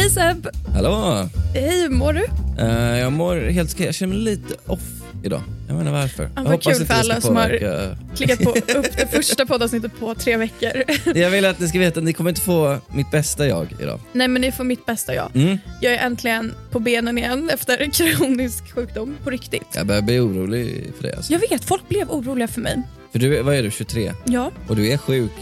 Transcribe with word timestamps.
Hej 0.00 0.10
Seb! 0.10 0.48
Hallå! 0.74 1.28
Hej, 1.54 1.80
hur 1.82 1.88
mår 1.88 2.12
du? 2.12 2.26
Eh, 2.58 2.98
jag 2.98 3.12
mår 3.12 3.36
helt 3.36 3.74
okej. 3.74 3.86
Jag 3.86 3.94
känner 3.94 4.14
mig 4.14 4.22
lite 4.24 4.54
off 4.66 4.80
idag. 5.24 5.42
Jag 5.68 5.80
inte 5.80 5.92
varför. 5.92 6.30
jag 6.36 6.44
vad 6.44 6.62
kul 6.62 6.72
inte 6.72 6.86
för 6.86 6.94
alla 6.94 7.20
som 7.20 7.36
har- 7.36 7.96
Klickat 8.16 8.38
på 8.42 8.50
upp 8.78 8.96
det 8.96 9.06
första 9.12 9.46
poddavsnittet 9.46 10.00
på 10.00 10.14
tre 10.14 10.36
veckor. 10.36 10.84
Jag 11.18 11.30
vill 11.30 11.44
att 11.44 11.60
ni 11.60 11.68
ska 11.68 11.78
veta 11.78 12.00
att 12.00 12.04
ni 12.04 12.12
kommer 12.12 12.30
inte 12.30 12.40
få 12.40 12.78
mitt 12.94 13.10
bästa 13.10 13.46
jag 13.46 13.74
idag. 13.80 14.00
Nej 14.12 14.28
men 14.28 14.42
ni 14.42 14.52
får 14.52 14.64
mitt 14.64 14.86
bästa 14.86 15.14
jag. 15.14 15.30
Mm. 15.34 15.58
Jag 15.80 15.92
är 15.94 15.98
äntligen 16.06 16.54
på 16.70 16.78
benen 16.78 17.18
igen 17.18 17.50
efter 17.54 17.90
kronisk 17.92 18.74
sjukdom 18.74 19.16
på 19.24 19.30
riktigt. 19.30 19.66
Jag 19.74 19.86
börjar 19.86 20.02
bli 20.02 20.18
orolig 20.18 20.92
för 20.96 21.08
det. 21.08 21.16
Alltså. 21.16 21.32
Jag 21.32 21.40
vet, 21.50 21.64
folk 21.64 21.88
blev 21.88 22.10
oroliga 22.10 22.48
för 22.48 22.60
mig. 22.60 22.82
För 23.12 23.18
du, 23.18 23.42
vad 23.42 23.54
är 23.54 23.62
du, 23.62 23.70
23? 23.70 24.12
Ja, 24.24 24.50
Och 24.68 24.76
du 24.76 24.88
är 24.92 24.96
sjuk 24.98 25.32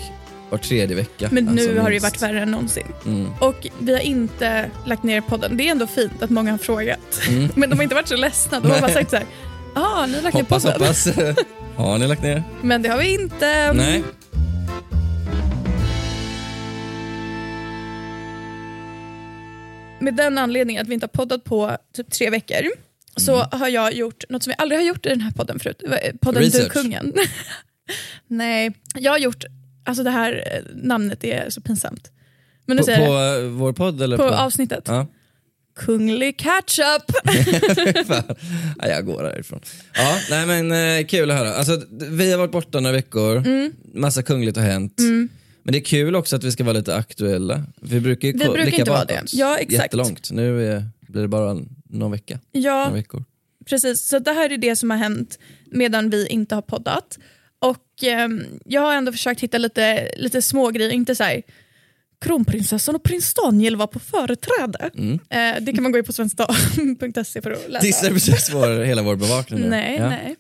var 0.51 0.59
tredje 0.59 0.97
vecka. 0.97 1.29
men 1.33 1.49
alltså, 1.49 1.67
nu 1.71 1.79
har 1.79 1.89
det 1.89 1.95
ju 1.95 2.01
varit 2.01 2.23
värre 2.23 2.41
än 2.43 2.51
någonsin. 2.51 2.87
Mm. 3.07 3.31
Och 3.41 3.67
vi 3.81 3.93
har 3.93 4.01
inte 4.01 4.71
lagt 4.87 5.03
ner 5.03 5.21
podden. 5.21 5.57
Det 5.57 5.67
är 5.67 5.71
ändå 5.71 5.87
fint 5.87 6.23
att 6.23 6.31
många 6.31 6.51
har 6.51 6.59
frågat. 6.59 7.21
Mm. 7.29 7.49
Men 7.57 7.71
de 7.71 7.77
har 7.77 7.83
inte 7.83 7.95
varit 7.95 8.09
så 8.09 8.17
ledsna. 8.17 8.61
De 8.61 8.71
har 8.71 8.81
bara 8.81 8.93
sagt 8.93 9.11
så 9.11 9.17
här. 9.17 9.27
Ja, 9.75 10.07
ni 10.07 10.15
har 10.15 10.23
lagt 10.23 10.35
ner 10.35 10.43
Hoppas, 10.43 10.63
podden. 10.65 10.81
hoppas. 10.81 11.07
har 11.77 11.99
ni 11.99 12.07
lagt 12.07 12.23
ner? 12.23 12.43
Men 12.63 12.83
det 12.83 12.89
har 12.89 12.99
vi 12.99 13.15
inte. 13.15 13.73
Nej. 13.73 14.03
Med 20.01 20.15
den 20.15 20.39
anledningen 20.39 20.83
att 20.83 20.89
vi 20.89 20.95
inte 20.95 21.05
har 21.05 21.09
poddat 21.09 21.45
på 21.45 21.77
typ 21.97 22.11
tre 22.11 22.31
veckor 22.31 22.71
så 23.17 23.35
Mm. 23.35 23.47
har 23.61 23.69
jag 23.69 23.93
gjort 23.95 24.25
något 24.29 24.43
som 24.43 24.51
vi 24.51 24.55
aldrig 24.59 24.81
har 24.81 24.87
gjort 24.87 25.07
i 25.07 25.09
den 25.09 25.21
här 25.21 25.31
podden 25.31 25.59
förut. 25.59 25.83
Eh, 26.03 26.13
Podden 26.21 26.43
Research. 26.43 26.65
Du 26.75 26.83
kungen. 26.83 27.13
Nej, 28.27 28.73
jag 28.95 29.13
har 29.13 29.19
gjort, 29.19 29.45
alltså 29.89 30.03
det 30.05 30.11
här 30.11 30.33
eh, 30.53 30.77
namnet 30.83 31.25
är 31.25 31.51
så 31.51 31.61
pinsamt. 31.61 32.11
Men 32.67 32.77
nu 32.77 32.81
På, 32.81 32.87
säger 32.87 33.07
på 33.07 33.13
jag 33.13 33.45
eh, 33.45 33.51
vår 33.51 33.73
podd 33.73 34.03
eller 34.03 34.17
det. 34.17 34.23
på... 34.23 34.29
På 34.29 34.35
avsnittet. 34.35 34.85
Ja. 34.87 35.07
Kunglig 35.77 36.39
catch-up. 36.39 37.13
Ja, 38.79 38.89
jag 38.89 39.07
går 39.07 39.25
härifrån. 39.25 39.61
Ja, 39.95 40.19
nej 40.31 40.47
men 40.47 40.99
eh, 41.01 41.07
kul 41.07 41.31
att 41.31 41.37
höra. 41.37 41.55
Alltså, 41.55 41.83
vi 41.91 42.31
har 42.33 42.39
varit 42.39 42.53
borta 42.53 42.81
några 42.81 42.97
veckor, 42.97 43.37
Mm. 43.37 43.73
massa 43.95 44.23
kungligt 44.23 44.57
har 44.57 44.65
hänt. 44.65 44.95
Men 45.63 45.73
det 45.73 45.79
är 45.79 45.85
kul 45.85 46.17
också 46.17 46.37
att 46.37 46.45
vi 46.45 46.53
ska 46.53 46.65
vara 46.65 46.73
lite 46.77 46.97
aktuella. 46.97 47.63
Vi 47.81 48.01
brukar 48.01 48.29
ju 48.29 48.33
Vi 48.33 48.39
brukar 48.49 48.79
inte 48.79 48.91
vara 48.91 49.05
det. 49.05 49.23
Ja, 49.33 49.57
exakt. 49.59 49.73
jättelångt. 49.85 50.31
Nu 50.31 50.73
är, 50.73 50.85
blir 51.01 51.23
det 51.23 51.29
bara 51.29 51.61
någon 51.91 52.11
vecka, 52.11 52.39
några 52.55 52.67
ja, 52.69 52.91
veckor. 52.91 53.25
precis. 53.67 54.01
Så 54.09 54.19
det 54.19 54.33
här 54.33 54.53
är 54.53 54.59
det 54.59 54.77
som 54.77 54.91
har 54.91 54.97
hänt 54.99 55.39
medan 55.67 56.11
vi 56.11 56.27
inte 56.27 56.55
har 56.55 56.63
poddat. 56.63 57.19
Och 57.59 58.03
ehm, 58.03 58.45
jag 58.65 58.81
har 58.81 58.95
ändå 58.95 59.13
försökt 59.13 59.41
hitta 59.41 59.59
lite, 59.59 60.11
lite 60.17 60.43
små 60.43 60.71
grejer, 60.71 60.91
inte 60.91 61.15
så 61.15 61.25
här 61.25 61.43
kronprinsessan 62.21 62.95
och 62.95 63.03
prins 63.03 63.35
Daniel 63.35 63.77
var 63.77 63.87
på 63.87 63.99
företräde. 63.99 64.91
Eh, 65.31 65.61
det 65.61 65.73
kan 65.73 65.83
man 65.83 65.93
gå 65.93 65.99
in 65.99 66.05
på 66.05 66.13
svenskdag.se 66.13 67.43
för 67.43 67.51
att 67.51 67.69
läsa. 67.69 67.87
Dissar 67.87 68.11
precis 68.11 68.51
vår, 68.55 68.85
hela 68.85 69.03
vår 69.03 69.17
bevakning 69.17 69.61
nu. 69.61 69.69
Nej, 69.69 69.97
ja. 69.99 70.09
nej. 70.09 70.37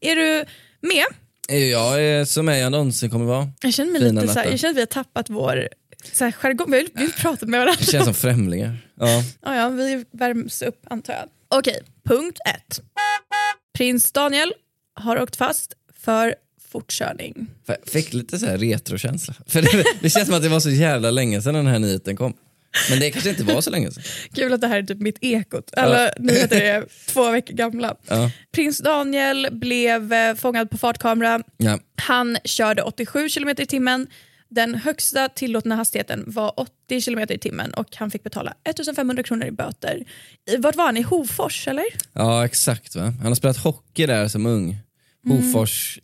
Är 0.00 0.16
du 0.16 0.44
med? 0.80 1.04
Jag 1.48 2.02
är 2.02 2.24
så 2.24 2.42
med 2.42 2.60
jag 2.60 2.72
någonsin 2.72 3.10
kommer 3.10 3.24
vara. 3.24 3.48
Jag 3.60 3.74
känner, 3.74 3.92
mig 3.92 4.00
Fina 4.00 4.20
lite 4.20 4.32
så 4.32 4.40
här, 4.40 4.50
jag 4.50 4.58
känner 4.58 4.70
att 4.70 4.76
vi 4.76 4.80
har 4.80 4.86
tappat 4.86 5.30
vår 5.30 5.68
så 6.12 6.24
här, 6.24 6.32
jargong. 6.32 6.70
Vi 6.70 6.76
har 6.76 6.84
vi 6.94 7.00
har 7.00 7.04
inte 7.04 7.20
pratat 7.20 7.48
med 7.48 7.60
varandra. 7.60 7.76
Det 7.78 7.92
känns 7.92 8.04
som 8.04 8.14
främlingar. 8.14 8.76
Ja. 8.94 9.22
Ja, 9.44 9.56
ja, 9.56 9.68
vi 9.68 10.04
värms 10.10 10.62
upp 10.62 10.86
antar 10.90 11.12
jag. 11.12 11.28
Okej, 11.58 11.80
punkt 12.04 12.38
ett. 12.46 12.80
Prins 13.78 14.12
Daniel 14.12 14.52
har 14.94 15.22
åkt 15.22 15.36
fast 15.36 15.72
för 16.04 16.34
fortkörning. 16.72 17.46
Jag 17.66 17.76
fick 17.86 18.12
lite 18.12 18.38
så 18.38 18.46
här 18.46 18.58
retrokänsla. 18.58 19.34
För 19.46 19.62
det, 19.62 19.84
det 20.00 20.10
känns 20.10 20.26
som 20.26 20.34
att 20.34 20.42
det 20.42 20.48
var 20.48 20.60
så 20.60 20.70
jävla 20.70 21.10
länge 21.10 21.42
sedan 21.42 21.54
den 21.54 21.66
här 21.66 21.78
nyheten 21.78 22.16
kom. 22.16 22.34
Men 22.90 23.00
det 23.00 23.10
kanske 23.10 23.30
inte 23.30 23.44
var 23.44 23.60
så 23.60 23.70
länge 23.70 23.90
sedan. 23.90 24.02
Kul 24.34 24.52
att 24.52 24.60
det 24.60 24.66
här 24.66 24.78
är 24.78 24.82
typ 24.82 24.98
mitt 25.00 25.18
ekot. 25.20 25.70
Alla 25.76 26.04
Ja. 26.04 26.10
nyheter 26.18 26.60
är 26.60 26.84
två 27.08 27.30
veckor 27.30 27.54
gamla. 27.54 27.94
Ja. 28.06 28.30
Prins 28.52 28.78
Daniel 28.78 29.48
blev 29.52 30.12
eh, 30.12 30.34
fångad 30.34 30.70
på 30.70 30.78
fartkamera. 30.78 31.42
Ja. 31.56 31.78
Han 31.96 32.38
körde 32.44 32.82
87 32.82 33.28
km 33.28 33.48
i 33.48 33.66
timmen. 33.66 34.06
Den 34.50 34.74
högsta 34.74 35.28
tillåtna 35.28 35.76
hastigheten 35.76 36.24
var 36.26 36.60
80 36.60 37.00
km 37.00 37.18
i 37.30 37.38
timmen 37.38 37.74
och 37.74 37.86
han 37.96 38.10
fick 38.10 38.22
betala 38.22 38.54
1500 38.64 39.22
kronor 39.22 39.46
i 39.46 39.50
böter. 39.50 40.04
Vart 40.58 40.76
var 40.76 40.84
han? 40.84 40.96
I 40.96 41.02
Hofors 41.02 41.68
eller? 41.68 41.84
Ja, 42.12 42.44
exakt. 42.44 42.96
Va? 42.96 43.02
Han 43.02 43.26
har 43.26 43.34
spelat 43.34 43.56
hockey 43.56 44.06
där 44.06 44.28
som 44.28 44.46
ung. 44.46 44.76
Mm. 45.26 45.36
Hofors 45.36 45.98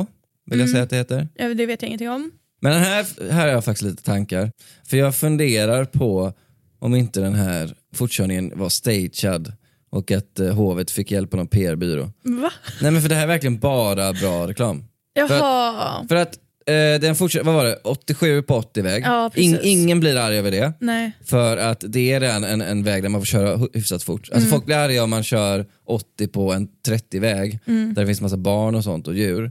IK, 0.00 0.06
vill 0.50 0.60
jag 0.60 0.68
säga 0.68 0.82
att 0.82 0.90
det 0.90 0.96
heter. 0.96 1.28
Ja, 1.34 1.54
Det 1.54 1.66
vet 1.66 1.82
jag 1.82 1.86
ingenting 1.88 2.10
om. 2.10 2.30
Men 2.62 2.72
den 2.72 2.82
här, 2.82 3.06
här 3.32 3.40
har 3.40 3.48
jag 3.48 3.64
faktiskt 3.64 3.82
lite 3.90 4.02
tankar. 4.02 4.52
För 4.86 4.96
jag 4.96 5.14
funderar 5.16 5.84
på 5.84 6.32
om 6.78 6.94
inte 6.94 7.20
den 7.20 7.34
här 7.34 7.74
fortkörningen 7.94 8.52
var 8.54 8.68
stagead 8.68 9.52
och 9.90 10.10
att 10.10 10.40
eh, 10.40 10.54
hovet 10.54 10.90
fick 10.90 11.10
hjälp 11.10 11.34
av 11.34 11.38
någon 11.38 11.46
PR-byrå. 11.48 12.10
Va? 12.22 12.52
Nej 12.82 12.90
men 12.90 13.02
för 13.02 13.08
det 13.08 13.14
här 13.14 13.22
är 13.22 13.26
verkligen 13.26 13.58
bara 13.58 14.12
bra 14.12 14.46
reklam. 14.48 14.84
Jaha. 15.14 16.06
För 16.08 16.16
att 16.16 16.34
eh, 16.66 17.00
den 17.00 17.14
fortsätter, 17.14 17.44
vad 17.46 17.54
var 17.54 17.64
det, 17.64 17.76
87 17.84 18.42
på 18.42 18.54
80 18.56 18.82
väg. 18.82 19.02
Ja, 19.06 19.30
precis. 19.34 19.58
ingen 19.62 20.00
blir 20.00 20.16
arg 20.16 20.36
över 20.38 20.50
det. 20.50 20.72
Nej. 20.80 21.12
För 21.24 21.56
att 21.56 21.84
det 21.88 22.12
är 22.12 22.20
redan 22.20 22.44
en, 22.44 22.60
en 22.60 22.82
väg 22.82 23.02
där 23.02 23.08
man 23.08 23.20
får 23.20 23.26
köra 23.26 23.56
hu- 23.56 23.68
hyfsat 23.74 24.02
fort. 24.02 24.20
Alltså 24.20 24.36
Mm. 24.38 24.50
folk 24.50 24.64
blir 24.66 24.76
arga 24.76 25.04
om 25.04 25.10
man 25.10 25.22
kör 25.22 25.66
80 25.86 26.28
på 26.28 26.52
en 26.52 26.68
30-väg 26.88 27.58
Mm. 27.66 27.94
där 27.94 28.02
det 28.02 28.06
finns 28.06 28.20
massa 28.20 28.36
barn 28.36 28.74
och 28.74 28.84
sånt 28.84 29.08
och 29.08 29.14
djur. 29.14 29.50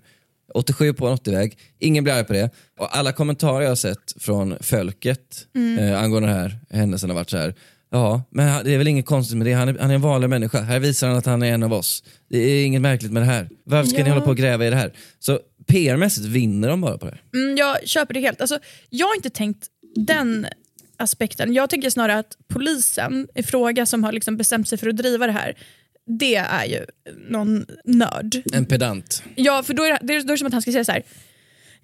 87 0.53 0.93
på 0.93 1.07
en 1.07 1.15
80-väg, 1.17 1.57
ingen 1.79 2.03
blir 2.03 2.13
arg 2.13 2.23
på 2.23 2.33
det. 2.33 2.49
Och 2.79 2.97
alla 2.97 3.11
kommentarer 3.11 3.61
jag 3.61 3.69
har 3.69 3.75
sett 3.75 4.13
från 4.19 4.55
folket 4.61 5.45
Mm. 5.55 5.79
eh, 5.79 6.03
angående 6.03 6.29
den 6.29 6.37
här 6.37 6.59
händelsen 6.69 7.09
har 7.09 7.15
varit 7.15 7.29
så 7.29 7.37
här. 7.37 7.55
Ja, 7.91 8.21
men 8.31 8.63
det 8.65 8.73
är 8.73 8.77
väl 8.77 8.87
inget 8.87 9.05
konstigt 9.05 9.37
med 9.37 9.47
det. 9.47 9.53
Han 9.53 9.69
är, 9.69 9.77
han 9.79 9.89
är 9.91 9.95
en 9.95 10.01
vanlig 10.01 10.29
människa. 10.29 10.61
Här 10.61 10.79
visar 10.79 11.07
han 11.07 11.17
att 11.17 11.25
han 11.25 11.43
är 11.43 11.51
en 11.53 11.63
av 11.63 11.73
oss. 11.73 12.03
Det 12.29 12.37
är 12.37 12.65
inget 12.65 12.81
märkligt 12.81 13.11
med 13.11 13.21
det 13.21 13.25
här. 13.25 13.49
Varför 13.63 13.89
ska 13.89 13.97
ni 14.03 14.09
Ja. 14.09 14.13
hålla 14.13 14.25
på 14.25 14.31
och 14.31 14.37
gräva 14.37 14.65
i 14.67 14.69
det 14.69 14.75
här? 14.75 14.93
Så 15.19 15.39
PR-mässigt 15.67 16.25
vinner 16.25 16.69
de 16.69 16.81
bara 16.81 16.97
på 16.97 17.05
det. 17.05 17.17
Mm, 17.39 17.57
jag 17.57 17.87
köper 17.87 18.13
det 18.13 18.19
helt. 18.19 18.41
Alltså, 18.41 18.59
jag 18.89 19.07
har 19.07 19.15
inte 19.15 19.29
tänkt 19.29 19.67
den 19.95 20.47
aspekten. 20.97 21.53
Jag 21.53 21.69
tänker 21.69 21.89
snarare 21.89 22.19
att 22.19 22.37
polisen 22.47 23.27
i 23.35 23.43
fråga 23.43 23.85
som 23.85 24.03
har 24.03 24.11
liksom 24.11 24.37
bestämt 24.37 24.69
sig 24.69 24.77
för 24.77 24.89
att 24.89 24.97
driva 24.97 25.25
det 25.25 25.31
här, 25.33 25.57
det 26.09 26.35
är 26.35 26.65
ju 26.65 26.85
någon 27.29 27.65
nörd. 27.85 28.41
En 28.53 28.65
pedant. 28.65 29.23
Ja, 29.35 29.63
för 29.63 29.73
då 29.73 29.83
är 29.83 29.89
det, 29.91 29.99
då 30.01 30.13
är 30.13 30.27
det 30.27 30.37
som 30.37 30.47
att 30.47 30.53
han 30.53 30.61
ska 30.61 30.71
säga 30.71 30.85
så 30.85 30.91
här. 30.91 31.03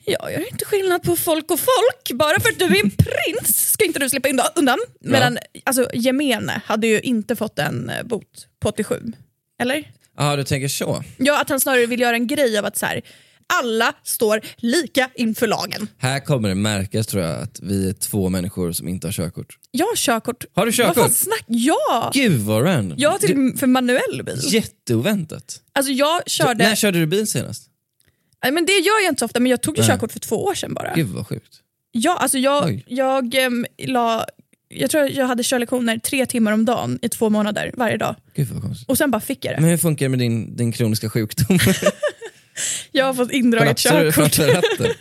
Jag 0.06 0.31
gör 0.31 0.52
inte 0.52 0.66
skillnad 0.66 1.03
på 1.03 1.16
folk 1.16 1.52
och 1.52 1.59
folk. 1.59 2.12
Bara 2.19 2.40
för 2.40 2.50
att 2.50 2.59
du 2.59 2.66
är 2.66 2.84
en 2.84 2.91
prins 2.91 3.72
ska 3.72 3.86
inte 3.86 4.00
du 4.00 4.09
slippa 4.09 4.30
undan. 4.56 4.80
Medan 5.02 5.38
alltså, 5.63 5.90
gemene 5.94 6.62
hade 6.66 6.88
ju 6.88 7.00
inte 7.00 7.36
fått 7.36 7.59
en 7.59 7.90
eh, 7.90 8.03
bot 8.03 8.47
på 8.59 8.69
87. 8.69 9.02
Eller? 9.62 9.91
Ja, 10.18 10.36
du 10.36 10.44
tänker 10.44 10.68
så. 10.68 11.03
Ja, 11.18 11.42
att 11.42 11.50
han 11.50 11.59
snarare 11.59 11.86
vill 11.86 12.00
göra 12.00 12.16
en 12.16 12.28
grej 12.28 12.57
av 12.57 12.66
att 12.66 12.78
så 12.78 12.86
här, 12.86 13.02
alla 13.53 13.94
står 14.03 14.41
lika 14.57 15.09
inför 15.16 15.47
lagen. 15.47 15.88
Här 15.97 16.19
kommer 16.19 16.50
det 16.50 16.56
märkas 16.56 17.07
tror 17.07 17.24
jag 17.24 17.42
att 17.42 17.59
vi 17.62 17.89
är 17.89 17.94
två 17.94 18.30
människor 18.30 18.71
som 18.71 18.88
inte 18.88 19.07
har 19.07 19.12
körkort. 19.12 19.57
Jag 19.71 19.86
har 19.86 19.95
körkort. 19.95 20.45
Har 20.53 20.65
du 20.65 20.71
körkort? 20.71 20.97
Vad 20.97 21.06
fan 21.06 21.13
snack? 21.13 21.44
Ja! 21.47 22.12
Gud 22.13 22.42
vad 22.42 22.65
random. 22.65 22.97
Jag 22.97 23.09
har 23.09 23.18
till 23.18 23.53
för 23.57 23.68
manuell 23.68 24.24
bil. 24.25 24.39
Jätteoväntat. 24.44 25.62
Alltså 25.74 25.92
jag 25.92 26.30
körde... 26.30 26.63
När 26.63 26.75
körde 26.75 27.00
du 27.00 27.06
bil 27.06 27.27
senast? 27.27 27.69
Nej, 28.44 28.51
men 28.51 28.65
det 28.65 28.71
gör 28.71 29.03
jag 29.03 29.12
inte 29.12 29.19
så 29.19 29.25
ofta, 29.25 29.39
men 29.39 29.50
jag 29.50 29.62
tog 29.62 29.77
ju 29.77 29.83
körkort 29.83 30.12
för 30.12 30.19
två 30.19 30.44
år 30.44 30.53
sedan 30.53 30.74
bara. 30.74 30.94
Gud 30.95 31.07
vad 31.07 31.27
sjukt. 31.27 31.62
Ja, 31.91 32.18
alltså 32.18 32.38
jag, 32.38 32.65
Oj. 32.65 32.83
jag 32.88 33.36
em, 33.36 33.65
la... 33.77 34.25
Jag 34.68 34.89
tror 34.89 35.09
jag 35.09 35.27
hade 35.27 35.44
körlektioner 35.44 35.98
tre 35.98 36.25
timmar 36.25 36.51
om 36.51 36.65
dagen 36.65 37.00
i 37.01 37.09
två 37.09 37.30
månader 37.30 37.71
varje 37.77 37.98
dag. 37.98 38.15
Och 38.88 38.98
sen 38.98 39.12
bara 39.12 39.21
fick 39.21 39.45
jag 39.45 39.56
det. 39.56 39.62
Men 39.62 39.69
hur 39.69 39.77
funkar 39.77 40.06
det 40.06 40.09
med 40.09 40.19
din, 40.19 40.56
din 40.56 40.71
kroniska 40.71 41.09
sjukdom? 41.09 41.59
Jag 42.92 43.06
har 43.06 43.13
fått 43.13 43.31
indraget 43.31 43.78
du 43.78 43.90
körkort. 43.90 44.38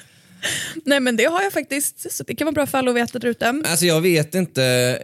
Nej 0.84 1.00
men 1.00 1.16
det 1.16 1.24
har 1.24 1.42
jag 1.42 1.52
faktiskt, 1.52 2.12
så 2.12 2.24
det 2.24 2.34
kan 2.34 2.44
vara 2.44 2.52
bra 2.52 2.66
för 2.66 2.78
alla 2.78 2.90
att 2.90 2.96
veta 2.96 3.18
där 3.18 3.28
ute. 3.28 3.62
Alltså 3.64 3.86
jag 3.86 4.00
vet 4.00 4.34
inte, 4.34 4.98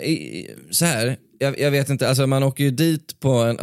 så 0.71 0.85
här. 0.85 1.17
Jag, 1.39 1.61
jag 1.61 1.71
vet 1.71 1.89
inte, 1.89 2.09
alltså 2.09 2.27
man 2.27 2.43
åker 2.43 2.65
ju 2.65 2.71
dit 2.71 3.21
på 3.21 3.31
en, 3.33 3.59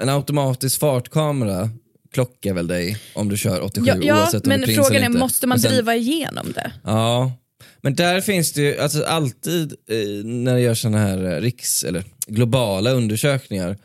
en 0.00 0.08
automatisk 0.08 0.80
fartkamera 0.80 1.70
klockar 2.12 2.54
väl 2.54 2.66
dig 2.66 2.98
om 3.14 3.28
du 3.28 3.36
kör 3.36 3.62
87 3.62 3.86
Ja, 3.86 3.96
ja 4.02 4.14
oavsett 4.20 4.42
om 4.42 4.48
men 4.48 4.62
prins 4.62 4.76
frågan 4.78 5.02
är, 5.02 5.06
inte. 5.06 5.18
måste 5.18 5.46
man 5.46 5.60
sen- 5.60 5.72
driva 5.72 5.94
igenom 5.94 6.52
det? 6.54 6.72
Ja, 6.84 7.32
men 7.80 7.94
där 7.94 8.20
finns 8.20 8.52
det 8.52 8.62
ju 8.62 8.78
alltså 8.80 9.04
alltid 9.04 9.72
eh, 9.90 10.24
när 10.24 10.54
det 10.54 10.60
görs 10.60 10.82
såna 10.82 10.98
här 10.98 11.24
eh, 11.32 11.40
riks 11.40 11.84
eller 11.84 12.04
globala 12.26 12.90
undersökningar 12.90 13.76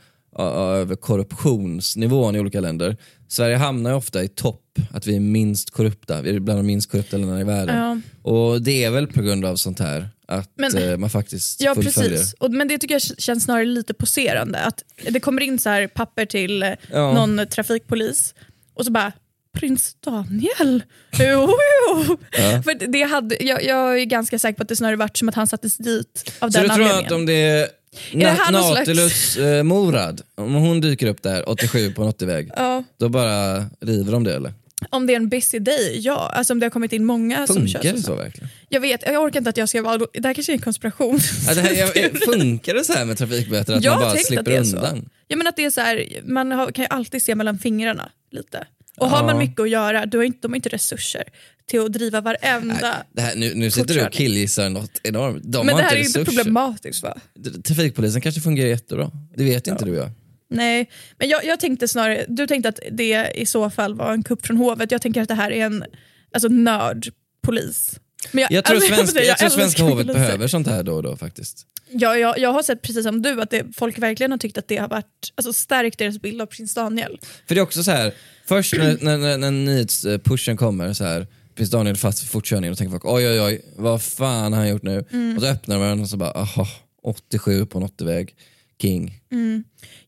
över 0.43 0.95
korruptionsnivån 0.95 2.35
i 2.35 2.39
olika 2.39 2.59
länder. 2.59 2.97
Sverige 3.27 3.55
hamnar 3.55 3.89
ju 3.89 3.95
ofta 3.95 4.23
i 4.23 4.27
topp, 4.27 4.61
att 4.91 5.07
vi 5.07 5.15
är 5.15 5.19
minst 5.19 5.69
korrupta. 5.69 6.21
Vi 6.21 6.29
är 6.35 6.39
bland 6.39 6.59
de 6.59 6.65
minst 6.67 6.91
korrupta 6.91 7.17
länderna 7.17 7.41
i 7.41 7.43
världen. 7.43 7.77
Ja. 8.23 8.31
Och 8.31 8.61
det 8.61 8.83
är 8.83 8.91
väl 8.91 9.07
på 9.07 9.21
grund 9.21 9.45
av 9.45 9.55
sånt 9.55 9.79
här, 9.79 10.09
att 10.27 10.51
Men- 10.55 10.77
eh, 10.77 10.97
man 10.97 11.09
faktiskt 11.09 11.61
Ja 11.61 11.75
fullföljer. 11.75 12.09
precis, 12.11 12.33
och, 12.33 12.51
men 12.51 12.67
det 12.67 12.77
tycker 12.77 12.95
jag 12.95 13.01
känns 13.01 13.43
snarare 13.43 13.65
lite 13.65 13.93
poserande. 13.93 14.59
Att 14.59 14.83
det 15.09 15.19
kommer 15.19 15.41
in 15.41 15.59
så 15.59 15.69
här 15.69 15.87
papper 15.87 16.25
till 16.25 16.63
eh, 16.63 16.69
Ja. 16.91 17.13
någon 17.13 17.47
trafikpolis 17.47 18.33
och 18.73 18.85
så 18.85 18.91
bara 18.91 19.11
Prins 19.57 19.95
Daniel? 20.05 20.83
Jo, 21.19 21.49
jo. 21.89 22.17
För 22.37 22.87
det 22.91 23.01
hade, 23.03 23.43
jag, 23.43 23.63
jag 23.63 23.99
är 24.01 24.05
ganska 24.05 24.39
säker 24.39 24.57
på 24.57 24.63
att 24.63 24.69
det 24.69 24.75
snarare 24.75 24.95
varit 24.95 25.17
som 25.17 25.29
att 25.29 25.35
han 25.35 25.47
sattes 25.47 25.77
dit 25.77 26.31
av 26.39 26.49
Så 26.49 26.57
den 26.59 26.67
du 26.69 26.75
tror 26.75 26.83
anledningen. 26.85 27.05
att 27.05 27.11
om 27.11 27.25
det 27.25 27.69
Na- 28.13 28.35
slags- 28.35 28.51
Nautilus 28.51 29.37
eh, 29.37 29.63
Morad, 29.63 30.21
om 30.35 30.53
hon 30.53 30.81
dyker 30.81 31.07
upp 31.07 31.23
där 31.23 31.49
87 31.49 31.93
på 31.93 32.03
en 32.03 32.09
80-väg, 32.09 32.51
Ja, 32.55 32.83
då 32.99 33.09
bara 33.09 33.57
river 33.81 34.11
de 34.11 34.23
det 34.23 34.35
eller? 34.35 34.53
om 34.89 35.07
det 35.07 35.13
är 35.13 35.17
en 35.17 35.29
busy 35.29 35.59
day, 35.59 35.99
ja. 35.99 36.31
Alltså 36.33 36.53
om 36.53 36.59
det 36.59 36.65
har 36.65 36.71
kommit 36.71 36.93
in 36.93 37.05
många 37.05 37.47
som 37.47 37.67
kör 37.67 37.79
Funkar 37.79 37.93
det 37.97 38.01
så. 38.03 38.15
verkligen? 38.15 38.49
Jag 38.69 38.79
vet, 38.81 39.01
jag 39.05 39.23
orkar 39.23 39.39
inte 39.39 39.49
att 39.49 39.57
jag 39.57 39.69
ska 39.69 39.81
vara... 39.81 39.97
Det 40.13 40.25
här 40.27 40.33
kanske 40.33 40.51
är 40.51 40.53
en 40.53 40.61
konspiration. 40.61 41.19
Ja, 41.47 41.53
det 41.53 41.61
här, 41.61 41.73
jag, 41.73 42.21
funkar 42.33 42.73
det 42.73 42.83
så 42.83 42.93
här 42.93 43.05
med 43.05 43.17
trafikböter, 43.17 43.73
att 43.73 43.83
Jag 43.83 43.91
man 43.95 44.03
har 44.03 44.09
bara 44.13 44.17
slipper 44.23 44.51
är 44.51 44.63
så. 44.63 44.75
undan? 44.75 45.09
Jag 45.27 45.37
menar 45.37 45.49
att 45.49 45.55
det 45.55 45.65
är 45.65 45.69
så 45.69 45.81
här, 45.81 46.05
man 46.23 46.51
har, 46.51 46.71
kan 46.71 46.83
ju 46.83 46.87
alltid 46.89 47.21
se 47.21 47.35
mellan 47.35 47.59
fingrarna 47.59 48.11
lite. 48.31 48.67
Och 48.97 49.09
har 49.09 49.17
Ja. 49.19 49.25
man 49.25 49.37
mycket 49.37 49.59
att 49.59 49.69
göra, 49.69 50.05
då 50.05 50.19
är 50.19 50.23
inte, 50.23 50.39
de 50.41 50.51
har 50.51 50.55
inte 50.55 50.69
resurser 50.69 51.23
till 51.67 51.79
att 51.79 51.93
driva 51.93 52.21
varenda... 52.21 53.03
Det 53.13 53.21
här, 53.21 53.35
nu, 53.35 53.53
nu 53.55 53.71
sitter 53.71 53.93
du 53.93 54.05
och 54.05 54.11
killgissar 54.11 54.69
något 54.69 55.01
enormt. 55.03 55.43
De 55.43 55.65
men 55.65 55.75
det 55.75 55.83
här 55.83 55.95
är 55.95 55.99
inte 55.99 56.19
inte 56.19 56.31
problematiskt 56.31 57.03
va? 57.03 57.17
Trafikpolisen 57.63 58.21
kanske 58.21 58.41
fungerar 58.41 58.69
jättebra. 58.69 59.11
Det 59.35 59.43
vet 59.43 59.67
inte 59.67 59.85
du 59.85 59.91
och 59.91 59.97
jag. 59.97 60.11
Nej, 60.49 60.89
men 61.17 61.29
jag, 61.29 61.45
jag 61.45 61.59
tänkte 61.59 61.87
snarare, 61.87 62.25
du 62.27 62.47
tänkte 62.47 62.69
att 62.69 62.79
det 62.91 63.31
i 63.35 63.45
så 63.45 63.69
fall 63.69 63.95
var 63.95 64.13
en 64.13 64.23
kupp 64.23 64.45
från 64.45 64.57
hovet. 64.57 64.91
Jag 64.91 65.01
tänker 65.01 65.21
att 65.21 65.27
det 65.27 65.35
här 65.35 65.51
är 65.51 65.65
en 65.65 65.85
alltså, 66.33 66.47
nördpolis. 66.47 67.99
Men 68.31 68.47
Jag 68.49 68.65
tror, 68.65 68.75
alltså, 68.75 68.95
svenska, 68.95 69.19
säga, 69.19 69.27
jag 69.27 69.37
tror 69.37 69.49
svenska 69.61 69.83
hovet 69.83 70.07
poliser. 70.07 70.13
behöver 70.21 70.47
sånt 70.47 70.67
här 70.67 70.83
då 70.83 70.93
och 70.93 71.03
då 71.03 71.17
faktiskt. 71.17 71.67
Ja, 71.89 72.17
jag, 72.17 72.39
jag 72.39 72.53
har 72.53 72.63
sett 72.63 72.81
precis 72.81 73.03
som 73.03 73.21
du 73.21 73.41
att 73.41 73.49
det, 73.49 73.65
folk 73.75 73.97
verkligen 73.97 74.31
har 74.31 74.37
tyckt 74.37 74.57
att 74.57 74.67
det 74.67 74.77
har 74.77 74.87
varit, 74.87 75.33
alltså, 75.35 75.53
stärkt 75.53 75.99
deras 75.99 76.19
bild 76.19 76.41
av 76.41 76.45
prins 76.45 76.73
Daniel. 76.73 77.19
För 77.47 77.55
det 77.55 77.61
är 77.61 77.63
också 77.63 77.83
så 77.83 77.91
här, 77.91 78.13
först 78.45 78.77
när, 78.77 78.97
när, 79.01 79.17
när, 79.17 79.37
när 79.37 79.51
nyhetspushen 79.51 80.57
kommer 80.57 80.93
så 80.93 81.03
här, 81.03 81.27
prins 81.55 81.69
Daniel 81.71 81.97
fast 81.97 82.19
för 82.19 82.27
fortkörning 82.27 82.71
och 82.71 82.77
tänker 82.77 82.91
folk 82.91 83.05
oj 83.05 83.27
oj 83.29 83.41
oj, 83.41 83.61
vad 83.75 84.01
fan 84.01 84.53
har 84.53 84.59
han 84.59 84.69
gjort 84.69 84.83
nu? 84.83 85.05
Mm. 85.11 85.35
Och 85.35 85.41
så 85.43 85.47
öppnar 85.49 85.79
man 85.79 86.01
och 86.01 86.09
så 86.09 86.17
bara, 86.17 86.31
aha, 86.31 86.67
87 87.03 87.65
på 87.65 87.77
en 87.77 87.83
80-väg, 87.85 88.35
king, 88.81 89.19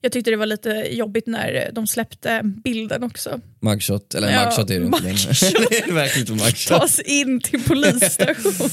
Jag 0.02 0.12
tyckte 0.12 0.32
det 0.32 0.38
var 0.38 0.46
lite 0.46 0.70
jobbigt 0.92 1.28
när 1.28 1.70
de 1.74 1.88
släppte 1.88 2.42
bilden 2.64 3.04
också. 3.04 3.40
mugshot, 3.62 4.16
eller 4.16 4.32
Ja, 4.32 4.46
mugshot 4.46 4.70
är 4.70 4.80
det 4.80 4.86
inte 4.86 5.04
längre. 5.04 5.18
det 5.70 5.80
är 5.80 5.94
verkligen 5.94 6.28
inte 6.34 6.46
mugshot. 6.46 6.80
Tas 6.82 7.00
in 7.00 7.42
till 7.42 7.64
polisstation. 7.64 8.54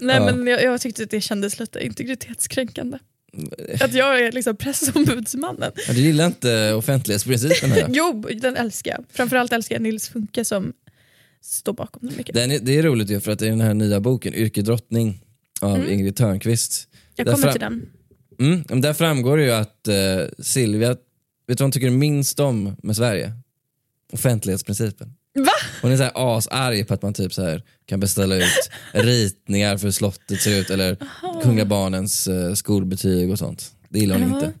Nej 0.00 0.16
Ja. 0.16 0.24
men 0.34 0.46
jag, 0.46 0.62
jag 0.62 0.80
tyckte 0.80 1.02
att 1.02 1.10
det 1.10 1.20
kändes 1.20 1.58
lite 1.60 1.84
integritetskränkande. 1.86 2.98
Att 3.80 3.94
jag 3.94 4.20
är 4.20 4.32
liksom 4.32 4.56
pressombudsmannen. 4.56 5.72
Ja, 5.88 5.92
Du 5.92 6.00
gillar 6.00 6.26
inte 6.26 6.72
offentlighetsprincipen 6.72 7.72
här? 7.72 7.86
Jo, 7.88 8.24
den 8.40 8.56
älskar 8.56 8.90
jag. 8.90 9.04
Framförallt 9.12 9.52
älskar 9.52 9.74
jag 9.74 9.82
Nils 9.82 10.08
Funke 10.08 10.44
som 10.44 10.72
står 11.46 11.72
bakom 11.72 12.06
den 12.08 12.16
mycket. 12.16 12.34
Den 12.34 12.50
är, 12.50 12.58
det 12.58 12.78
är 12.78 12.82
roligt 12.82 13.10
ju 13.10 13.20
för 13.20 13.32
att 13.32 13.38
det 13.38 13.46
är 13.46 13.50
den 13.50 13.60
här 13.60 13.74
nya 13.74 14.00
boken, 14.00 14.34
Yrkedrottning 14.34 15.22
av 15.60 15.90
Ingrid 15.90 16.16
Törnqvist. 16.16 16.88
Mm. 16.92 16.98
jag 17.16 17.26
kommer 17.26 17.42
fram- 17.42 17.52
till 17.52 17.60
den. 17.60 18.62
Mm, 18.70 18.80
där 18.80 18.92
framgår 18.92 19.36
det 19.36 19.44
ju 19.44 19.50
att 19.52 19.88
eh, 19.88 19.94
Silvia, 20.38 20.88
vet 20.88 20.98
du 21.46 21.52
vad 21.54 21.60
hon 21.60 21.72
tycker 21.72 21.90
minst 21.90 22.40
om 22.40 22.76
med 22.82 22.96
Sverige? 22.96 23.32
Offentlighetsprincipen. 24.12 25.12
Va? 25.34 25.52
Hon 25.82 25.92
är 25.92 25.96
så 25.96 26.02
här 26.02 26.12
asarg 26.14 26.84
på 26.84 26.94
att 26.94 27.02
man 27.02 27.14
typ 27.14 27.32
så 27.34 27.42
här 27.42 27.62
kan 27.86 28.00
beställa 28.00 28.34
ut 28.36 28.70
ritningar 28.92 29.76
för 29.76 29.86
hur 29.86 29.92
slottet 29.92 30.40
ser 30.40 30.60
ut 30.60 30.70
eller 30.70 30.96
Kungliga 31.42 31.64
barnens 31.66 32.28
eh, 32.28 32.54
skolbetyg 32.54 33.30
och 33.30 33.38
sånt. 33.38 33.72
Det 33.88 33.98
gillar 33.98 34.18
hon 34.18 34.30
Ja. 34.30 34.36
inte. 34.36 34.52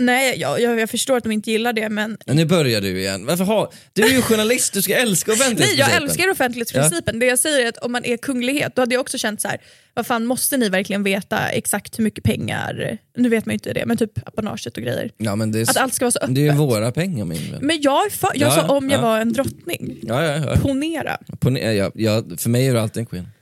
Nej, 0.00 0.38
jag, 0.40 0.60
jag, 0.60 0.80
jag 0.80 0.90
förstår 0.90 1.16
att 1.16 1.22
de 1.22 1.32
inte 1.32 1.50
gillar 1.50 1.72
det 1.72 1.88
men 1.88 2.18
Men 2.26 2.36
nu 2.36 2.44
börjar 2.44 2.80
du 2.80 3.00
igen. 3.00 3.26
Varför 3.26 3.44
ha? 3.44 3.70
Du 3.92 4.02
är 4.02 4.08
ju 4.08 4.22
journalist, 4.22 4.72
du 4.72 4.82
ska 4.82 4.96
älska 4.96 5.30
Nej, 5.30 5.40
offentlighetsprincipen. 5.40 5.94
jag 5.94 6.02
älskar 6.02 6.30
offentlighetsprincipen. 6.30 7.18
Det 7.18 7.26
jag 7.26 7.38
säger 7.38 7.64
är 7.64 7.68
att 7.68 7.76
om 7.78 7.92
man 7.92 8.04
är 8.04 8.16
kunglighet, 8.16 8.76
då 8.76 8.82
hade 8.82 8.94
jag 8.94 9.00
också 9.00 9.18
känt 9.18 9.40
så 9.40 9.48
här, 9.48 9.58
vad 9.94 10.06
fan 10.06 10.26
måste 10.26 10.56
ni 10.56 10.68
verkligen 10.68 11.02
veta 11.02 11.48
exakt 11.48 11.98
hur 11.98 12.04
mycket 12.04 12.24
pengar, 12.24 12.98
nu 13.16 13.28
vet 13.28 13.46
man 13.46 13.52
ju 13.52 13.54
inte 13.54 13.72
det, 13.72 13.86
men 13.86 13.96
typ 13.96 14.28
apanaget 14.28 14.76
och 14.76 14.82
grejer. 14.82 15.10
Ja, 15.16 15.36
men 15.36 15.52
det, 15.52 15.58
är, 15.60 15.62
Att 15.62 15.76
allt 15.76 15.94
ska 15.94 16.04
vara 16.04 16.10
så 16.12 16.18
öppet. 16.18 16.34
det 16.34 16.40
är 16.40 16.52
ju 16.52 16.58
våra 16.58 16.92
pengar 16.92 17.24
min 17.24 17.50
vän. 17.52 17.60
Men 17.62 17.80
jag, 17.80 18.12
för, 18.12 18.30
jag 18.34 18.50
Ja, 18.50 18.54
sa 18.54 18.68
om 18.76 18.90
jag 18.90 18.98
ja. 18.98 19.02
var 19.02 19.20
en 19.20 19.32
drottning. 19.32 19.98
Ja, 20.02 20.24
ja, 20.24 20.36
ja. 20.36 20.56
Ponera. 20.60 21.18
På, 21.40 21.50
ja, 21.58 21.90
ja, 21.94 22.22
för 22.38 22.50
mig 22.50 22.66
är 22.66 22.72
du 22.74 22.80
alltid 22.80 23.00
en 23.00 23.06
queen. 23.06 23.28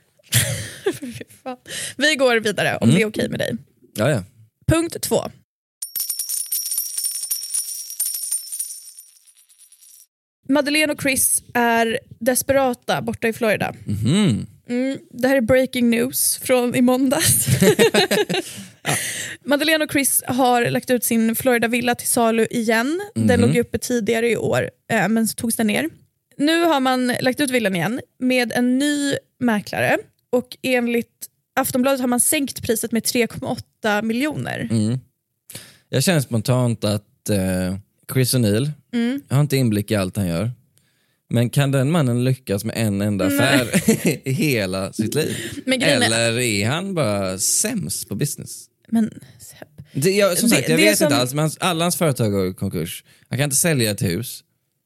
Vi 1.97 2.17
går 2.17 2.41
vidare 2.41 2.77
om 2.81 2.91
det 2.91 3.03
är 3.03 3.07
okej 3.07 3.29
med 3.29 3.39
dig. 3.39 3.57
Ja, 3.97 4.11
ja. 4.11 4.23
Punkt 4.69 4.97
två. 5.01 5.31
Madeleine 10.49 10.93
och 10.93 11.03
Chris 11.03 11.43
är 11.55 11.99
desperata 12.19 13.03
borta 13.03 13.29
i 13.29 13.33
Florida. 13.33 13.75
Mhm. 13.85 14.47
Mm, 14.69 14.99
det 15.11 15.29
här 15.29 15.37
är 15.37 15.41
breaking 15.41 15.91
news 15.91 16.41
från 16.43 16.75
i 16.75 16.83
måndags. 16.83 17.47
Madeleine 19.45 19.85
och 19.85 19.93
Chris 19.93 20.23
har 20.27 20.71
lagt 20.71 20.91
ut 20.91 21.05
sin 21.05 21.35
Florida-villa 21.37 21.95
till 21.95 22.09
salu 22.09 22.47
igen. 22.51 23.01
Den 23.15 23.41
låg 23.41 23.55
ju 23.55 23.61
uppe 23.61 23.79
tidigare 23.79 24.31
i 24.31 24.37
år, 24.37 24.71
eh, 24.91 25.09
men 25.09 25.29
så 25.29 25.35
togs 25.35 25.57
den 25.57 25.67
ner. 25.67 25.89
Nu 26.37 26.65
har 26.65 26.81
man 26.81 27.13
lagt 27.21 27.41
ut 27.41 27.51
villan 27.51 27.77
igen 27.77 28.01
med 28.19 28.53
en 28.53 28.79
ny 28.79 29.15
mäklare 29.41 29.97
och 30.31 30.57
enligt 30.63 31.27
Aftonbladet 31.55 32.01
har 32.01 32.09
man 32.09 32.21
sänkt 32.21 32.63
priset 32.63 32.93
med 32.93 33.03
3,8 33.03 34.03
miljoner. 34.03 34.69
Mm. 34.71 34.99
Jag 35.89 36.03
känner 36.03 36.21
spontant 36.21 36.85
att 36.85 37.31
eh, 37.31 37.77
Chris 38.13 38.35
O'Neill, 38.35 38.71
jag 39.29 39.37
har 39.37 39.41
inte 39.41 39.57
inblick 39.57 39.91
i 39.91 39.95
allt 39.95 40.17
han 40.17 40.27
gör, 40.29 40.51
men 41.31 41.51
kan 41.51 41.71
den 41.71 41.91
mannen 41.91 42.25
lyckas 42.25 42.65
med 42.65 42.75
en 42.79 43.01
enda 43.01 43.27
affär 43.27 43.69
i 44.29 44.33
hela 44.33 44.93
sitt 44.93 45.15
liv? 45.15 45.37
Eller 45.83 46.39
är 46.39 46.67
han 46.69 46.95
bara 46.95 47.39
sämst 47.39 48.09
på 48.09 48.15
business? 48.15 48.65
Men 48.89 49.11
Det, 49.93 50.11
jag, 50.11 50.39
som 50.39 50.49
Det- 50.49 50.57
sagt, 50.57 50.69
jag 50.69 50.79
det 50.79 50.85
vet 50.85 50.99
som- 50.99 51.05
inte 51.05 51.17
alls, 51.17 51.35
men 51.35 51.51
alla 51.61 51.85
hans 51.85 51.97
företag 51.97 52.33
går 52.33 52.49
i 52.51 52.55
konkurs. 52.55 53.05
Han 53.29 53.39
kan 53.39 53.45
inte 53.45 53.57
sälja 53.57 53.91
ett 53.91 54.03
hus. 54.03 54.43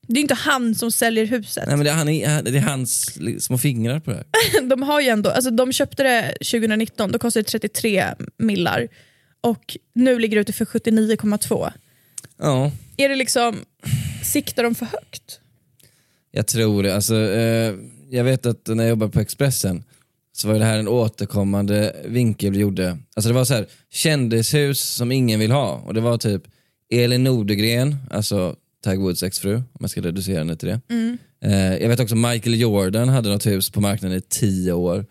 det 0.08 0.18
är 0.18 0.22
inte 0.22 0.34
han 0.34 0.74
som 0.74 0.92
säljer 0.92 1.26
huset. 1.26 1.64
Nej, 1.66 1.76
men 1.76 1.84
det, 1.84 1.90
är 1.90 1.94
han, 1.94 2.44
det 2.44 2.56
är 2.56 2.60
hans 2.60 3.18
små 3.44 3.58
fingrar 3.58 4.00
på 4.00 4.10
det 4.10 4.16
här. 4.16 4.60
De, 4.68 4.82
har 4.82 5.00
ju 5.00 5.08
ändå, 5.08 5.30
alltså 5.30 5.50
de 5.50 5.72
köpte 5.72 6.02
det 6.02 6.32
2019, 6.50 7.12
då 7.12 7.18
kostade 7.18 7.42
det 7.42 7.48
33 7.50 8.04
millar 8.38 8.88
och 9.40 9.76
nu 9.94 10.18
ligger 10.18 10.36
det 10.36 10.40
ute 10.40 10.52
för 10.52 10.64
79,2. 10.64 11.72
Ja, 12.38 12.72
Är 13.00 13.08
det 13.08 13.16
liksom, 13.16 13.64
siktar 14.22 14.62
de 14.62 14.74
för 14.74 14.86
högt? 14.86 15.40
jag 16.30 16.46
tror 16.46 16.82
det. 16.82 16.94
Alltså, 16.94 17.16
eh, 17.16 17.74
jag 18.10 18.24
vet 18.24 18.46
att 18.46 18.66
när 18.66 18.84
jag 18.84 18.90
jobbade 18.90 19.12
på 19.12 19.20
Expressen 19.20 19.84
så 20.32 20.48
var 20.48 20.58
det 20.58 20.64
här 20.64 20.78
en 20.78 20.88
återkommande 20.88 21.96
vinkel 22.04 22.52
vi 22.52 22.58
gjorde. 22.58 22.98
Alltså 23.14 23.28
det 23.28 23.34
var 23.34 23.44
så 23.44 23.54
här, 23.54 23.66
kändishus 23.90 24.80
som 24.80 25.12
ingen 25.12 25.40
vill 25.40 25.50
ha. 25.50 25.72
Och 25.72 25.94
det 25.94 26.00
var 26.00 26.18
typ 26.18 26.42
Elin 26.90 27.24
Nordegren, 27.24 27.96
alltså 28.10 28.56
Tiger 28.84 28.98
Woods 28.98 29.22
exfru, 29.22 29.54
om 29.54 29.78
jag 29.80 29.90
ska 29.90 30.00
reducera 30.00 30.38
henne 30.38 30.56
till 30.56 30.68
det. 30.68 30.80
Eh, 31.42 31.82
jag 31.82 31.88
vet 31.88 32.00
också 32.00 32.16
Michael 32.16 32.60
Jordan 32.60 33.08
hade 33.08 33.28
något 33.28 33.46
hus 33.46 33.70
på 33.70 33.80
marknaden 33.80 34.18
i 34.18 34.20
tio 34.20 34.72
år. 34.72 35.06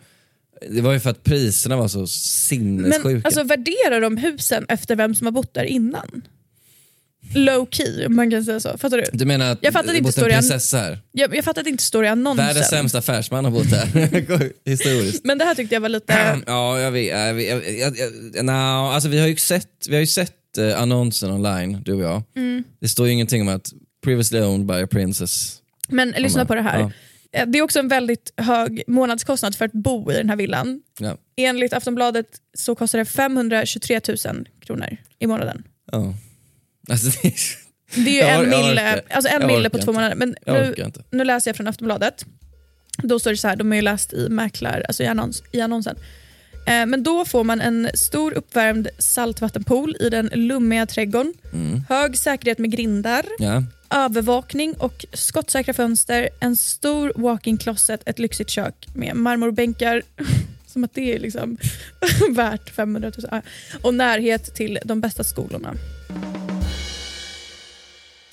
Det 0.70 0.82
var 0.82 0.94
ju 0.94 1.00
för 1.00 1.10
att 1.10 1.24
priserna 1.24 1.78
var 1.78 1.88
så 1.88 2.08
sinnessjuka. 2.08 3.10
Men 3.10 3.22
alltså 3.26 3.44
värderar 3.44 4.02
de 4.02 4.18
husen 4.18 4.66
efter 4.70 4.96
vem 4.96 5.16
som 5.16 5.28
har 5.28 5.32
bott 5.32 5.54
där 5.54 5.64
innan? 5.64 6.22
Low 7.34 7.68
key 7.72 8.06
om 8.06 8.16
man 8.16 8.32
kan 8.32 8.44
säga 8.44 8.60
så. 8.60 8.78
Fattar 8.78 8.98
du? 8.98 9.04
du 9.14 9.26
menar 9.26 9.52
att 9.52 9.60
Jag 9.62 9.74
fattade 9.74 9.94
det 9.94 9.98
inte 9.98 10.08
bott 10.08 10.18
en 10.18 10.24
prinsessa 10.24 10.78
här? 10.78 11.00
Jag, 11.12 11.36
jag 11.36 11.46
fattar 11.46 11.62
att 11.62 11.66
det 11.66 11.70
inte 11.72 11.84
står 11.84 12.06
i 12.06 12.08
annonsen. 12.08 12.46
Världens 12.46 12.70
sämsta 12.70 12.98
affärsman 12.98 13.46
har 13.46 13.52
bott 13.52 13.70
där, 13.70 14.52
historiskt. 14.70 15.26
Men 15.26 15.38
det 15.38 15.46
här 15.46 15.56
tyckte 15.56 15.76
jag 15.76 15.82
var 15.82 15.90
lite... 15.90 16.42
Ja, 16.48 16.80
jag 16.80 16.92
vet. 16.92 17.08
Jag, 17.08 17.42
jag, 17.42 17.94
jag, 18.36 18.46
no, 18.46 18.52
alltså 18.52 19.10
vi 19.10 19.20
har 19.20 19.28
ju 19.28 19.36
sett, 19.36 19.86
vi 19.90 19.96
har 19.96 20.02
ju 20.02 20.08
sett 20.08 20.58
eh, 20.58 20.82
annonsen 20.82 21.32
online, 21.32 21.82
du 21.86 21.94
och 21.94 22.02
jag. 22.02 22.24
Mm. 22.36 22.64
Det 22.82 22.88
står 22.88 23.08
ju 23.08 23.14
ingenting 23.14 23.42
om 23.42 23.48
att 23.48 23.70
previously 24.04 24.40
owned 24.42 24.66
by 24.66 24.74
a 24.74 24.88
princess. 24.88 25.62
Men 25.88 26.10
lyssna 26.10 26.46
på 26.46 26.56
det 26.56 26.62
här. 26.62 26.80
Ja. 26.80 26.92
Eh, 27.40 27.48
Det 27.48 27.60
är 27.60 27.64
också 27.64 27.80
en 27.80 27.88
väldigt 27.88 28.34
hög 28.38 28.84
månadskostnad 28.88 29.56
för 29.56 29.66
att 29.66 29.72
bo 29.72 30.12
i 30.12 30.16
den 30.16 30.30
här 30.30 30.36
villan. 30.36 30.82
Ja. 31.00 31.18
Enligt 31.38 31.74
Aftonbladet 31.74 32.26
så 32.58 32.76
kostar 32.76 33.00
det 33.00 33.06
523 33.06 34.02
000 34.08 34.18
kronor 34.66 34.98
i 35.20 35.28
månaden. 35.28 35.64
Ja. 35.92 36.14
Alltså, 36.90 37.10
det 37.22 37.28
är, 37.28 37.34
Det 38.06 38.22
är 38.22 38.40
ju 38.40 38.44
en 38.44 38.50
mille, 38.50 39.02
alltså 39.10 39.32
en 39.32 39.48
mille 39.48 39.70
på 39.70 39.78
två 39.78 39.94
månader. 39.94 40.16
Men 40.16 40.36
nu, 40.46 40.76
nu 41.12 41.24
läser 41.24 41.50
jag 41.50 41.56
från 41.56 41.68
Aftonbladet. 41.68 42.26
Då 43.04 43.20
står 43.20 43.32
det 43.32 43.38
så 43.38 43.48
här, 43.48 43.56
de 43.56 43.68
har 43.72 43.76
ju 43.76 43.82
läst 43.82 44.14
i 44.14 44.30
mäklar, 44.30 44.86
alltså 44.88 45.04
i, 45.04 45.08
annons, 45.08 45.44
i 45.52 45.62
annonsen. 45.62 45.96
Eh, 46.68 46.86
men 46.86 47.04
då 47.04 47.26
får 47.26 47.44
man 47.44 47.62
en 47.62 47.90
stor 47.94 48.34
uppvärmd 48.34 48.88
saltvattenpool 48.98 49.96
i 50.00 50.10
den 50.10 50.30
lummiga 50.34 50.86
trädgården. 50.86 51.34
Mm. 51.54 51.82
Hög 51.90 52.18
säkerhet 52.18 52.58
med 52.58 52.72
grindar, 52.72 53.26
Ja. 53.40 53.64
övervakning 53.90 54.74
och 54.74 55.06
skottsäkra 55.14 55.74
fönster, 55.74 56.30
en 56.40 56.56
stor 56.56 57.14
walk-in 57.16 57.58
closet, 57.58 58.02
ett 58.06 58.20
lyxigt 58.20 58.50
kök 58.50 58.88
med 58.94 59.16
marmorbänkar, 59.16 60.02
som 60.68 60.84
att 60.84 60.94
det 60.94 61.16
är 61.16 61.20
liksom 61.20 61.58
värt 62.32 62.70
500 62.70 63.12
000, 63.18 63.28
Ah. 63.32 63.42
och 63.82 63.94
närhet 63.94 64.56
till 64.56 64.80
de 64.86 65.02
bästa 65.02 65.24
skolorna. 65.24 65.74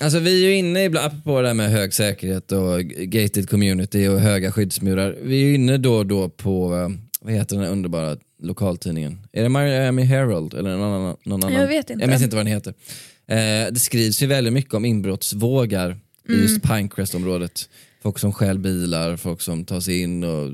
Alltså 0.06 0.18
vi 0.18 0.44
är 0.44 0.48
ju 0.48 0.56
inne 0.56 0.84
ibland, 0.84 1.06
apropå 1.06 1.40
det 1.40 1.46
här 1.48 1.54
med 1.54 1.70
hög 1.70 1.94
säkerhet 1.94 2.52
och 2.52 2.80
gated 2.84 3.48
community 3.50 4.08
och 4.08 4.20
höga 4.20 4.52
skyddsmurar. 4.52 5.16
Vi 5.22 5.42
är 5.42 5.46
ju 5.46 5.54
inne 5.54 5.78
då 5.78 5.94
och 5.94 6.06
då 6.06 6.28
på, 6.28 6.74
eh, 6.76 6.88
vad 7.20 7.34
heter 7.34 7.56
den 7.56 7.64
här 7.64 7.72
underbara 7.72 8.16
lokaltidningen? 8.42 9.18
Är 9.32 9.42
det 9.42 9.48
Miami 9.48 10.02
Herald 10.02 10.54
eller 10.54 10.76
någon 10.76 10.92
annan? 10.92 11.16
Någon 11.24 11.44
annan? 11.44 11.60
Jag 11.60 11.68
vet 11.68 11.90
inte. 11.90 12.02
Jag 12.02 12.10
minns 12.10 12.22
inte 12.22 12.36
vad 12.36 12.44
den 12.46 12.52
heter. 12.52 12.74
Eh, 13.28 13.72
det 13.72 13.80
skrivs 13.80 14.22
ju 14.22 14.26
väldigt 14.26 14.52
mycket 14.52 14.74
om 14.74 14.84
inbrottsvågar 14.84 15.90
i 16.28 16.32
Mm. 16.32 16.42
just 16.42 16.62
Pinecrest-området. 16.62 17.68
Folk 18.02 18.18
som 18.18 18.32
stjäl 18.32 18.58
bilar, 18.58 19.16
folk 19.16 19.40
som 19.40 19.64
tar 19.64 19.80
sig 19.80 20.00
in 20.00 20.24
och 20.24 20.50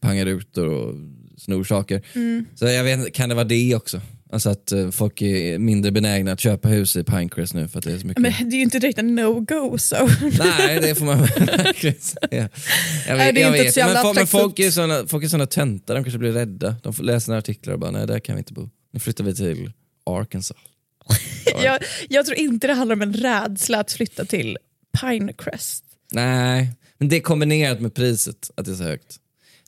pangar 0.00 0.24
rutor 0.24 0.66
och 0.68 0.94
snor 1.38 1.64
saker. 1.64 2.02
Mm. 2.14 2.44
Så 2.54 2.66
jag 2.66 2.84
vet 2.84 3.14
kan 3.14 3.28
det 3.28 3.34
vara 3.34 3.44
det 3.44 3.74
också? 3.74 4.00
Alltså 4.30 4.50
att 4.50 4.72
eh, 4.72 4.90
folk 4.90 5.22
är 5.22 5.58
mindre 5.58 5.92
benägna 5.92 6.32
att 6.32 6.40
köpa 6.40 6.68
hus 6.68 6.96
i 6.96 7.04
Pinecrest 7.04 7.54
nu 7.54 7.68
för 7.68 7.78
att 7.78 7.84
det 7.84 7.92
är 7.92 7.98
så 7.98 8.06
mycket... 8.06 8.22
Men 8.22 8.32
det 8.50 8.56
är 8.56 8.58
ju 8.58 8.62
inte 8.62 8.78
direkt 8.78 8.98
en 8.98 9.18
no-go. 9.18 9.78
Så. 9.78 10.10
Nej, 10.38 10.80
det 10.80 10.94
får 10.94 11.04
man 11.06 11.18
verkligen 11.36 12.00
säga. 12.00 12.48
Jag 13.08 13.16
Nej, 13.16 13.34
jävla 13.36 13.50
men, 13.50 13.72
folk, 13.72 13.76
men 13.76 13.96
attraktivt. 13.96 14.28
folk 14.28 14.58
är 14.58 14.70
såna, 14.70 15.06
folk 15.06 15.24
är 15.24 15.28
såna 15.28 15.46
töntar, 15.46 15.94
de 15.94 16.04
kanske 16.04 16.18
blir 16.18 16.32
rädda. 16.32 16.76
De 16.82 16.94
läsa 17.00 17.30
några 17.30 17.38
artiklar 17.38 17.74
och 17.74 17.80
bara, 17.80 17.90
nej 17.90 18.06
där 18.06 18.18
kan 18.18 18.34
vi 18.34 18.38
inte 18.38 18.52
bo. 18.52 18.68
Nu 18.92 19.00
flyttar 19.00 19.24
vi 19.24 19.34
till 19.34 19.72
Arkansas. 20.06 20.56
jag, 21.62 21.82
jag 22.08 22.26
tror 22.26 22.38
inte 22.38 22.66
det 22.66 22.74
handlar 22.74 22.96
om 22.96 23.02
en 23.02 23.12
rädsla 23.12 23.80
att 23.80 23.92
flytta 23.92 24.24
till 24.24 24.58
Pinecrest. 25.00 25.84
Nej, 26.12 26.72
men 26.98 27.08
det 27.08 27.16
är 27.16 27.20
kombinerat 27.20 27.80
med 27.80 27.94
priset, 27.94 28.50
att 28.56 28.64
det 28.64 28.70
är 28.70 28.76
så 28.76 28.84
högt. 28.84 29.16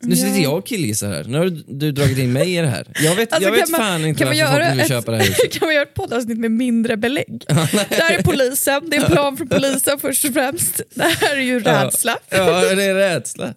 Nu 0.01 0.17
sitter 0.17 0.29
Ja. 0.37 0.43
jag 0.43 0.59
och 0.59 0.67
killgissar 0.67 1.09
här, 1.09 1.25
nu 1.25 1.39
har 1.39 1.45
du, 1.67 1.93
dragit 1.93 2.19
in 2.19 2.33
mig 2.33 2.55
i 2.57 2.61
det 2.61 2.67
här. 2.67 2.87
Jag 3.05 3.15
vet, 3.15 3.33
Alltså, 3.33 3.49
jag 3.49 3.57
vet 3.57 3.71
man- 3.71 3.81
fan 3.81 4.05
inte 4.05 4.25
varför 4.25 4.47
folk 4.61 4.73
vill 4.73 4.81
ett- 4.81 4.89
köpa 4.89 5.11
det 5.13 5.19
här 5.19 5.25
huset. 5.27 5.53
kan 5.59 5.67
man 5.67 5.75
göra 5.75 5.83
ett 5.85 5.95
poddavsnitt 5.95 6.39
med 6.39 6.51
mindre 6.51 6.97
belägg? 6.97 7.45
Där 7.49 8.11
är 8.19 8.23
polisen, 8.23 8.91
det 8.91 8.97
är 8.97 9.01
en 9.05 9.11
plan 9.13 9.37
från 9.37 9.49
polisen 9.49 9.99
först 9.99 10.25
och 10.25 10.33
främst. 10.33 10.81
Det 10.95 11.03
här 11.03 11.37
är 11.37 11.41
ju 11.41 11.61
rädsla. 11.61 12.19
Ja, 12.31 12.37
ja, 12.65 12.75
det 12.75 12.85
är 12.85 12.95
rädsla. 12.95 13.55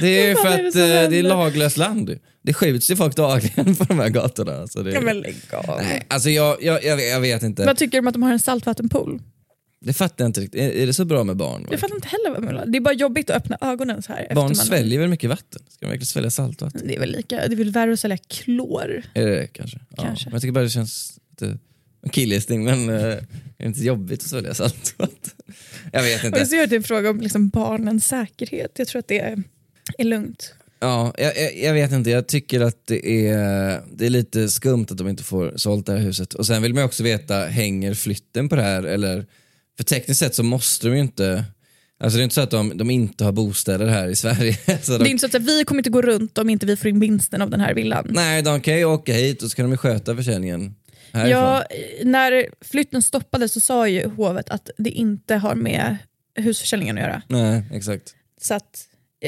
Det 0.00 0.06
är 0.22 0.28
ju 0.28 0.34
för 0.36 0.46
är 0.46 0.62
det 0.62 0.68
att 0.68 0.74
eh, 1.04 1.10
det 1.10 1.18
är 1.18 1.22
laglöst 1.22 1.76
land. 1.76 2.18
Det 2.44 2.54
skjuts 2.54 2.90
ju 2.90 2.96
folk 2.96 3.16
dagligen 3.16 3.74
på 3.76 3.84
de 3.84 3.98
här 3.98 4.08
gatorna. 4.08 4.56
Alltså 4.60 4.82
det, 4.82 4.90
Ja, 4.92 5.00
men 5.00 5.20
lägg 5.20 5.36
av. 5.52 5.80
nej, 5.82 6.06
alltså 6.08 6.30
jag, 6.30 6.62
jag, 6.62 6.84
jag, 6.84 7.08
jag 7.08 7.20
vet 7.20 7.42
inte. 7.42 7.64
Vad 7.64 7.76
tycker 7.76 7.92
du 7.92 7.98
om 7.98 8.06
att 8.06 8.14
de 8.14 8.22
har 8.22 8.32
en 8.32 8.38
saltvattenpool? 8.38 9.20
Det 9.84 9.92
fattar 9.92 10.24
jag 10.24 10.28
inte 10.28 10.40
riktigt. 10.40 10.60
Är, 10.60 10.70
är 10.70 10.86
det 10.86 10.92
så 10.94 11.04
bra 11.04 11.24
med 11.24 11.36
barn? 11.36 11.66
Jag 11.70 11.80
fattar 11.80 11.94
inte 11.94 12.08
heller 12.08 12.30
vad 12.30 12.44
man 12.44 12.60
vill. 12.62 12.72
Det 12.72 12.78
är 12.78 12.80
bara 12.80 12.94
jobbigt 12.94 13.30
att 13.30 13.36
öppna 13.36 13.58
ögonen 13.60 14.02
så 14.02 14.12
här. 14.12 14.26
Barn 14.34 14.44
man- 14.46 14.54
sväljer 14.54 15.00
väl 15.00 15.08
mycket 15.08 15.30
vatten? 15.30 15.62
Ska 15.68 15.86
de 15.86 15.86
verkligen 15.86 16.06
svälja 16.06 16.30
saltvatten? 16.30 16.82
Det 16.86 16.96
är 16.96 17.00
väl 17.00 17.10
lika, 17.12 17.36
det 17.36 17.54
är 17.54 17.56
väl 17.56 17.70
värre 17.70 17.92
att 17.92 18.00
sälja 18.00 18.16
klor. 18.16 19.02
Är 19.14 19.26
det 19.26 19.34
det 19.36 19.46
kanske? 19.46 19.78
Ja. 19.96 20.02
Kanske. 20.02 20.26
Men 20.26 20.32
jag 20.32 20.42
tycker 20.42 20.52
bara 20.52 20.64
det 20.64 20.70
känns 20.70 21.18
lite 21.30 21.58
en 22.02 22.10
killgissning 22.10 22.64
men 22.64 22.88
eh, 22.88 22.94
är 23.04 23.20
det 23.56 23.64
inte 23.66 23.80
jobbigt 23.84 24.20
att 24.22 24.28
svälja 24.28 24.54
saltvatten? 24.54 25.30
Jag 25.92 26.02
vet 26.02 26.20
Och 26.20 26.24
inte. 26.26 26.38
jag 26.38 26.48
ser 26.48 26.62
att 26.64 26.70
det 26.70 26.76
en 26.76 26.82
fråga 26.82 27.10
om 27.10 27.20
liksom 27.20 27.48
barnens 27.48 28.06
säkerhet. 28.06 28.72
Jag 28.76 28.88
tror 28.88 28.98
att 29.00 29.08
det 29.08 29.18
är, 29.18 29.42
är 29.98 30.04
lugnt. 30.04 30.54
Ja, 30.80 31.14
jag, 31.18 31.36
jag, 31.38 31.58
jag 31.58 31.74
vet 31.74 31.92
inte, 31.92 32.10
jag 32.10 32.26
tycker 32.26 32.60
att 32.60 32.86
det 32.86 33.26
är, 33.28 33.82
det 33.92 34.06
är 34.06 34.10
lite 34.10 34.48
skumt 34.48 34.86
att 34.90 34.98
de 34.98 35.08
inte 35.08 35.22
får 35.22 35.52
sålt 35.56 35.86
det 35.86 35.92
här 35.92 35.98
huset. 36.00 36.34
Och 36.34 36.46
sen 36.46 36.62
vill 36.62 36.74
man 36.74 36.84
också 36.84 37.02
veta, 37.02 37.34
hänger 37.46 37.94
flytten 37.94 38.48
på 38.48 38.56
det 38.56 38.62
här? 38.62 38.82
Eller, 38.82 39.26
för 39.80 39.84
tekniskt 39.84 40.20
sett 40.20 40.34
så 40.34 40.42
måste 40.42 40.88
de 40.88 40.94
ju 40.94 41.00
inte, 41.00 41.44
alltså 42.00 42.16
det 42.16 42.22
är 42.22 42.24
inte 42.24 42.34
så 42.34 42.40
att 42.40 42.50
de, 42.50 42.76
de 42.76 42.90
inte 42.90 43.24
har 43.24 43.32
bostäder 43.32 43.86
här 43.86 44.08
i 44.08 44.16
Sverige. 44.16 44.54
så 44.82 44.98
Det 44.98 45.08
är 45.08 45.10
inte 45.10 45.28
så 45.30 45.36
att 45.36 45.42
vi 45.42 45.64
kommer 45.64 45.78
inte 45.80 45.90
gå 45.90 46.02
runt 46.02 46.38
om 46.38 46.50
inte 46.50 46.66
vi 46.66 46.76
får 46.76 46.90
in 46.90 47.00
vinsten 47.00 47.42
av 47.42 47.50
den 47.50 47.60
här 47.60 47.74
villan. 47.74 48.06
nej, 48.10 48.42
de 48.42 48.60
kan 48.60 48.78
ju 48.78 48.84
åka 48.84 49.12
hit 49.12 49.42
och 49.42 49.50
så 49.50 49.56
kan 49.56 49.64
de 49.64 49.70
ju 49.70 49.76
sköta 49.76 50.16
försäljningen 50.16 50.74
härifrån. 51.12 51.40
Ja, 51.40 51.64
när 52.04 52.46
flytten 52.64 53.02
stoppades 53.02 53.52
så 53.52 53.60
sa 53.60 53.88
ju 53.88 54.08
hovet 54.08 54.50
att 54.50 54.70
det 54.78 54.90
inte 54.90 55.36
har 55.36 55.54
med 55.54 55.96
husförsäljningen 56.34 56.98
att 56.98 57.02
göra. 57.02 57.22
Nej, 57.28 57.62
exakt. 57.72 58.14
Så 58.40 58.54
att, 58.54 58.84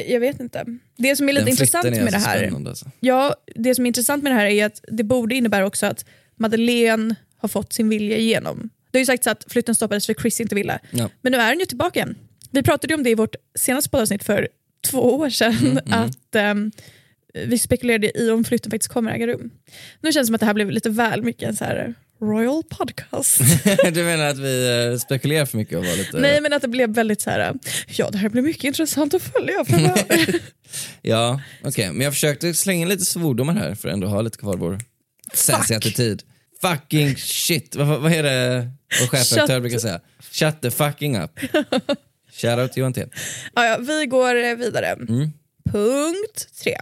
jag- 0.09 0.21
vet 0.21 0.41
inte. 0.41 0.65
Det 0.99 1.17
som 1.17 1.29
är 1.29 1.33
lite 1.33 1.45
Den 1.45 1.51
intressant 1.51 1.85
är 1.85 1.91
med 1.91 2.01
det 2.01 2.05
alltså 2.17 2.31
här 2.31 2.39
spännande, 2.39 2.71
Alltså. 2.71 2.91
Ja, 3.01 3.37
det 3.55 3.75
som 3.75 3.85
är 3.85 3.89
intressant 3.89 4.23
med 4.23 4.33
det 4.33 4.37
här 4.37 4.47
är 4.47 4.67
att 4.67 4.85
det 4.89 5.05
borde 5.05 5.35
innebära 5.35 5.67
också 5.67 5.87
att 5.87 6.05
Madeleine 6.37 7.15
har 7.37 7.49
fått 7.49 7.73
sin 7.73 7.89
vilja 7.89 8.17
igenom. 8.17 8.71
Det 8.93 8.99
har 8.99 9.01
ju 9.01 9.07
sagts 9.07 9.27
att 9.27 9.45
flytten 9.49 9.75
stoppades 9.75 10.07
för 10.07 10.15
Chris 10.15 10.41
inte 10.41 10.55
ville. 10.55 10.79
Ja. 10.91 11.11
Men 11.23 11.33
nu 11.33 11.39
är 11.39 11.49
den 11.51 11.59
ju 11.61 11.67
tillbaka 11.67 11.99
igen. 12.01 12.15
Vi 12.51 12.63
pratade 12.63 12.93
ju 12.93 12.97
om 12.97 13.03
det 13.03 13.11
i 13.11 13.15
vårt 13.15 13.37
senaste 13.59 13.91
poddavsnitt 13.91 14.25
för 14.25 14.49
två 14.91 15.17
år 15.17 15.31
sedan. 15.31 15.57
Mm, 15.61 15.79
att 15.87 16.35
ehm, 16.35 16.73
Vi 17.35 17.59
spekulerade 17.59 18.19
i 18.19 18.31
om 18.31 18.45
flytten 18.45 18.71
faktiskt 18.71 18.93
kommer 18.93 19.13
äga 19.13 19.27
rum. 19.27 19.51
Nu 20.01 20.13
känns 20.13 20.25
det 20.25 20.27
som 20.27 20.35
att 20.35 20.41
det 20.41 20.47
här 20.47 20.55
blev 20.55 20.71
lite 20.71 20.91
väl 20.91 21.23
mycket 21.23 21.49
en 21.49 21.57
så 21.57 21.65
här 21.65 21.95
royal 22.23 22.63
podcast. 22.63 23.39
du 23.95 24.05
menar 24.05 24.27
att 24.27 24.39
vi 24.39 24.87
eh, 24.93 24.99
spekulerar 24.99 25.47
för 25.47 25.59
mycket 25.59 25.79
och 25.79 25.85
var 25.85 25.97
lite... 25.97 26.19
Nej 26.19 26.41
men 26.41 26.53
att 26.53 26.63
det 26.63 26.69
blev 26.69 26.91
väldigt 26.95 27.21
så 27.21 27.31
här. 27.31 27.55
ja 27.87 28.11
det 28.11 28.19
här 28.19 28.29
blir 28.29 28.43
mycket 28.43 28.65
intressant 28.65 29.15
att 29.15 29.23
följa 29.23 29.65
framöver. 29.65 30.41
Ja, 31.03 31.41
okej. 31.65 31.93
Men 31.93 32.01
jag 32.01 32.13
försökte 32.13 32.55
slänga 32.55 32.83
in 32.83 32.89
lite 32.89 33.05
svordomar 33.05 33.55
här 33.55 33.75
för 33.75 33.89
att 33.89 33.93
ändå 33.95 34.07
ha 34.07 34.23
lite 34.23 34.39
kvar 34.39 34.57
vår 34.57 34.79
sassy 35.33 35.75
attityd. 35.75 36.23
Fucking 36.63 37.17
shit. 37.17 37.77
Vad, 37.77 38.01
vad 38.01 38.13
är 38.13 38.23
det 38.23 38.71
vår 39.01 39.07
chefredaktör 39.07 39.61
brukar 39.61 39.79
säga? 39.79 40.01
Shut 40.31 40.61
the 40.61 40.71
fucking 40.71 41.19
up. 41.19 41.41
Shoutout 42.33 42.73
till 42.73 42.81
Johan 42.81 42.93
T. 42.93 43.07
ja, 43.55 43.67
ja, 43.67 43.79
vi 43.79 44.07
går 44.07 44.45
eh, 44.45 44.55
vidare. 44.55 44.87
Mm. 44.87 45.31
Punkt 45.73 46.49
tre. 46.63 46.77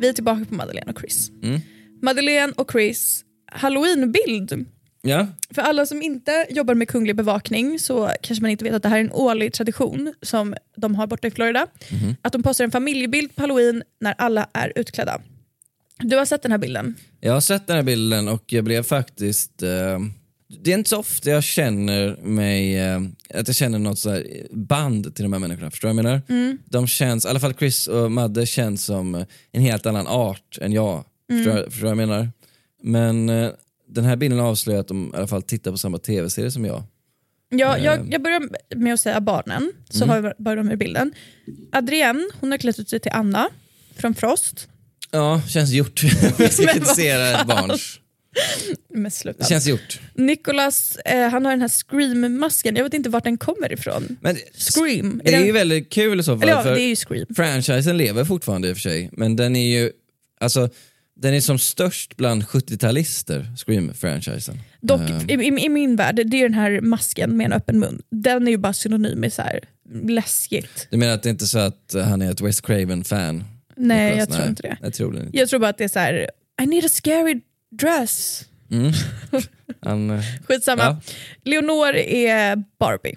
Vi 0.00 0.08
är 0.08 0.12
tillbaka 0.12 0.44
på 0.48 0.54
Madeleine 0.54 0.92
och 0.92 1.00
Chris. 1.00 1.30
Mm. 1.42 1.60
Madeleine 2.02 2.52
och 2.56 2.72
Chris 2.72 3.24
halloweenbild. 3.52 4.66
Ja, 5.06 5.26
För 5.54 5.62
alla 5.62 5.86
som 5.86 6.02
inte 6.02 6.46
jobbar 6.50 6.74
med 6.74 6.88
kunglig 6.88 7.16
bevakning 7.16 7.78
så 7.78 8.10
kanske 8.22 8.42
man 8.42 8.50
inte 8.50 8.64
vet 8.64 8.74
att 8.74 8.82
det 8.82 8.88
här 8.88 8.96
är 8.96 9.00
en 9.00 9.12
årlig 9.12 9.52
tradition 9.52 10.14
som 10.22 10.54
de 10.76 10.94
har 10.94 11.06
borta 11.06 11.28
i 11.28 11.30
Florida. 11.30 11.66
Mhm. 11.90 12.16
Att 12.22 12.32
de 12.32 12.42
postar 12.42 12.64
en 12.64 12.70
familjebild 12.70 13.36
på 13.36 13.42
halloween 13.42 13.82
när 14.00 14.14
alla 14.18 14.46
är 14.52 14.72
utklädda. 14.76 15.20
Du 15.98 16.16
har 16.16 16.24
sett 16.24 16.42
den 16.42 16.50
här 16.52 16.58
bilden? 16.58 16.94
jag 17.20 17.32
har 17.32 17.40
sett 17.40 17.66
den 17.66 17.76
här 17.76 17.82
bilden 17.82 18.28
och 18.28 18.42
jag 18.46 18.64
blev 18.64 18.82
faktiskt... 18.82 19.62
Eh, 19.62 19.98
det 20.62 20.72
är 20.72 20.78
inte 20.78 20.90
så 20.90 20.98
ofta 20.98 21.30
jag 21.30 21.44
känner 21.44 22.16
mig, 22.22 22.78
eh, 22.78 23.00
att 23.34 23.46
jag 23.48 23.56
känner 23.56 23.78
något 23.78 23.98
så 23.98 24.10
här 24.10 24.26
band 24.52 25.14
till 25.14 25.22
de 25.22 25.32
här 25.32 25.40
människorna. 25.40 25.70
Förstår 25.70 25.88
du 25.88 25.94
vad 25.94 26.04
jag 26.04 26.22
menar? 26.28 26.58
De 26.64 26.86
känns, 26.86 27.24
i 27.24 27.28
alla 27.28 27.40
fall 27.40 27.54
Chris 27.54 27.86
och 27.86 28.12
Madde 28.12 28.46
känns 28.46 28.84
som 28.84 29.24
en 29.52 29.62
helt 29.62 29.86
annan 29.86 30.06
art 30.06 30.58
än 30.60 30.72
jag. 30.72 31.04
Förstår, 31.30 31.54
du- 31.54 31.70
förstår 31.70 31.86
du 31.88 31.94
vad 31.94 32.00
jag 32.02 32.08
menar? 32.08 32.28
Men 32.82 33.28
eh, 33.28 33.50
den 33.88 34.04
här 34.04 34.16
bilden 34.16 34.40
avslöjar 34.40 34.80
att 34.80 34.88
de 34.88 35.12
i 35.14 35.16
alla 35.16 35.26
fall 35.26 35.42
tittar 35.42 35.70
på 35.70 35.78
samma 35.78 35.98
tv-serie 35.98 36.50
som 36.50 36.64
jag. 36.64 36.82
Ja, 37.48 37.76
Eh. 37.76 37.84
jag, 37.84 38.12
jag 38.12 38.22
börjar 38.22 38.48
med 38.76 38.94
att 38.94 39.00
säga 39.00 39.20
barnen, 39.20 39.72
så 39.90 40.04
Mm. 40.04 40.08
har 40.08 40.22
jag 40.28 40.44
börjar 40.44 40.62
med 40.62 40.78
bilden. 40.78 41.12
Adrienne 41.72 42.28
hon 42.40 42.50
har 42.50 42.58
klätt 42.58 42.78
ut 42.78 42.88
sig 42.88 43.00
till 43.00 43.12
Anna 43.14 43.48
från 43.96 44.14
Frost. 44.14 44.68
Ja, 45.10 45.42
känns 45.48 45.70
gjort. 45.72 46.02
jag 46.38 46.52
ska 46.52 46.62
Men 46.64 46.74
kritisera 46.74 47.40
ett 47.40 47.46
barns. 47.46 48.00
Med 48.94 49.12
sluta. 49.12 49.38
Det 49.38 49.44
känns 49.44 49.66
gjort. 49.66 50.00
Nicholas 50.14 50.96
eh, 50.96 51.28
han 51.28 51.44
har 51.44 51.52
den 51.52 51.60
här 51.60 51.68
Scream-masken, 51.68 52.76
jag 52.76 52.84
vet 52.84 52.94
inte 52.94 53.08
vart 53.10 53.24
den 53.24 53.38
kommer 53.38 53.72
ifrån. 53.72 54.16
Men 54.20 54.36
Scream? 54.58 55.20
det 55.24 55.28
är 55.34 55.36
den- 55.38 55.46
ju 55.46 55.52
väldigt 55.52 55.90
kul 55.92 56.20
i 56.20 56.22
så 56.22 56.32
fall. 56.38 56.42
Eller 56.42 56.52
ja, 56.52 56.62
för 56.62 56.74
det 56.74 56.80
är 56.82 56.88
ju 56.88 56.96
Scream. 56.96 57.26
Franchisen 57.36 57.96
lever 57.96 58.24
fortfarande 58.24 58.68
i 58.68 58.72
och 58.72 58.76
för 58.76 58.80
sig, 58.82 59.08
men 59.12 59.36
den 59.36 59.56
är 59.56 59.78
ju 59.80 59.92
alltså, 60.40 60.68
den 61.18 61.34
är 61.34 61.40
som 61.40 61.58
störst 61.58 62.16
bland 62.16 62.42
70-talister, 62.44 63.56
Scream-franchisen. 63.56 64.58
Dock, 64.80 65.00
Eh, 65.00 65.40
i, 65.40 65.44
i, 65.44 65.64
i 65.64 65.68
min 65.68 65.96
värld, 65.96 66.16
det 66.26 66.36
är 66.36 66.42
den 66.42 66.54
här 66.54 66.80
masken 66.80 67.36
med 67.36 67.44
en 67.44 67.52
öppen 67.52 67.78
mun. 67.78 68.02
Den 68.10 68.46
är 68.46 68.50
ju 68.50 68.58
bara 68.58 68.72
synonym 68.72 69.18
med 69.18 69.32
så 69.32 69.42
här 69.42 69.60
läskigt. 70.08 70.86
du 70.90 70.96
menar 70.96 71.14
att 71.14 71.22
det 71.22 71.28
är 71.28 71.30
inte 71.30 71.46
så 71.46 71.58
att 71.58 71.94
han 72.04 72.22
är 72.22 72.30
ett 72.30 72.40
Wes 72.40 72.60
Craven-fan? 72.60 73.44
Nej, 73.76 74.16
jag 74.18 74.30
tror 74.30 74.46
inte 74.46 74.62
det. 74.62 74.76
Jag 74.82 74.94
tror 74.94 75.12
det 75.12 75.20
inte. 75.20 75.38
Jag 75.38 75.48
tror 75.48 75.60
bara 75.60 75.70
att 75.70 75.78
det 75.78 75.84
är 75.84 75.88
så 75.88 75.98
här. 75.98 76.30
I 76.62 76.66
need 76.66 76.84
a 76.84 76.88
scary 76.88 77.40
dress. 77.80 78.44
Mm. 78.70 78.92
Han, 79.80 80.10
eh, 80.10 80.22
Skitsamma. 80.48 80.82
Ja. 80.82 81.00
Leonor 81.44 81.94
är 81.96 82.56
Barbie. 82.78 83.14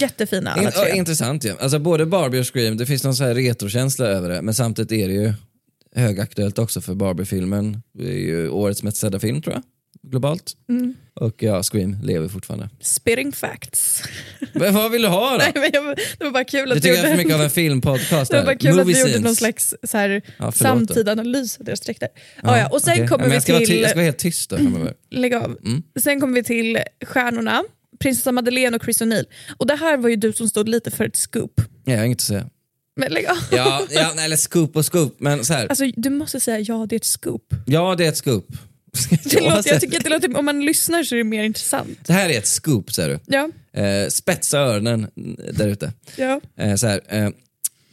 Jättefina 0.00 0.50
alla 0.52 0.62
in, 0.62 0.70
ja, 0.74 0.84
tre. 0.84 0.96
intressant 0.96 1.44
ju. 1.44 1.52
Alltså 1.60 1.78
både 1.78 2.06
Barbie 2.06 2.40
och 2.40 2.52
Scream, 2.54 2.76
det 2.76 2.86
finns 2.86 3.04
någon 3.04 3.14
så 3.14 3.24
här 3.24 3.34
retrokänsla 3.34 4.06
över 4.06 4.28
det, 4.28 4.42
men 4.42 4.54
samtidigt 4.54 4.92
är 4.92 5.08
det 5.08 5.14
ju 5.14 5.32
högaktuellt 5.94 6.58
också 6.58 6.80
för 6.80 6.94
Barbie-filmen. 6.94 7.82
Det 7.98 8.08
är 8.08 8.18
ju 8.18 8.48
årets 8.48 8.82
mest 8.82 8.96
sedda 8.96 9.18
film 9.20 9.42
tror 9.42 9.54
jag, 9.54 9.62
globalt. 10.10 10.52
Mm. 10.68 10.94
Och 11.14 11.42
ja, 11.42 11.62
Scream 11.62 11.96
lever 12.02 12.28
fortfarande. 12.28 12.68
Spitting 12.80 13.32
facts. 13.32 14.02
Men 14.52 14.74
vad 14.74 14.90
vill 14.90 15.02
du 15.02 15.08
ha 15.08 15.30
då? 15.30 15.36
Nej, 15.36 15.52
men 15.54 15.70
jag, 15.72 15.96
det 16.18 16.24
var 16.24 16.30
bara 16.30 16.44
kul 16.44 16.68
Du 16.68 16.76
att 16.76 16.82
du 16.82 16.88
är 16.96 16.96
för 17.02 17.08
gjorde, 17.08 17.16
mycket 17.16 17.34
av 17.34 17.42
en 17.42 17.50
filmpodcast 17.50 18.30
det 18.30 18.36
var 18.36 18.44
bara 18.44 18.56
kul 18.56 18.70
att 18.70 18.76
Movie 18.76 18.94
vi 18.94 19.00
gjorde 19.00 19.10
scenes. 19.12 19.24
någon 19.24 19.34
slags 19.36 19.74
så 19.82 19.96
här, 19.98 20.10
Ja, 20.10 20.20
förlåt 20.36 20.54
då. 20.54 20.58
samtida 20.58 21.12
analys 21.12 21.58
av 21.58 21.64
deras 21.64 21.80
dräkter. 21.80 22.08
Ja, 22.42 22.58
ja. 22.58 22.68
Och 22.68 22.82
sen 22.82 22.94
okej. 22.94 23.08
kommer 23.08 23.24
vi 23.24 23.30
vara 23.30 23.40
ty- 23.40 23.66
till... 23.66 23.80
jag 23.80 23.90
ska 23.90 23.96
vara 23.96 24.04
helt 24.04 24.18
tyst 24.18 24.50
då 24.50 24.56
framöver. 24.56 24.94
Lägg 25.10 25.34
av. 25.34 25.58
Mm. 25.64 25.82
Sen 26.00 26.20
kommer 26.20 26.34
vi 26.34 26.44
till 26.44 26.78
stjärnorna. 27.06 27.62
Prinsessa 28.00 28.32
Madeleine 28.32 28.76
och 28.76 28.84
Chris 28.84 29.02
O'Neill. 29.02 29.24
Och 29.56 29.66
det 29.66 29.74
här 29.76 29.96
var 29.96 30.08
ju 30.08 30.16
du 30.16 30.32
som 30.32 30.48
stod 30.48 30.68
lite 30.68 30.90
för 30.90 31.04
ett 31.04 31.16
scoop. 31.16 31.52
Ja, 31.84 31.92
jag 31.92 31.98
har 31.98 32.04
inget 32.04 32.16
att 32.18 32.22
säga. 32.22 32.46
Men 32.96 33.12
lägg 33.12 33.26
av. 33.26 33.36
Ja, 33.52 33.86
ja 33.90 34.12
nej, 34.16 34.24
eller 34.24 34.36
scoop 34.36 34.76
och 34.76 34.84
scoop, 34.92 35.16
men 35.18 35.44
så 35.44 35.52
här. 35.54 35.66
Alltså, 35.66 35.84
du 35.96 36.10
måste 36.10 36.40
säga 36.40 36.58
ja, 36.60 36.86
det 36.88 36.94
är 36.94 36.96
ett 36.96 37.04
scoop. 37.04 37.54
Ja, 37.66 37.94
det 37.96 38.04
är 38.04 38.08
ett 38.08 38.16
scoop. 38.16 38.46
Det 39.24 39.40
låter, 39.40 39.70
jag 39.72 39.80
tycker 39.80 39.96
att 39.98 40.04
det 40.04 40.10
låter, 40.10 40.36
om 40.38 40.44
man 40.44 40.64
lyssnar 40.64 41.02
så 41.04 41.14
är 41.14 41.16
det 41.16 41.24
mer 41.24 41.44
intressant. 41.44 41.98
Det 42.06 42.12
här 42.12 42.28
är 42.28 42.38
ett 42.38 42.46
scoop, 42.46 42.92
säger 42.92 43.08
du. 43.08 43.18
Ja, 43.36 43.50
Eh, 43.82 44.08
spetsa 44.08 44.58
öronen 44.58 45.06
där 45.52 45.68
ute. 45.68 45.92
ja. 46.16 46.40
Eh, 46.58 46.74
så 46.74 46.86
här, 46.86 47.00
eh, 47.08 47.30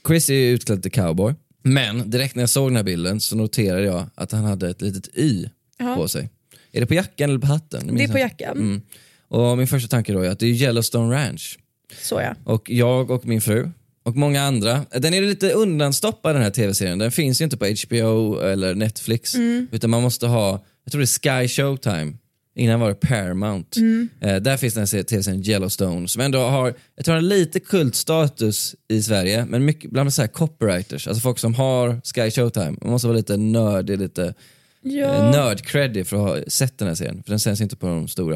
Chris 0.07 0.29
är 0.29 0.33
ju 0.33 0.49
utklädd 0.51 0.81
till 0.81 0.91
cowboy, 0.91 1.33
men 1.63 2.09
direkt 2.09 2.35
när 2.35 2.43
jag 2.43 2.49
såg 2.49 2.69
den 2.69 2.75
här 2.75 2.83
bilden 2.83 3.21
så 3.21 3.35
noterade 3.35 3.83
jag 3.85 4.09
att 4.15 4.31
han 4.31 4.43
hade 4.43 4.69
ett 4.69 4.81
litet 4.81 5.17
Y 5.17 5.49
Ja. 5.77 5.95
på 5.95 6.07
sig. 6.07 6.29
Är 6.71 6.79
det 6.79 6.85
på 6.85 6.93
jackan 6.93 7.29
eller 7.29 7.39
på 7.39 7.47
hatten? 7.47 7.95
Det 7.95 8.03
är 8.03 8.07
på 8.07 8.17
jackan. 8.19 8.57
Mm. 8.57 8.81
Och 9.27 9.57
min 9.57 9.67
första 9.67 9.87
tanke 9.87 10.13
då 10.13 10.19
är 10.21 10.29
att 10.29 10.39
det 10.39 10.45
är 10.45 10.49
Yellowstone 10.53 11.15
Ranch. 11.15 11.59
Så 12.01 12.21
ja. 12.21 12.35
Och 12.43 12.69
jag 12.69 13.11
och 13.11 13.25
min 13.25 13.41
fru 13.41 13.69
och 14.03 14.15
många 14.15 14.41
andra. 14.41 14.85
Den 14.91 15.13
är 15.13 15.21
lite 15.21 15.51
undanstoppad 15.51 16.35
den 16.35 16.43
här 16.43 16.51
tv-serien. 16.51 16.99
Den 16.99 17.11
finns 17.11 17.41
ju 17.41 17.43
inte 17.43 17.57
på 17.57 17.65
HBO 17.65 18.39
eller 18.39 18.75
Netflix. 18.75 19.35
Utan 19.71 19.89
man 19.89 20.01
måste 20.01 20.27
ha, 20.27 20.65
jag 20.83 20.91
tror 20.91 20.99
det 20.99 21.05
är 21.05 21.41
Sky 21.41 21.47
Showtime. 21.47 22.13
Innan 22.55 22.79
var 22.79 22.89
det 22.89 22.95
Paramount. 22.95 23.79
Eh, 24.21 24.35
där 24.35 24.57
finns 24.57 24.73
den 24.73 24.87
här 24.91 25.03
tv-serien 25.03 25.43
Yellowstone 25.49 26.07
som 26.07 26.21
ändå 26.21 26.39
har, 26.39 26.73
jag 26.95 27.05
tror 27.05 27.15
den 27.15 27.23
har 27.23 27.29
lite 27.29 27.59
kultstatus 27.59 28.75
i 28.89 29.03
Sverige. 29.03 29.45
Men 29.45 29.65
mycket 29.65 29.91
bland 29.91 30.13
så 30.13 30.21
här 30.21 30.27
copywriters, 30.27 31.07
alltså 31.07 31.21
folk 31.21 31.39
som 31.39 31.55
har 31.55 32.01
Sky 32.03 32.31
Showtime. 32.31 32.77
Man 32.81 32.91
måste 32.91 33.07
vara 33.07 33.17
lite 33.17 33.37
nördig, 33.37 33.99
lite 33.99 34.23
eh, 34.23 34.33
ja. 34.81 35.31
nörd-creddy 35.31 36.03
för 36.03 36.15
att 36.17 36.21
ha 36.21 36.49
sett 36.49 36.77
den 36.77 36.87
här 36.87 36.95
serien. 36.95 37.23
För 37.23 37.29
den 37.29 37.39
sänds 37.39 37.61
inte 37.61 37.75
på 37.75 37.87
de 37.87 38.07
stora 38.07 38.35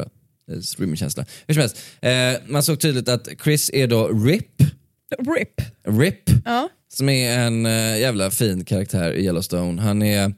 eh, 0.52 0.60
streamingtjänsterna. 0.60 1.26
Hur 1.46 1.54
som 1.54 1.60
helst, 1.60 1.78
eh, 2.00 2.52
man 2.52 2.62
såg 2.62 2.80
tydligt 2.80 3.08
att 3.08 3.28
Chris 3.44 3.70
är 3.74 3.86
då 3.86 4.08
RIP, 4.08 4.62
RIP. 5.36 5.60
RIP, 6.00 6.30
Ja. 6.44 6.68
som 6.88 7.08
är 7.08 7.38
en 7.38 7.66
eh, 7.66 7.98
jävla 8.00 8.30
fin 8.30 8.64
karaktär 8.64 9.12
i 9.12 9.24
Yellowstone. 9.24 9.82
Han 9.82 10.02
är, 10.02 10.34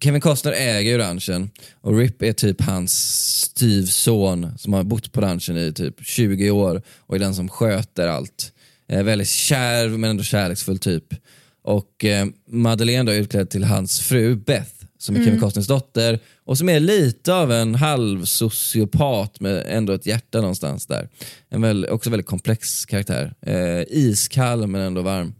Kevin 0.00 0.20
Costner 0.20 0.52
äger 0.52 0.90
ju 0.90 0.98
ranchen 0.98 1.50
och 1.80 1.98
Rip 1.98 2.22
är 2.22 2.32
typ 2.32 2.60
hans 2.60 2.92
styvson 3.40 4.58
som 4.58 4.72
har 4.72 4.84
bott 4.84 5.12
på 5.12 5.20
ranchen 5.20 5.56
i 5.56 5.72
typ 5.72 5.94
20 6.06 6.50
år 6.50 6.82
och 6.98 7.14
är 7.14 7.18
den 7.18 7.34
som 7.34 7.48
sköter 7.48 8.08
allt. 8.08 8.52
Eh, 8.88 9.02
väldigt 9.02 9.28
kärv 9.28 9.98
men 9.98 10.10
ändå 10.10 10.22
kärleksfull 10.22 10.78
typ. 10.78 11.04
Och 11.62 12.04
eh, 12.04 12.26
Madeleine 12.48 13.02
då 13.10 13.12
är 13.12 13.20
utklädd 13.20 13.50
till 13.50 13.64
hans 13.64 14.00
fru 14.00 14.36
Beth 14.36 14.75
som 14.98 15.16
är 15.16 15.24
Kevin 15.24 15.40
Costners 15.40 15.66
dotter 15.66 16.18
och 16.44 16.58
som 16.58 16.68
är 16.68 16.80
lite 16.80 17.34
av 17.34 17.52
en 17.52 17.74
halvsociopat 17.74 19.40
med 19.40 19.64
ändå 19.68 19.92
ett 19.92 20.06
hjärta 20.06 20.40
någonstans 20.40 20.86
där. 20.86 21.08
En 21.48 21.62
väl, 21.62 21.86
också 21.90 22.10
väldigt 22.10 22.26
komplex 22.26 22.86
karaktär. 22.86 23.34
Eh, 23.42 23.82
iskall 23.88 24.66
men 24.66 24.80
ändå 24.80 25.02
varm. 25.02 25.34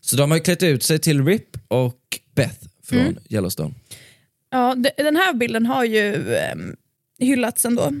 Så 0.00 0.16
de 0.16 0.30
har 0.30 0.38
ju 0.38 0.44
klätt 0.44 0.62
ut 0.62 0.82
sig 0.82 0.98
till 0.98 1.24
Rip 1.24 1.56
och 1.68 1.98
Beth 2.34 2.64
från 2.84 3.18
Yellowstone. 3.30 3.74
Ja, 4.50 4.74
de- 4.74 5.02
den 5.02 5.16
här 5.16 5.32
bilden 5.34 5.66
har 5.66 5.84
ju 5.84 6.14
um, 6.54 6.76
hyllats 7.18 7.64
ändå. 7.64 7.92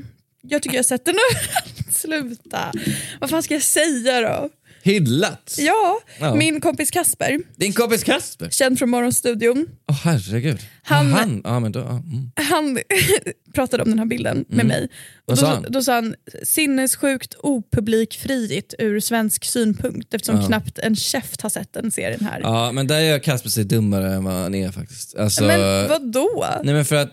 Jag 0.42 0.62
tycker 0.62 0.76
jag 0.76 0.82
har 0.82 0.84
sett 0.88 1.04
den 1.04 1.14
nu. 1.14 1.38
Sluta. 1.92 2.72
Vad 3.20 3.30
fan 3.30 3.42
ska 3.42 3.54
jag 3.54 3.62
säga 3.62 4.20
då? 4.20 4.50
Hyllat! 4.82 5.54
Ja, 5.58 6.00
Ja. 6.20 6.34
min 6.34 6.60
kompis 6.60 6.90
Kasper, 6.90 7.38
Din 7.56 7.72
kompis 7.72 8.04
Kasper! 8.04 8.48
känd 8.50 8.78
från 8.78 8.90
Morgonstudion, 8.90 9.66
Åh 9.90 9.96
herregud. 10.04 10.58
Han- 10.82 11.12
Han, 11.12 11.40
ja, 11.44 11.60
men 11.60 11.72
då, 11.72 11.78
ja, 11.80 11.90
mm. 11.90 12.30
han 12.34 12.78
pratade 13.54 13.82
om 13.82 13.88
den 13.90 13.98
här 13.98 14.06
bilden 14.06 14.44
med 14.48 14.66
mig. 14.66 14.82
Och 14.84 14.88
Vad 15.26 15.36
då, 15.36 15.40
sa 15.40 15.46
han? 15.54 15.66
då 15.68 15.82
sa 15.82 15.94
han 15.94 16.14
sinnessjukt 16.42 17.34
opublikfriigt 17.38 18.74
ur 18.78 19.00
svensk 19.00 19.44
synpunkt 19.44 20.14
eftersom 20.14 20.46
knappt 20.46 20.78
en 20.78 20.96
käft 20.96 21.40
har 21.42 21.50
sett 21.50 21.72
den 21.72 21.90
serien 21.90 22.20
här. 22.24 22.40
ja, 22.40 22.72
men 22.72 22.86
där 22.86 23.00
gör 23.00 23.18
Kasper 23.18 23.50
sig 23.50 23.64
dummare 23.64 24.14
än 24.14 24.24
vad 24.24 24.34
han 24.34 24.54
är 24.54 24.70
faktiskt. 24.72 25.16
Alltså, 25.16 25.44
Men 25.44 25.88
vad 25.88 26.12
då? 26.12 26.44
Nej 26.64 26.74
men 26.74 26.84
för 26.84 26.96
att 26.96 27.12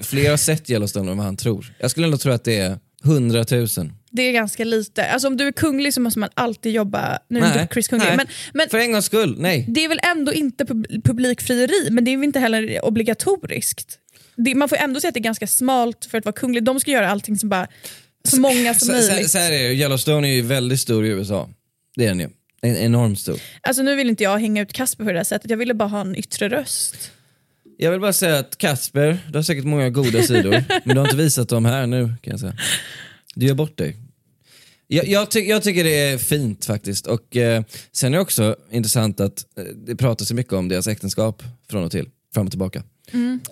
fler 0.00 0.30
har 0.30 0.36
sett 0.36 0.70
Yellowstone 0.70 1.10
än 1.10 1.16
vad 1.16 1.26
han 1.26 1.36
tror. 1.36 1.74
Jag 1.78 1.90
skulle 1.90 2.06
ändå 2.06 2.18
tro 2.18 2.32
att 2.32 2.44
det 2.44 2.58
är 2.58 2.78
100 3.04 3.44
000. 3.50 3.68
Det 4.16 4.22
är 4.22 4.32
ganska 4.32 4.64
lite. 4.64 5.06
Alltså 5.10 5.28
om 5.28 5.36
du 5.36 5.46
är 5.46 5.52
kunglig 5.52 5.94
så 5.94 6.00
måste 6.00 6.18
man 6.18 6.28
alltid 6.34 6.72
jobba, 6.72 7.18
nu 7.28 7.40
är 7.40 7.46
inte 7.46 7.74
Chris 7.74 7.88
kunglig, 7.88 8.08
men, 8.16 8.26
men 8.54 8.68
För 8.68 8.78
en 8.78 8.92
gångs 8.92 9.04
skull, 9.04 9.36
nej. 9.38 9.64
det 9.68 9.84
är 9.84 9.88
väl 9.88 10.00
ändå 10.02 10.32
inte 10.32 10.64
pub- 10.64 11.02
publikfrieri, 11.04 11.90
men 11.90 12.04
det 12.04 12.10
är 12.10 12.16
väl 12.16 12.24
inte 12.24 12.40
heller 12.40 12.84
obligatoriskt. 12.84 13.98
Det, 14.36 14.54
man 14.54 14.68
får 14.68 14.76
ändå 14.76 15.00
säga 15.00 15.08
att 15.08 15.14
det 15.14 15.20
är 15.20 15.22
ganska 15.22 15.46
smalt 15.46 16.04
för 16.10 16.18
att 16.18 16.24
vara 16.24 16.32
kunglig. 16.32 16.64
De 16.64 16.80
ska 16.80 16.90
göra 16.90 17.10
allting 17.10 17.36
som 17.38 17.48
bara, 17.48 17.66
så 18.28 18.40
många 18.40 18.74
som 18.74 18.88
Så, 18.88 19.02
så, 19.02 19.12
möjligt. 19.12 19.30
så 19.30 19.38
här 19.38 19.52
är 19.52 19.58
det, 19.68 19.74
Yellowstone 19.74 20.28
är 20.28 20.32
ju 20.32 20.42
väldigt 20.42 20.80
stor 20.80 21.06
i 21.06 21.08
USA. 21.08 21.48
Det 21.96 22.04
är 22.04 22.08
den 22.08 22.20
ju. 22.20 22.28
En, 22.62 22.76
enormt 22.76 23.20
stor. 23.20 23.40
Alltså 23.62 23.82
nu 23.82 23.94
vill 23.96 24.08
inte 24.08 24.22
jag 24.24 24.38
hänga 24.38 24.62
ut 24.62 24.72
Kasper 24.72 25.04
på 25.04 25.10
det 25.10 25.18
där 25.18 25.24
sättet, 25.24 25.50
jag 25.50 25.56
ville 25.56 25.74
bara 25.74 25.88
ha 25.88 26.00
en 26.00 26.16
yttre 26.16 26.48
röst. 26.48 27.10
Jag 27.78 27.90
vill 27.90 28.00
bara 28.00 28.12
säga 28.12 28.38
att 28.38 28.58
Kasper, 28.58 29.18
du 29.30 29.38
har 29.38 29.42
säkert 29.42 29.64
många 29.64 29.90
goda 29.90 30.22
sidor, 30.22 30.64
men 30.84 30.94
du 30.94 31.00
har 31.00 31.06
inte 31.06 31.16
visat 31.16 31.48
dem 31.48 31.64
här 31.64 31.86
nu 31.86 32.04
kan 32.22 32.30
jag 32.30 32.40
säga. 32.40 32.54
Du 33.34 33.46
gör 33.46 33.54
bort 33.54 33.78
dig. 33.78 33.96
Jag, 34.88 35.08
jag, 35.08 35.30
ty, 35.30 35.40
jag 35.40 35.62
tycker 35.62 35.84
det 35.84 35.98
är 35.98 36.18
fint 36.18 36.64
faktiskt. 36.64 37.06
Och 37.06 37.36
eh, 37.36 37.62
Sen 37.92 38.14
är 38.14 38.16
det 38.18 38.22
också 38.22 38.56
intressant 38.70 39.20
att 39.20 39.46
eh, 39.58 39.64
det 39.64 39.96
pratas 39.96 40.28
så 40.28 40.34
mycket 40.34 40.52
om 40.52 40.68
deras 40.68 40.86
äktenskap 40.86 41.42
från 41.70 41.84
och 41.84 41.90
till, 41.90 42.08
fram 42.34 42.46
och 42.46 42.52
tillbaka. 42.52 42.82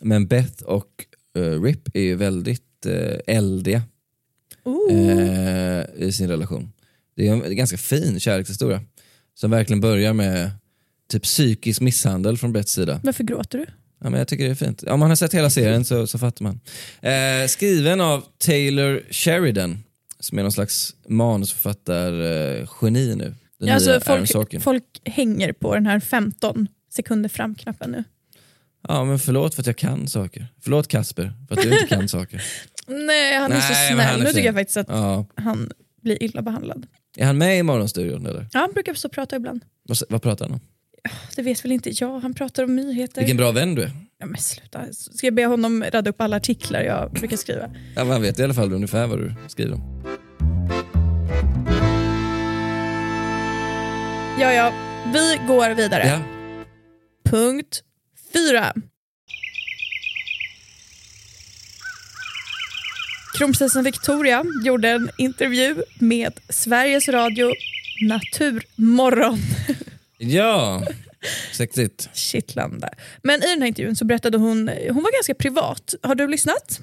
Men 0.01 0.27
Beth 0.27 0.63
och 0.63 0.91
eh, 1.37 1.63
Rip 1.63 1.97
är 1.97 2.01
ju 2.01 2.17
väldigt 2.17 2.87
eh, 2.87 3.37
eldiga 3.37 3.83
eh, 4.91 6.07
i 6.07 6.13
sin 6.13 6.29
relation. 6.29 6.73
Det 7.17 7.29
är 7.29 7.33
en 7.33 7.57
ganska 7.57 7.77
fin 7.79 8.21
kärlekshistoria 8.21 8.81
som 9.35 9.51
verkligen 9.51 9.81
börjar 9.81 10.13
med 10.13 10.51
typ 11.11 11.23
psykisk 11.23 11.81
misshandel 11.81 12.39
från 12.39 12.53
Beths 12.53 12.73
sida. 12.73 13.01
Varför 13.05 13.25
gråter 13.25 13.59
du? 13.59 13.67
Ja, 14.03 14.11
men 14.11 14.19
jag 14.19 14.29
tycker 14.29 14.45
det 14.45 14.51
är 14.51 14.55
fint. 14.55 14.83
Om 14.83 15.01
man 15.01 15.09
har 15.09 15.17
sett 15.17 15.35
hela 15.35 15.51
serien 15.51 15.85
så, 15.85 16.07
så 16.07 16.19
fattar 16.19 16.43
man. 16.43 16.61
Eh, 17.03 17.49
skriven 17.49 18.01
av 18.01 18.25
Taylor 18.39 19.03
Sheridan 19.11 19.84
som 20.25 20.39
är 20.39 20.43
någon 20.43 20.53
slags 20.53 20.95
manusförfattar-geni 21.09 23.15
nu. 23.17 23.35
Den 23.59 23.69
Ja, 23.69 23.75
alltså, 23.75 24.01
folk, 24.01 24.63
folk 24.63 24.85
hänger 25.05 25.53
på 25.53 25.75
den 25.75 25.87
här 25.87 26.01
15 26.01 26.69
sekunder 26.95 27.29
fram-knappen 27.29 27.91
nu. 27.91 28.05
Ja, 28.89 29.05
men 29.05 29.19
förlåt 29.19 29.55
för 29.55 29.63
att 29.63 29.67
jag 29.67 29.77
kan 29.77 30.09
saker. 30.09 30.47
Förlåt 30.61 30.89
Kasper 30.89 31.33
för 31.49 31.57
att 31.57 31.63
du 31.63 31.73
inte 31.73 31.87
kan 31.87 32.09
saker. 32.09 32.43
Nej, 32.87 33.39
han 33.39 33.53
är 33.53 33.61
så 33.61 33.73
Nej, 33.73 33.93
snäll. 33.93 34.07
han 34.07 34.21
är 34.21 34.25
nu 34.25 34.31
tycker 34.31 34.47
jag 34.47 34.55
faktiskt 34.55 34.77
att 34.77 34.87
Ja. 34.89 35.27
han 35.37 35.71
blir 36.03 36.23
illa 36.23 36.43
behandlad. 36.43 36.87
Är 37.17 37.27
han 37.27 37.39
med 37.39 37.59
i 37.59 37.63
Morgonstudion 37.63 38.27
eller? 38.27 38.47
Ja, 38.53 38.61
han 38.61 38.73
brukar 38.73 38.95
så 38.95 39.09
prata 39.09 39.37
ibland. 39.37 39.65
Vad, 39.83 39.99
vad 40.09 40.23
pratar 40.23 40.45
han 40.45 40.55
om? 40.55 40.61
Det 41.37 41.43
vet 41.43 41.65
väl 41.65 41.73
inte 41.73 41.91
jag, 41.95 42.21
han 42.21 42.35
pratar 42.35 42.65
om 42.65 42.77
nyheter. 42.77 43.21
Vilken 43.21 43.37
bra 43.37 43.53
vän 43.53 43.75
du 43.75 43.83
är. 43.83 43.91
Ja, 44.25 44.29
men 44.29 44.41
sluta. 44.41 44.93
Ska 44.93 45.27
jag 45.27 45.35
be 45.35 45.47
honom 45.47 45.85
radda 45.93 46.11
upp 46.11 46.21
alla 46.21 46.37
artiklar 46.37 46.81
jag 46.81 47.13
brukar 47.13 47.37
skriva? 47.37 47.71
Ja, 47.97 48.05
man 48.05 48.23
vet 48.23 48.39
i 48.39 48.43
alla 48.43 48.55
fall 48.55 48.73
ungefär 48.73 49.07
vad 49.07 49.19
du 49.19 49.35
skriver 49.49 49.75
om. 49.75 50.03
Ja, 54.41 54.53
ja. 54.53 54.73
Vi 55.13 55.41
går 55.47 55.75
vidare. 55.75 56.07
Ja. 56.07 56.21
Punkt 57.31 57.83
fyra. 58.33 58.73
Kronprinsessan 63.39 63.85
Victoria 63.85 64.45
gjorde 64.65 64.89
en 64.89 65.11
intervju 65.19 65.83
med 65.99 66.41
Sveriges 66.49 67.09
Radio 67.09 67.53
Naturmorgon. 68.09 69.39
ja, 70.19 70.83
sexigt. 71.53 72.09
Kittlande. 72.15 72.89
Men 73.23 73.43
i 73.43 73.47
den 73.47 73.61
här 73.63 73.69
intervjun 73.69 73.97
så 73.97 74.05
berättade 74.05 74.39
hon, 74.39 74.69
hon 74.89 75.03
var 75.03 75.17
ganska 75.17 75.35
privat. 75.35 75.95
Har 76.03 76.15
du 76.15 76.29
lyssnat? 76.29 76.81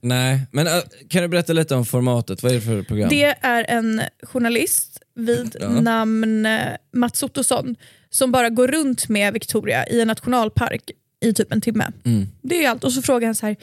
Nej, 0.00 0.40
men 0.52 0.66
äh, 0.66 0.72
kan 1.08 1.22
du 1.22 1.28
berätta 1.28 1.52
lite 1.52 1.74
om 1.74 1.86
formatet? 1.86 2.42
Vad 2.42 2.52
är 2.52 2.56
det 2.56 2.62
för 2.62 2.82
program? 2.82 3.08
Det 3.08 3.24
är 3.40 3.64
en 3.68 4.02
journalist 4.22 5.00
vid 5.14 5.56
Ja. 5.60 5.68
namn 5.80 6.46
eh, 6.46 6.58
Mats 6.92 7.22
Ottosson 7.22 7.76
som 8.10 8.32
bara 8.32 8.48
går 8.50 8.68
runt 8.68 9.08
med 9.08 9.32
Victoria 9.32 9.86
i 9.88 10.00
en 10.00 10.08
nationalpark 10.08 10.90
i 11.20 11.32
typ 11.32 11.52
en 11.52 11.60
timme. 11.60 11.92
Mm. 12.04 12.26
Det 12.42 12.64
är 12.64 12.70
allt. 12.70 12.84
Och 12.84 12.92
så 12.92 13.02
frågar 13.02 13.28
han 13.28 13.34
så 13.34 13.46
här, 13.46 13.56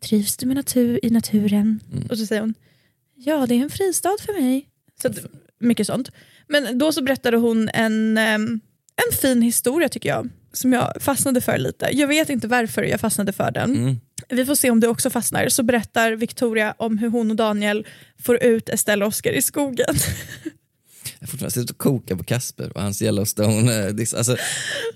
trivs 0.00 0.36
du 0.36 0.46
med 0.46 0.56
natur, 0.56 1.00
i 1.02 1.10
naturen? 1.10 1.80
Mm. 1.92 2.06
Och 2.06 2.18
så 2.18 2.26
säger 2.26 2.40
hon, 2.40 2.54
ja 3.16 3.46
det 3.46 3.54
är 3.54 3.62
en 3.62 3.70
fristad 3.70 4.16
för 4.26 4.40
mig. 4.42 4.68
Så 5.02 5.08
att, 5.08 5.18
mycket 5.60 5.86
sånt. 5.86 6.10
Men 6.48 6.78
då 6.78 6.92
så 6.92 7.02
berättade 7.02 7.36
hon 7.36 7.68
en, 7.74 8.18
em, 8.18 8.60
en 9.10 9.16
fin 9.16 9.42
historia 9.42 9.88
tycker 9.88 10.08
jag. 10.08 10.28
som 10.52 10.72
jag 10.72 10.92
fastnade 11.00 11.40
för 11.40 11.58
lite. 11.58 11.88
Jag 11.92 12.06
vet 12.08 12.30
inte 12.30 12.48
varför 12.48 12.82
jag 12.82 13.00
fastnade 13.00 13.32
för 13.32 13.50
den. 13.50 13.76
Mm. 13.76 13.96
Vi 14.28 14.46
får 14.46 14.54
se 14.54 14.70
om 14.70 14.80
du 14.80 14.86
också 14.88 15.10
fastnar. 15.10 15.48
Så 15.48 15.62
berättar 15.62 16.12
Victoria 16.12 16.74
om 16.78 16.98
hur 16.98 17.08
hon 17.10 17.30
och 17.30 17.36
Daniel 17.36 17.86
får 18.22 18.42
ut 18.42 18.68
Estelle 18.68 19.04
och 19.04 19.08
Oscar 19.08 19.30
i 19.32 19.42
skogen. 19.42 19.86
Jag 21.20 21.28
fortfarande 21.30 21.50
sitter 21.50 21.74
och 21.74 21.78
kokar 21.78 22.16
på 22.16 22.24
Kasper 22.24 22.72
och 22.76 22.82
hans 22.82 23.02
Yellowstone. 23.02 23.86
eh, 23.86 23.86
Alltså, 24.16 24.36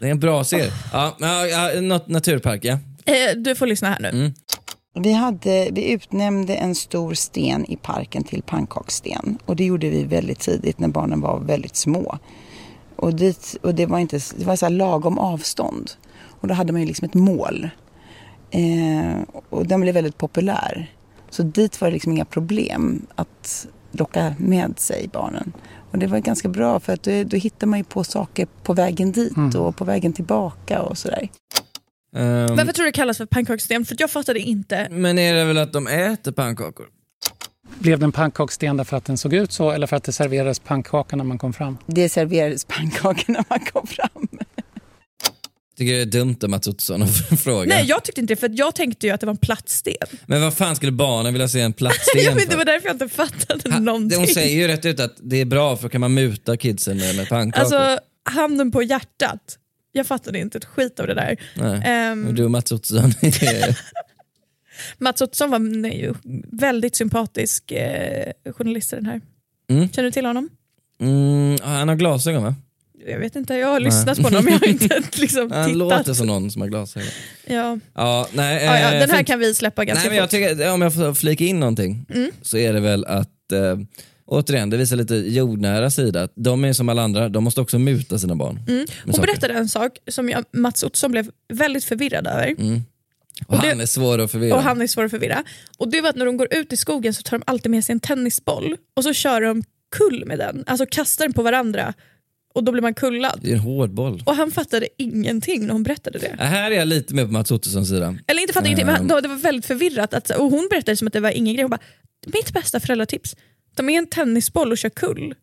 det 0.01 0.07
är 0.07 0.11
en 0.11 0.21
bra 0.21 0.45
serie. 0.45 0.73
Ja, 0.93 1.17
naturpark, 2.07 2.65
ja. 2.65 2.79
Eh, 3.05 3.37
du 3.37 3.55
får 3.55 3.67
lyssna 3.67 3.89
här 3.91 4.01
nu. 4.01 4.09
Mm. 4.09 4.33
Vi, 5.01 5.13
hade, 5.13 5.69
vi 5.73 5.93
utnämnde 5.93 6.55
en 6.55 6.75
stor 6.75 7.15
sten 7.15 7.71
i 7.71 7.77
parken 7.77 8.25
till 8.25 8.43
pannkakssten. 8.43 9.39
Och 9.45 9.57
det 9.57 9.65
gjorde 9.65 9.89
vi 9.89 10.05
väldigt 10.05 10.41
tidigt 10.41 10.79
när 10.79 10.89
barnen 10.89 11.21
var 11.21 11.41
väldigt 11.41 11.77
små. 11.77 12.19
Och, 12.97 13.15
dit, 13.15 13.57
och 13.63 13.75
det 13.75 13.87
var, 13.87 13.99
inte, 13.99 14.21
det 14.37 14.45
var 14.45 14.57
så 14.57 14.67
här 14.67 14.71
lagom 14.73 15.19
avstånd. 15.19 15.91
Och 16.41 16.49
då 16.49 16.55
hade 16.55 16.73
man 16.73 16.81
ju 16.81 16.87
liksom 16.87 17.05
ett 17.09 17.15
mål. 17.15 17.69
Eh, 18.51 19.23
och 19.51 19.67
den 19.67 19.81
blev 19.81 19.95
väldigt 19.95 20.19
populär. 20.19 20.93
Så 21.31 21.43
dit 21.43 21.81
var 21.81 21.89
det 21.89 21.93
liksom 21.93 22.13
inga 22.13 22.25
problem 22.25 23.07
att 23.15 23.67
locka 23.93 24.35
med 24.39 24.79
sig 24.79 25.09
barnen. 25.13 25.53
Och 25.91 25.99
det 25.99 26.07
var 26.07 26.19
ganska 26.19 26.49
bra 26.49 26.81
för 26.81 26.93
att 26.93 27.03
då, 27.03 27.25
då 27.25 27.37
hittar 27.37 27.67
man 27.67 27.79
ju 27.79 27.85
på 27.85 28.05
saker 28.05 28.47
på 28.63 28.73
vägen 28.73 29.13
dit 29.13 29.55
och 29.55 29.77
på 29.77 29.85
vägen 29.85 30.13
tillbaka 30.13 30.83
och 30.83 30.99
sådär. 30.99 31.29
Ehm, 32.17 32.57
Varför 32.57 32.73
tror 32.73 32.85
du 32.85 32.91
det 32.91 32.97
kallas 32.97 33.17
för 33.17 33.27
pannkakssystem? 33.27 33.85
För 33.85 33.97
jag 33.99 34.11
fattade 34.11 34.39
inte. 34.41 34.89
men 34.91 35.19
är 35.19 35.35
det 35.35 35.45
väl 35.45 35.59
att 35.59 35.73
de 35.73 35.87
äter 35.87 36.33
pannkakor? 36.33 36.87
Blev 37.79 37.99
det 37.99 38.05
en 38.05 38.13
pannkaksten 38.13 38.77
därför 38.77 38.97
att 38.97 39.05
den 39.05 39.19
såg 39.19 39.35
ut 39.35 39.53
så 39.53 39.71
eller 39.71 39.87
för 39.87 39.97
att 39.97 40.05
det 40.05 40.13
serverades 40.13 40.59
pannkaka 40.59 41.17
när 41.17 41.25
man 41.25 41.39
kom 41.39 41.53
fram? 41.53 41.79
Det 41.87 42.09
serverades 42.09 42.65
pannkakor 42.65 43.33
när 43.33 43.45
man 43.49 43.61
kom 43.61 43.87
fram. 43.87 44.29
Tycker 45.79 45.93
det 45.93 46.01
är 46.01 46.07
dumt 46.07 46.37
av 46.43 46.51
Mats 46.51 46.69
Ottosson 46.69 47.03
att 47.03 47.41
fråga. 47.41 47.69
Nej 47.69 47.85
jag 47.87 48.05
tyckte 48.05 48.21
inte 48.21 48.35
det 48.35 48.41
för 48.41 48.51
jag 48.53 48.75
tänkte 48.75 49.07
ju 49.07 49.13
att 49.13 49.21
det 49.21 49.27
var 49.27 49.33
en 49.35 49.37
platt 49.39 49.69
sten. 49.69 49.95
Men 50.27 50.41
vad 50.43 50.55
fan 50.55 50.77
skulle 50.77 50.93
barnen 50.93 51.33
vilja 51.35 51.49
se 51.49 51.61
en 51.61 51.73
platt 51.73 51.95
sten 51.95 52.23
Jag 52.25 52.33
vet, 52.35 52.43
för? 52.45 52.51
det 52.51 52.57
var 52.57 52.65
därför 52.65 52.89
jag 52.89 52.95
inte 52.95 53.09
fattade 53.09 53.71
Ha, 53.73 53.81
någonting. 53.81 54.19
Hon 54.19 54.27
säger 54.27 54.57
ju 54.57 54.69
rätt 54.69 54.85
ut 54.85 55.01
att 55.01 55.17
det 55.23 55.41
är 55.41 55.45
bra 55.45 55.77
för 55.77 55.83
då 55.83 55.89
kan 55.89 56.01
man 56.01 56.15
muta 56.15 56.57
kidsen 56.57 56.97
med, 56.97 57.17
med 57.17 57.29
pannkakor. 57.29 57.61
Alltså 57.61 57.99
handen 58.31 58.73
på 58.73 58.83
hjärtat. 58.83 59.59
Jag 59.93 60.07
fattade 60.07 60.39
inte 60.39 60.59
ett 60.59 60.65
skit 60.65 61.01
av 61.01 61.07
det 61.07 61.15
där. 61.15 61.37
Nej. 61.57 61.81
Men 62.17 62.35
Du 62.35 62.45
och 62.45 62.51
Mats 62.51 62.73
Ottosson 62.73 63.13
Mats 64.99 65.21
Ottosson 65.21 65.51
var 65.51 65.59
nej, 65.59 66.01
ju 66.01 66.15
väldigt 66.53 66.97
sympatisk 66.97 67.73
eh, 67.73 68.33
journalist 68.57 68.93
i 68.93 68.97
den 68.97 69.07
här. 69.07 69.21
Mm. 69.71 69.89
Känner 69.93 70.09
du 70.09 70.13
till 70.13 70.27
honom? 70.27 70.49
mm, 71.01 71.57
Han 71.63 71.89
har 71.89 71.97
glasögon 71.97 72.43
va? 72.43 72.55
Jag 73.09 73.19
vet 73.19 73.37
inte, 73.37 73.55
jag 73.55 73.69
har 73.69 73.81
lyssnat 73.81 74.17
på 74.17 74.23
honom 74.23 74.45
men 74.45 74.53
jag 74.53 74.61
har 74.61 74.67
inte 74.69 75.03
liksom 75.21 75.51
Han 75.51 75.65
tittat. 75.65 75.77
låter 75.79 76.15
som 76.15 76.27
någon 76.27 76.51
som 76.51 76.63
har 76.63 76.69
glasögon. 76.69 77.09
Ja. 77.47 77.79
Ja, 77.95 78.29
nej, 78.33 78.65
Ja, 78.65 78.79
ja, 78.81 78.93
eh, 78.93 79.01
den 79.01 79.11
här 79.11 79.23
kan 79.23 79.39
vi 79.39 79.55
släppa 79.55 79.85
ganska 79.85 80.01
Nej, 80.03 80.09
men 80.11 80.17
jag 80.17 80.25
fort. 80.25 80.31
tycker, 80.59 80.73
om 80.73 80.83
jag 80.83 80.95
får 80.95 81.15
flika 81.15 81.45
in 81.45 81.61
någonting 81.61 82.07
Mm. 82.15 82.31
så 82.43 82.57
är 82.59 82.73
det 82.73 82.81
väl 82.81 83.05
att 83.05 83.53
eh, 83.53 83.79
Återigen, 84.29 84.71
det 84.71 84.77
visar 84.77 84.97
lite 84.97 85.15
jordnära 85.15 85.91
sida. 85.91 86.29
De 86.35 86.65
är 86.65 86.73
som 86.73 86.89
alla 86.89 87.03
andra, 87.03 87.29
de 87.29 87.45
måste 87.45 87.61
också 87.61 87.79
muta 87.79 88.19
sina 88.19 88.35
barn. 88.37 88.61
Mm. 88.69 88.87
Hon 89.05 89.21
berättade 89.21 89.55
en 89.55 89.69
sak 89.69 89.99
som 90.11 90.29
jag, 90.29 90.45
Mats 90.53 90.83
Ottosson 90.83 91.11
blev 91.11 91.31
väldigt 91.53 91.85
förvirrad 91.85 92.27
över. 92.27 92.55
Mm. 92.59 92.81
Och 93.47 93.61
det- 93.63 93.69
han 93.69 93.81
är 93.81 93.87
svår 93.87 94.19
att 94.19 94.31
förvirra. 94.31 94.55
Och 94.57 94.63
han 94.63 94.83
är 94.83 94.87
svår 94.87 95.05
att 95.05 95.11
förvirra. 95.11 95.45
Och 95.79 95.89
det 95.91 96.01
var 96.01 96.09
att 96.11 96.17
när 96.17 96.27
de 96.27 96.37
går 96.37 96.49
ut 96.55 96.73
i 96.73 96.77
skogen 96.77 97.15
så 97.15 97.23
tar 97.23 97.39
de 97.39 97.43
alltid 97.47 97.71
med 97.71 97.85
sig 97.85 97.93
en 97.93 98.01
tennisboll 98.01 98.77
och 98.97 99.03
så 99.05 99.13
kör 99.13 99.41
de 99.41 99.63
kull 99.97 100.25
med 100.27 100.39
den. 100.39 100.65
Alltså 100.67 100.87
kastar 100.87 101.25
den 101.25 101.33
på 101.33 101.43
varandra 101.43 101.95
och 102.55 102.65
då 102.65 102.73
blir 102.73 102.83
man 102.83 102.95
kullad. 102.95 103.41
Det 103.43 103.49
är 103.51 103.53
en 103.55 103.59
hård 103.61 103.91
boll. 103.91 104.23
Och 104.27 104.35
han 104.37 104.51
fattade 104.51 104.89
ingenting 104.99 105.67
när 105.67 105.73
hon 105.73 105.83
berättade 105.83 106.19
det. 106.19 106.35
Ja, 106.39 106.45
Här 106.45 106.71
är 106.71 106.75
jag 106.77 106.89
lite 106.89 107.15
med 107.15 107.27
på 107.27 107.33
Mats 107.33 107.51
Ottossons 107.51 107.89
sida. 107.89 108.17
Eller 108.27 108.41
inte 108.41 108.53
fattade 108.53 108.69
ingenting, 108.69 108.87
men 108.87 108.95
Ehm. 108.97 109.09
han- 109.11 109.23
det 109.23 109.29
var 109.29 109.37
väldigt 109.37 109.67
förvirrat. 109.67 110.15
Att, 110.15 110.31
och 110.31 110.51
hon 110.51 110.67
berättade 110.71 110.97
som 110.97 111.07
att 111.07 111.13
det 111.13 111.21
var 111.21 111.31
ingen 111.31 111.55
grej. 111.55 111.63
Hon 111.63 111.71
bara, 111.71 111.81
mitt 112.27 112.53
bästa 112.53 112.81
föräldratips, 112.81 113.37
ta 113.77 113.83
med 113.83 113.99
en 113.99 114.07
tennisboll 114.07 114.73
och 114.73 114.79
kör 114.79 114.89
kull. 114.89 115.35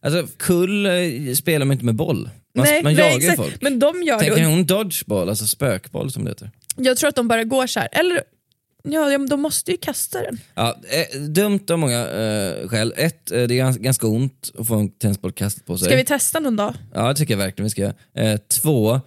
Alltså 0.00 0.26
kull 0.36 0.86
eh, 0.86 1.34
spelar 1.34 1.66
man 1.66 1.72
inte 1.72 1.84
med 1.84 1.94
boll. 1.94 2.30
Man, 2.54 2.64
nej, 2.66 2.82
man 2.82 2.94
nej, 2.94 3.04
jagar 3.04 3.16
exakt. 3.18 3.36
folk. 3.36 3.62
Men 3.62 3.78
de 3.78 4.02
gör 4.02 4.18
Tänker 4.18 4.36
det. 4.36 4.44
Hon 4.46 4.66
dodgeball, 4.66 5.28
alltså 5.28 5.46
spökboll 5.46 6.10
som 6.12 6.24
det 6.24 6.30
heter? 6.30 6.50
Jag 6.78 6.96
tror 6.96 7.08
att 7.08 7.16
de 7.16 7.28
bara 7.28 7.44
går 7.44 7.66
så 7.66 7.80
här. 7.80 7.88
Eller 7.92 8.22
ja, 8.84 9.10
ja, 9.12 9.18
de 9.18 9.40
måste 9.42 9.70
ju 9.70 9.76
kasta 9.76 10.22
den. 10.22 10.40
Ja, 10.54 10.80
eh, 11.12 11.20
dumt 11.20 11.60
av 11.70 11.78
många 11.78 12.08
eh, 12.08 12.68
skäl. 12.68 12.94
Ett, 12.96 13.30
eh, 13.30 13.42
det 13.42 13.54
är 13.54 13.64
gans- 13.64 13.78
ganska 13.78 14.06
ont 14.06 14.50
att 14.58 14.66
få 14.66 14.74
en 14.74 14.90
tennisboll 14.90 15.32
kastad 15.32 15.62
på 15.66 15.78
sig. 15.78 15.86
Ska 15.88 15.96
vi 15.96 16.04
testa 16.04 16.40
någon 16.40 16.56
dag? 16.56 16.74
Ja, 16.94 17.08
det 17.08 17.14
tycker 17.14 17.34
jag 17.34 17.38
verkligen 17.38 17.64
vi 17.64 17.70
ska. 17.70 17.92
Eh, 18.22 18.36
två, 18.62 19.00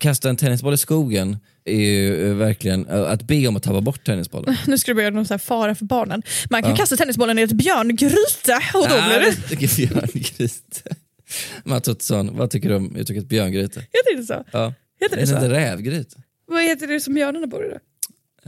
kasta 0.00 0.28
en 0.30 0.36
tennisboll 0.36 0.74
i 0.74 0.78
skogen 0.78 1.36
är 1.64 1.74
ju 1.80 2.28
eh, 2.30 2.34
verkligen 2.34 2.88
att 2.88 3.22
be 3.22 3.48
om 3.48 3.56
att 3.56 3.62
tappa 3.62 3.80
bort 3.80 4.04
tennisbollen. 4.06 4.56
Nu 4.66 4.78
ska 4.78 4.90
det 4.90 4.94
bli 4.94 5.10
någon 5.10 5.26
så 5.26 5.34
här 5.34 5.38
fara 5.38 5.74
för 5.74 5.84
barnen. 5.84 6.22
Man 6.50 6.62
kan 6.62 6.76
kasta 6.76 6.96
tennisbollen 6.96 7.38
i 7.38 7.42
ett 7.42 7.52
björngryte 7.52 8.60
och 8.74 8.88
då 8.88 8.94
blir 9.08 9.20
det... 9.20 9.48
tycker 9.48 9.76
björngryte. 9.76 10.96
Mats 11.64 11.88
Ottosson, 11.88 12.36
vad 12.36 12.50
tycker 12.50 12.68
du 12.68 12.74
om 12.74 12.96
uttrycket 12.96 13.28
björngryte? 13.28 13.80
Heter 13.80 14.16
det 14.16 14.22
så? 14.22 14.44
Ja. 14.52 14.74
Heter 15.00 15.16
Är 15.16 15.20
det 15.20 15.22
det 15.22 15.26
så? 15.26 15.34
inte 15.34 15.50
rävgryte? 15.50 16.16
Vad 16.48 16.62
heter 16.62 16.86
det 16.86 17.00
som 17.00 17.14
björnarna 17.14 17.46
bor 17.46 17.66
i 17.66 17.68
då? 17.68 17.78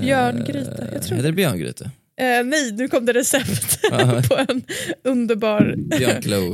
Björngryta? 0.02 0.92
Jag 0.92 1.02
tror 1.02 1.16
Heter 1.16 1.28
det 1.28 1.32
björngryte? 1.32 1.90
Eh, 2.16 2.44
nej, 2.44 2.72
nu 2.72 2.88
kom 2.88 3.06
det 3.06 3.12
recept 3.12 3.80
på 4.28 4.36
en 4.48 4.62
underbar 5.04 5.74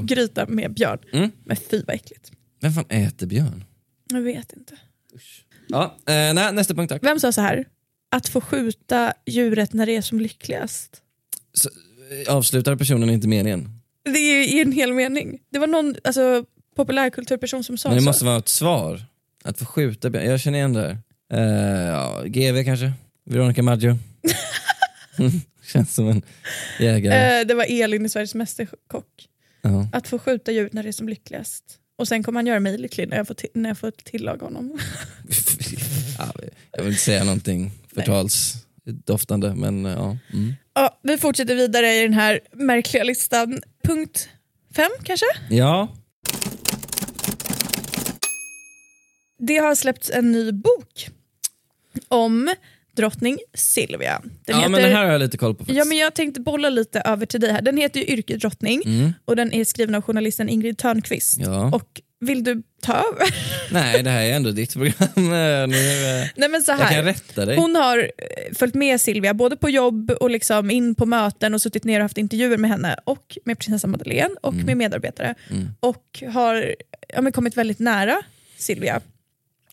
gryta 0.06 0.46
med 0.46 0.74
björn. 0.74 0.98
Mm. 1.12 1.30
Men 1.44 1.56
fy 1.56 1.82
vad 1.86 1.96
äckligt. 1.96 2.32
Vem 2.60 2.72
fan 2.72 2.84
äter 2.88 3.26
björn? 3.26 3.64
Jag 4.12 4.20
vet 4.20 4.52
inte. 4.52 4.76
Ja, 5.68 5.96
eh, 6.06 6.34
nej, 6.34 6.52
nästa 6.52 6.74
punkt 6.74 6.88
tack. 6.88 7.04
Vem 7.04 7.20
sa 7.20 7.32
så 7.32 7.40
här? 7.40 7.64
Att 8.10 8.28
få 8.28 8.40
skjuta 8.40 9.12
djuret 9.26 9.72
när 9.72 9.86
det 9.86 9.96
är 9.96 10.02
som 10.02 10.20
lyckligast. 10.20 11.02
Så, 11.52 11.68
eh, 12.26 12.34
avslutar 12.36 12.76
personen 12.76 13.10
inte 13.10 13.28
meningen? 13.28 13.70
Det 14.04 14.18
är 14.18 14.54
ju 14.54 14.62
en 14.62 14.72
hel 14.72 14.92
mening. 14.92 15.38
Det 15.52 15.58
var 15.58 15.66
någon 15.66 15.94
alltså, 16.04 16.44
populärkulturperson 16.76 17.64
som 17.64 17.78
sa 17.78 17.88
Men 17.88 17.96
det 17.96 18.02
så. 18.02 18.08
måste 18.08 18.24
vara 18.24 18.38
ett 18.38 18.48
svar. 18.48 19.02
Att 19.44 19.58
få 19.58 19.64
skjuta 19.64 20.10
björn. 20.10 20.26
Jag 20.26 20.40
känner 20.40 20.58
igen 20.58 20.72
det 20.72 20.80
här. 20.80 20.98
Eh, 21.32 21.40
ja, 21.88 22.22
GV 22.26 22.64
kanske? 22.64 22.92
Veronica 23.24 23.62
Maggio? 23.62 23.98
Känns 25.72 25.94
som 25.94 26.08
en 26.08 26.22
jägare. 26.80 27.40
Eh, 27.40 27.46
det 27.46 27.54
var 27.54 27.66
Elin 27.68 28.06
i 28.06 28.08
Sveriges 28.08 28.34
Mästerkock. 28.34 29.28
Ja. 29.62 29.88
Att 29.92 30.08
få 30.08 30.18
skjuta 30.18 30.52
djuret 30.52 30.72
när 30.72 30.82
det 30.82 30.88
är 30.88 30.92
som 30.92 31.08
lyckligast. 31.08 31.64
Och 31.98 32.08
sen 32.08 32.22
kommer 32.22 32.38
han 32.38 32.46
göra 32.46 32.60
mig 32.60 32.78
lycklig 32.78 33.08
när 33.08 33.16
jag 33.16 33.26
får, 33.26 33.34
ti- 33.34 33.50
när 33.54 33.70
jag 33.70 33.78
får 33.78 33.90
tillaga 33.90 34.44
honom. 34.44 34.78
ja, 36.18 36.32
jag 36.72 36.82
vill 36.82 36.92
inte 36.92 37.04
säga 37.04 37.24
någonting 37.24 37.70
förtalsdoftande 37.94 39.54
men 39.54 39.86
eh, 39.86 39.92
ja. 39.92 40.16
Mm. 40.32 40.54
Ja, 40.74 40.98
vi 41.02 41.18
fortsätter 41.18 41.54
vidare 41.54 41.94
i 41.94 42.02
den 42.02 42.14
här 42.14 42.40
märkliga 42.52 43.04
listan. 43.04 43.60
Punkt 43.84 44.28
fem 44.76 44.90
kanske? 45.02 45.26
Ja, 45.50 45.88
Det 49.38 49.56
har 49.56 49.74
släppts 49.74 50.10
en 50.10 50.32
ny 50.32 50.52
bok 50.52 51.08
om 52.08 52.54
drottning 52.96 53.38
Silvia. 53.54 54.22
Den 54.46 54.60
ja 54.60 54.68
men 54.68 54.82
den 54.82 54.92
här 54.92 55.04
har 55.04 55.12
jag 55.12 55.18
lite 55.20 55.38
koll 55.38 55.54
på 55.54 55.58
faktiskt. 55.58 55.78
Ja, 55.78 55.84
men 55.84 55.96
jag 55.98 56.14
tänkte 56.14 56.40
bolla 56.40 56.68
lite 56.70 57.00
över 57.00 57.26
till 57.26 57.40
dig 57.40 57.52
här. 57.52 57.62
Den 57.62 57.76
heter 57.76 58.00
ju 58.00 58.06
Yrkesdrottning 58.06 58.82
Mm. 58.86 59.12
och 59.24 59.36
den 59.36 59.52
är 59.52 59.64
skriven 59.64 59.94
av 59.94 60.02
journalisten 60.02 60.48
Ingrid 60.48 60.78
Törnqvist. 60.78 61.38
Ja. 61.40 61.70
Och 61.74 62.00
vill 62.20 62.44
du 62.44 62.62
ta 62.82 62.92
över? 62.92 63.34
Nej 63.72 64.02
det 64.02 64.10
här 64.10 64.22
är 64.22 64.32
ändå 64.32 64.50
ditt 64.50 64.72
program. 64.72 65.08
Nu, 65.70 66.20
eh, 66.22 66.28
Nej, 66.36 66.48
men 66.48 66.62
så 66.62 66.70
jag 66.70 66.78
kan 66.78 66.86
här. 66.88 67.02
rätta 67.02 67.44
dig. 67.46 67.56
Hon 67.56 67.76
har 67.76 67.98
eh, 67.98 68.54
följt 68.54 68.74
med 68.74 69.00
Silvia 69.00 69.34
både 69.34 69.56
på 69.56 69.70
jobb 69.70 70.10
och 70.10 70.30
liksom 70.30 70.70
in 70.70 70.94
på 70.94 71.06
möten 71.06 71.54
och 71.54 71.62
suttit 71.62 71.84
ner 71.84 71.98
och 72.00 72.02
haft 72.02 72.18
intervjuer 72.18 72.56
med 72.58 72.70
henne 72.70 72.96
och 73.04 73.38
med 73.44 73.58
prinsessa 73.58 73.86
Madeleine 73.86 74.34
och 74.42 74.52
Mm. 74.52 74.66
med 74.66 74.76
medarbetare. 74.76 75.34
Och 75.80 76.22
har 76.32 76.74
ja, 77.08 77.20
men 77.20 77.32
kommit 77.32 77.56
väldigt 77.56 77.78
nära 77.78 78.22
Silvia. 78.58 79.00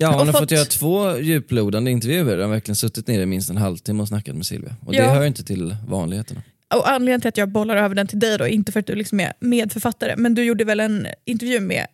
Ja, 0.04 0.18
hon 0.18 0.28
har 0.28 0.34
fått- 0.34 0.40
fått 0.42 0.52
göra 0.52 0.66
två 0.66 1.18
djuplodande 1.20 1.92
intervjuer. 1.92 2.32
Hon 2.38 2.42
har 2.42 2.48
verkligen 2.50 2.76
suttit 2.76 3.08
ner 3.08 3.20
i 3.22 3.26
minst 3.26 3.50
en 3.50 3.58
halvtimme 3.58 4.02
och 4.02 4.08
snackat 4.08 4.36
med 4.36 4.46
Silvia. 4.46 4.76
Och 4.86 4.92
det 4.92 4.98
Ja. 4.98 5.14
hör 5.14 5.22
ju 5.22 5.28
inte 5.28 5.44
till 5.44 5.76
vanligheterna. 5.88 6.42
Och 6.76 6.90
anledningen 6.90 7.22
till 7.22 7.28
att 7.30 7.38
jag 7.38 7.50
bollar 7.50 7.76
över 7.78 7.96
den 7.96 8.08
till 8.08 8.20
dig 8.20 8.38
då, 8.38 8.48
inte 8.48 8.72
för 8.72 8.80
att 8.80 8.88
du 8.88 8.96
liksom 8.96 9.20
är 9.20 9.34
medförfattare, 9.40 10.14
men 10.18 10.34
du 10.36 10.44
gjorde 10.44 10.64
väl 10.64 10.80
en 10.80 11.08
intervju 11.26 11.60
med 11.60 11.86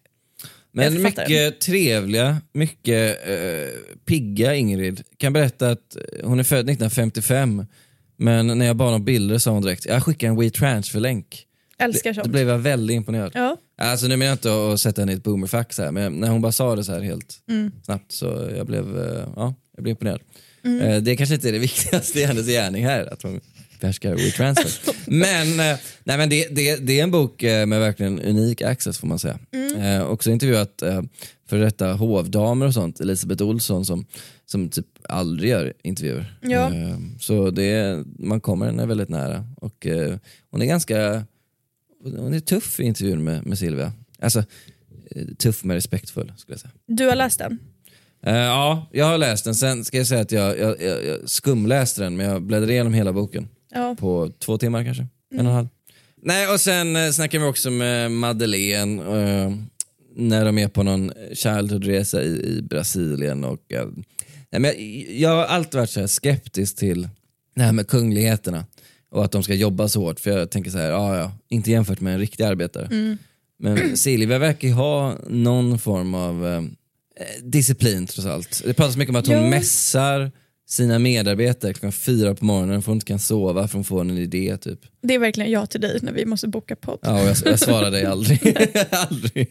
Men 0.72 1.02
mycket 1.02 1.60
trevliga, 1.62 2.38
mycket 2.54 3.28
eh, 3.30 3.36
pigga 4.06 4.56
Ingrid. 4.56 5.02
Kan 5.18 5.34
berätta 5.34 5.70
att 5.70 5.98
hon 6.24 6.40
är 6.40 6.44
född 6.44 6.60
1955, 6.60 7.66
men 8.18 8.48
när 8.48 8.66
jag 8.66 8.76
bad 8.76 8.94
om 8.94 9.06
bilder 9.06 9.38
sa 9.38 9.52
hon 9.52 9.62
direkt, 9.62 9.86
jag 9.86 10.04
skickar 10.04 10.28
en 10.28 10.36
WeTransfer-länk. 10.40 11.46
Älskar 11.80 12.14
Då 12.14 12.22
sånt. 12.22 12.32
blev 12.32 12.50
jag 12.50 12.58
väldigt 12.58 12.96
imponerad. 12.96 13.32
Ja. 13.36 13.58
Alltså 13.78 14.08
nu 14.08 14.18
menar 14.18 14.30
jag 14.30 14.34
inte 14.34 14.74
att 14.74 14.80
sätta 14.80 15.02
henne 15.02 15.12
i 15.12 15.16
ett 15.16 15.24
boomerfax 15.24 15.78
här, 15.78 15.92
men 15.92 16.14
när 16.14 16.28
hon 16.30 16.42
bara 16.42 16.52
sa 16.52 16.76
det 16.76 16.84
så 16.84 16.92
här 16.92 17.02
helt 17.02 17.36
Mm. 17.50 17.72
snabbt 17.84 18.12
så 18.12 18.50
jag 18.58 18.66
blev, 18.68 19.00
eh, 19.00 19.28
ja, 19.36 19.54
jag 19.76 19.84
blev 19.84 19.92
imponerad. 19.92 20.20
Eh, 20.82 20.98
det 21.02 21.16
kanske 21.16 21.36
inte 21.36 21.50
är 21.50 21.54
det 21.54 21.60
viktigaste 21.70 22.20
i 22.20 22.24
hennes 22.24 22.48
gärning 22.48 22.86
här, 22.86 23.14
att 23.14 23.22
hon 23.24 23.40
behärskar 23.82 24.16
WeTransfer. 24.16 24.72
men 25.12 25.48
eh, 25.60 25.78
nej, 26.04 26.18
men 26.18 26.30
det, 26.30 26.48
det, 26.56 26.76
det 26.76 27.00
är 27.00 27.04
en 27.04 27.12
bok 27.12 27.42
med 27.44 27.68
verkligen 27.80 28.20
unik 28.22 28.62
access 28.62 28.98
får 28.98 29.08
man 29.08 29.20
säga. 29.20 29.40
Eh, 29.78 30.04
också 30.08 30.32
intervjuat 30.32 30.84
för 31.50 31.58
detta 31.60 31.94
hovdamer 31.94 32.66
och 32.66 32.74
sånt, 32.74 33.00
Elisabeth 33.00 33.44
Olsson 33.44 33.86
som, 33.86 34.06
som 34.46 34.70
typ 34.70 34.86
aldrig 35.10 35.50
gör 35.52 35.74
intervjuer. 35.84 36.38
Ja. 36.42 36.72
Så 37.20 37.50
det, 37.50 38.04
man 38.20 38.42
kommer 38.42 38.66
henne 38.66 38.86
väldigt 38.86 39.10
nära 39.10 39.46
och 39.56 39.88
hon 40.52 40.62
är 40.62 40.66
ganska 40.66 41.24
hon 42.04 42.34
är 42.34 42.40
tuff 42.40 42.80
i 42.80 42.84
intervjun 42.84 43.24
med, 43.24 43.46
med 43.46 43.58
Silvia. 43.58 43.94
Alltså 44.20 44.40
eh, 45.12 45.26
tuff 45.38 45.64
men 45.64 45.76
respektfull 45.76 46.34
skulle 46.38 46.54
jag 46.54 46.60
säga. 46.62 46.72
Du 46.88 47.06
har 47.08 47.16
läst 47.16 47.40
den? 47.40 47.60
Eh, 48.24 48.36
ja, 48.36 48.90
jag 48.92 49.06
har 49.06 49.18
läst 49.18 49.46
den. 49.46 49.56
Sen 49.56 49.86
ska 49.86 49.98
jag 49.98 50.08
säga 50.08 50.22
att 50.22 50.32
jag, 50.32 50.60
jag, 50.60 50.82
jag, 50.82 51.06
jag 51.06 51.30
skumläste 51.30 52.02
den 52.04 52.18
men 52.18 52.26
jag 52.26 52.42
bläddrade 52.42 52.74
igenom 52.74 52.94
hela 52.94 53.14
boken 53.14 53.48
Ja. 53.72 53.96
på 54.00 54.32
två 54.40 54.58
timmar 54.58 54.84
kanske. 54.84 55.08
En 55.34 55.40
och 55.40 55.46
en 55.46 55.56
halv. 55.56 55.68
Nej, 56.22 56.48
och 56.54 56.60
sen 56.62 56.96
eh, 56.96 57.10
snackade 57.12 57.44
vi 57.44 57.50
också 57.50 57.72
med 57.72 58.12
Madeleine 58.12 59.02
eh, 59.02 59.54
när 60.16 60.46
de 60.46 60.58
är 60.58 60.68
på 60.68 60.84
någon 60.84 61.12
childhoodresa 61.34 62.22
i, 62.24 62.28
i 62.58 62.62
Brasilien. 62.62 63.44
Och, 63.44 63.74
eh, 63.74 63.88
nej, 64.52 64.62
men 64.62 64.64
jag, 64.64 64.76
jag 65.20 65.30
har 65.30 65.44
alltid 65.46 65.76
varit 65.80 65.90
så 65.90 66.08
skeptisk 66.08 66.76
till 66.76 67.10
det 67.56 67.62
här 67.62 67.72
med 67.72 67.88
kungligheterna 67.88 68.66
och 69.12 69.26
att 69.26 69.32
de 69.32 69.44
ska 69.44 69.54
jobba 69.54 69.88
så 69.88 70.02
hårt. 70.02 70.20
För 70.20 70.32
jag 70.32 70.50
tänker 70.52 70.72
så 70.72 70.78
här, 70.78 70.90
ja, 70.90 71.18
ja, 71.18 71.32
inte 71.50 71.72
jämfört 71.72 72.00
med 72.02 72.14
en 72.14 72.20
riktig 72.20 72.44
arbetare. 72.44 73.18
Men 73.60 73.98
Silvia 73.98 74.38
verkar 74.40 74.68
ju 74.68 74.74
ha 74.74 75.16
någon 75.28 75.80
form 75.80 76.16
av 76.16 76.48
eh, 76.48 76.62
disciplin 77.44 78.08
trots 78.08 78.26
allt. 78.28 78.62
Det 78.66 78.74
pratas 78.74 78.98
mycket 78.98 79.10
om 79.10 79.16
att 79.16 79.28
hon 79.28 79.36
Ja. 79.36 79.50
mässar 79.50 80.32
sina 80.70 81.00
medarbetare 81.00 81.74
klockan 81.74 81.92
fyra 81.92 82.36
på 82.36 82.46
morgonen 82.46 82.82
för 82.82 82.88
hon 82.92 82.98
inte 82.98 83.06
kan 83.06 83.20
sova 83.20 83.68
för 83.68 83.74
hon 83.78 83.84
får 83.84 84.02
en 84.02 84.18
idé 84.18 84.58
typ. 84.58 84.80
Det 85.02 85.16
är 85.16 85.20
verkligen 85.20 85.52
jag 85.52 85.70
till 85.70 85.82
dig 85.82 86.00
när 86.02 86.12
vi 86.12 86.26
måste 86.26 86.48
boka 86.48 86.76
podd. 86.76 87.00
Ja, 87.02 87.22
och 87.22 87.28
jag, 87.28 87.38
jag 87.46 87.60
svarar 87.60 87.92
dig 87.92 88.06
aldrig. 88.06 88.40
aldrig. 88.92 89.48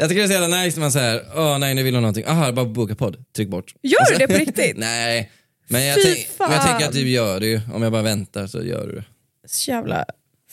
Jag 0.00 0.08
tycker 0.08 0.14
det 0.20 0.24
är 0.24 0.26
så 0.26 0.32
jävla 0.32 0.62
nice 0.62 0.76
när 0.76 0.80
man 0.84 0.92
säger, 0.92 1.22
åh 1.36 1.58
nej 1.58 1.74
nu 1.74 1.82
vill 1.82 1.94
hon 1.94 2.02
någonting, 2.02 2.24
aha 2.26 2.52
bara 2.52 2.64
boka 2.66 2.94
podd, 2.94 3.16
tryck 3.36 3.48
bort. 3.48 3.74
Gör 3.82 4.12
du 4.12 4.18
det 4.18 4.26
på 4.32 4.38
riktigt? 4.38 4.72
nej, 4.76 5.30
men 5.68 5.86
jag, 5.86 5.96
Fy 5.96 6.02
tänk, 6.14 6.28
men 6.38 6.52
jag 6.52 6.62
tänker 6.66 6.86
att 6.86 6.92
du 6.92 7.08
gör 7.08 7.40
det 7.40 7.46
ju, 7.46 7.60
om 7.74 7.82
jag 7.82 7.92
bara 7.92 8.02
väntar 8.02 8.46
så 8.46 8.62
gör 8.64 8.86
du 8.86 8.92
det. 8.94 9.04
Så 9.48 9.70
jävla 9.70 10.04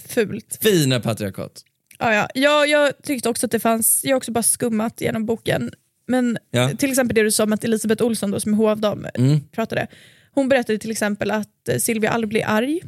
fult. 0.08 0.58
Fina 0.62 1.00
patriarkat. 1.00 1.52
Ja, 2.00 2.14
ja. 2.14 2.28
Jag, 2.34 2.68
jag 2.70 2.94
tyckte 3.04 3.30
också 3.30 3.46
att 3.46 3.52
det 3.52 3.60
fanns, 3.60 4.02
jag 4.04 4.12
har 4.12 4.18
också 4.18 4.32
bara 4.32 4.44
skummat 4.44 5.02
genom 5.02 5.26
boken, 5.26 5.72
men 6.08 6.38
Ja. 6.52 6.70
till 6.78 6.90
exempel 6.90 7.16
det 7.16 7.24
du 7.24 7.32
sa 7.32 7.44
om 7.44 7.54
att 7.54 7.64
Elisabeth 7.64 8.04
Olsson 8.04 8.32
då, 8.32 8.40
som 8.40 8.54
är 8.54 8.58
hovdam 8.58 9.08
Mm. 9.14 9.40
pratade, 9.52 9.88
hon 10.32 10.50
berättade 10.50 10.78
till 10.80 10.92
exempel 10.92 11.32
att 11.32 11.70
eh, 11.70 11.78
Silvia 11.78 12.10
aldrig 12.10 12.30
blir 12.30 12.44
arg. 12.46 12.82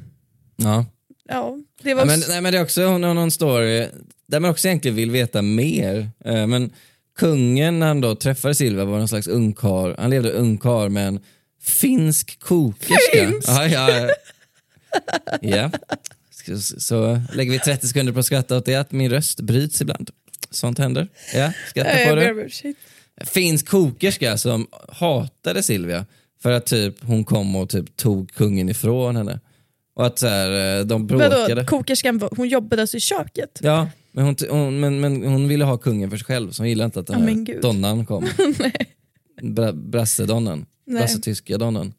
Ja. 0.56 0.86
Ja, 1.30 1.58
det 1.82 1.94
var 1.94 2.02
Ja, 2.02 2.06
men, 2.06 2.20
nej, 2.30 2.42
men 2.42 2.52
det 2.52 2.58
är 2.60 2.64
också 2.64 2.86
hon 2.86 3.04
har 3.04 3.14
någon 3.14 3.32
story 3.32 3.88
där 4.28 4.40
man 4.40 4.52
också 4.52 4.68
egentligen 4.68 4.96
vill 4.96 5.12
veta 5.12 5.42
mer. 5.42 6.10
Eh, 6.26 6.48
Men 6.48 6.72
kungen 7.18 7.80
när 7.80 7.88
han 7.88 8.02
då 8.02 8.16
träffade 8.16 8.56
Silvia 8.56 8.86
var 8.86 8.98
någon 8.98 9.08
slags 9.08 9.28
ungkar. 9.28 9.96
Han 10.02 10.10
levde 10.10 10.32
ungkar 10.32 10.90
med 10.90 11.08
en 11.08 11.20
finsk 11.62 12.40
kokerska. 12.40 12.96
Finsk? 13.14 13.48
Ja, 13.48 13.68
ja. 13.68 14.10
ja. 15.42 15.72
Så, 16.46 16.80
så 16.80 17.22
lägger 17.34 17.52
vi 17.52 17.60
30 17.60 17.88
sekunder 17.88 18.14
på 18.14 18.20
att 18.20 18.26
skratta 18.26 18.58
åt 18.58 18.66
det, 18.66 18.76
att 18.76 18.92
min 18.92 19.12
röst 19.12 19.42
bryts 19.42 19.82
ibland. 19.82 20.10
Sånt 20.50 20.80
händer. 20.80 21.08
Ja, 21.34 21.52
skratta 21.70 22.10
på 22.10 22.16
det. 22.16 22.50
Finsk 23.26 23.68
kokerska 23.68 24.38
som 24.38 24.68
hatade 24.90 25.64
Silvia 25.64 26.06
för 26.42 26.52
att 26.52 26.66
typ 26.66 27.04
hon 27.04 27.24
kom 27.26 27.56
och 27.56 27.70
typ 27.70 27.98
tog 27.98 28.32
kungen 28.32 28.70
ifrån 28.70 29.16
henne. 29.16 29.40
Och 29.96 30.06
att 30.06 30.20
så 30.20 30.28
här, 30.28 30.80
eh, 30.80 30.86
de 30.86 31.08
bråkade. 31.08 31.56
Vadå, 31.56 31.66
kokerskan, 31.66 32.30
hon 32.32 32.48
jobbade 32.48 32.82
alltså 32.82 32.98
i 32.98 33.00
köket? 33.00 33.60
Ja, 33.64 33.90
men 34.12 34.26
hon, 34.26 34.36
hon, 34.50 34.80
men, 34.80 35.00
men 35.00 35.24
hon 35.24 35.48
ville 35.48 35.66
ha 35.66 35.78
kungen 35.78 36.10
för 36.10 36.18
sig 36.18 36.26
själv 36.26 36.52
så 36.52 36.62
hon 36.64 36.70
gillade 36.70 36.86
inte 36.86 37.00
att 37.00 37.08
den 37.08 37.46
Ja, 37.48 37.54
här 37.54 37.62
donnan 37.62 38.06
kom. 38.06 38.28
Bra, 39.42 39.72
brassedonnan. 39.72 40.66
Nej. 40.88 41.00
Brassetyska 41.00 41.58
donnan. 41.58 41.94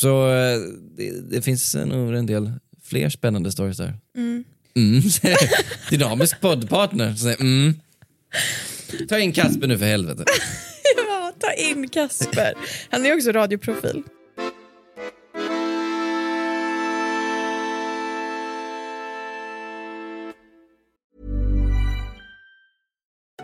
Så 0.00 0.30
eh, 0.30 0.58
det, 0.96 1.30
det 1.30 1.42
finns 1.42 1.74
nog 1.74 2.14
en 2.14 2.26
del 2.26 2.52
fler 2.82 3.08
spännande 3.08 3.52
stories 3.52 3.76
där. 3.76 3.94
Mm. 4.16 4.44
Dynamisk 5.90 6.40
poddpartner. 6.40 7.14
Så, 7.14 7.28
mm. 7.28 7.74
Ta 9.08 9.18
in 9.18 9.32
Kasper 9.32 9.66
nu 9.66 9.78
för 9.78 9.86
helvete. 9.86 10.24
Ja, 11.08 11.32
ta 11.38 11.52
in 11.52 11.88
Kasper. 11.88 12.54
Han 12.90 13.06
är 13.06 13.14
också 13.14 13.32
radioprofil. 13.32 14.02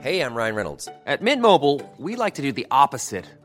Hey, 0.00 0.20
I'm 0.20 0.35
Ryan 0.35 0.55
Reynolds. 0.55 0.88
At 1.07 1.22
Mint 1.22 1.40
Mobile, 1.40 1.81
we 1.98 2.14
like 2.14 2.35
to 2.35 2.42
do 2.42 2.53
the 2.53 2.66
opposite 2.70 3.24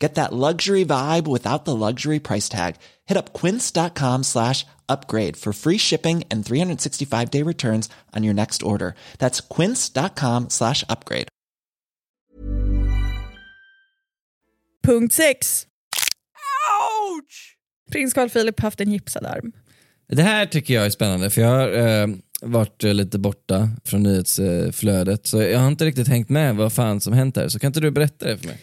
Get 0.00 0.14
that 0.14 0.32
luxury 0.32 0.84
vibe 0.84 1.28
without 1.28 1.66
the 1.66 1.76
luxury 1.76 2.18
price 2.20 2.48
tag. 2.48 2.76
Hit 3.04 3.18
up 3.18 3.34
quince.com 3.34 4.22
slash 4.24 4.64
upgrade 4.88 5.36
for 5.36 5.52
free 5.52 5.78
shipping 5.78 6.24
and 6.30 6.44
365 6.44 7.30
day 7.30 7.42
returns 7.42 7.90
on 8.16 8.24
your 8.24 8.34
next 8.34 8.62
order. 8.62 8.94
That's 9.18 9.40
quince.com 9.40 10.48
slash 10.48 10.84
upgrade. 10.88 11.28
Punkt 14.82 15.12
6. 15.12 15.66
Ouch! 16.80 17.56
Prins 17.92 18.14
Carl 18.14 18.28
Philip 18.28 18.60
har 18.60 18.66
haft 18.66 18.80
en 18.80 18.92
gipsad 18.92 19.26
arm. 19.26 19.52
Det 20.08 20.22
här 20.22 20.46
tycker 20.46 20.74
jag 20.74 20.86
är 20.86 20.90
spännande 20.90 21.30
för 21.30 21.40
jag 21.40 21.48
har 21.48 21.72
eh, 21.72 22.06
varit 22.40 22.84
eh, 22.84 22.94
lite 22.94 23.18
borta 23.18 23.70
från 23.84 24.02
nyhetsflödet 24.02 25.26
så 25.26 25.42
jag 25.42 25.58
har 25.58 25.68
inte 25.68 25.84
riktigt 25.84 26.08
hängt 26.08 26.28
med 26.28 26.56
vad 26.56 26.72
fan 26.72 27.00
som 27.00 27.12
hänt 27.12 27.36
här. 27.36 27.48
Så 27.48 27.58
kan 27.58 27.68
inte 27.68 27.80
du 27.80 27.90
berätta 27.90 28.26
det 28.26 28.38
för 28.38 28.46
mig? 28.46 28.58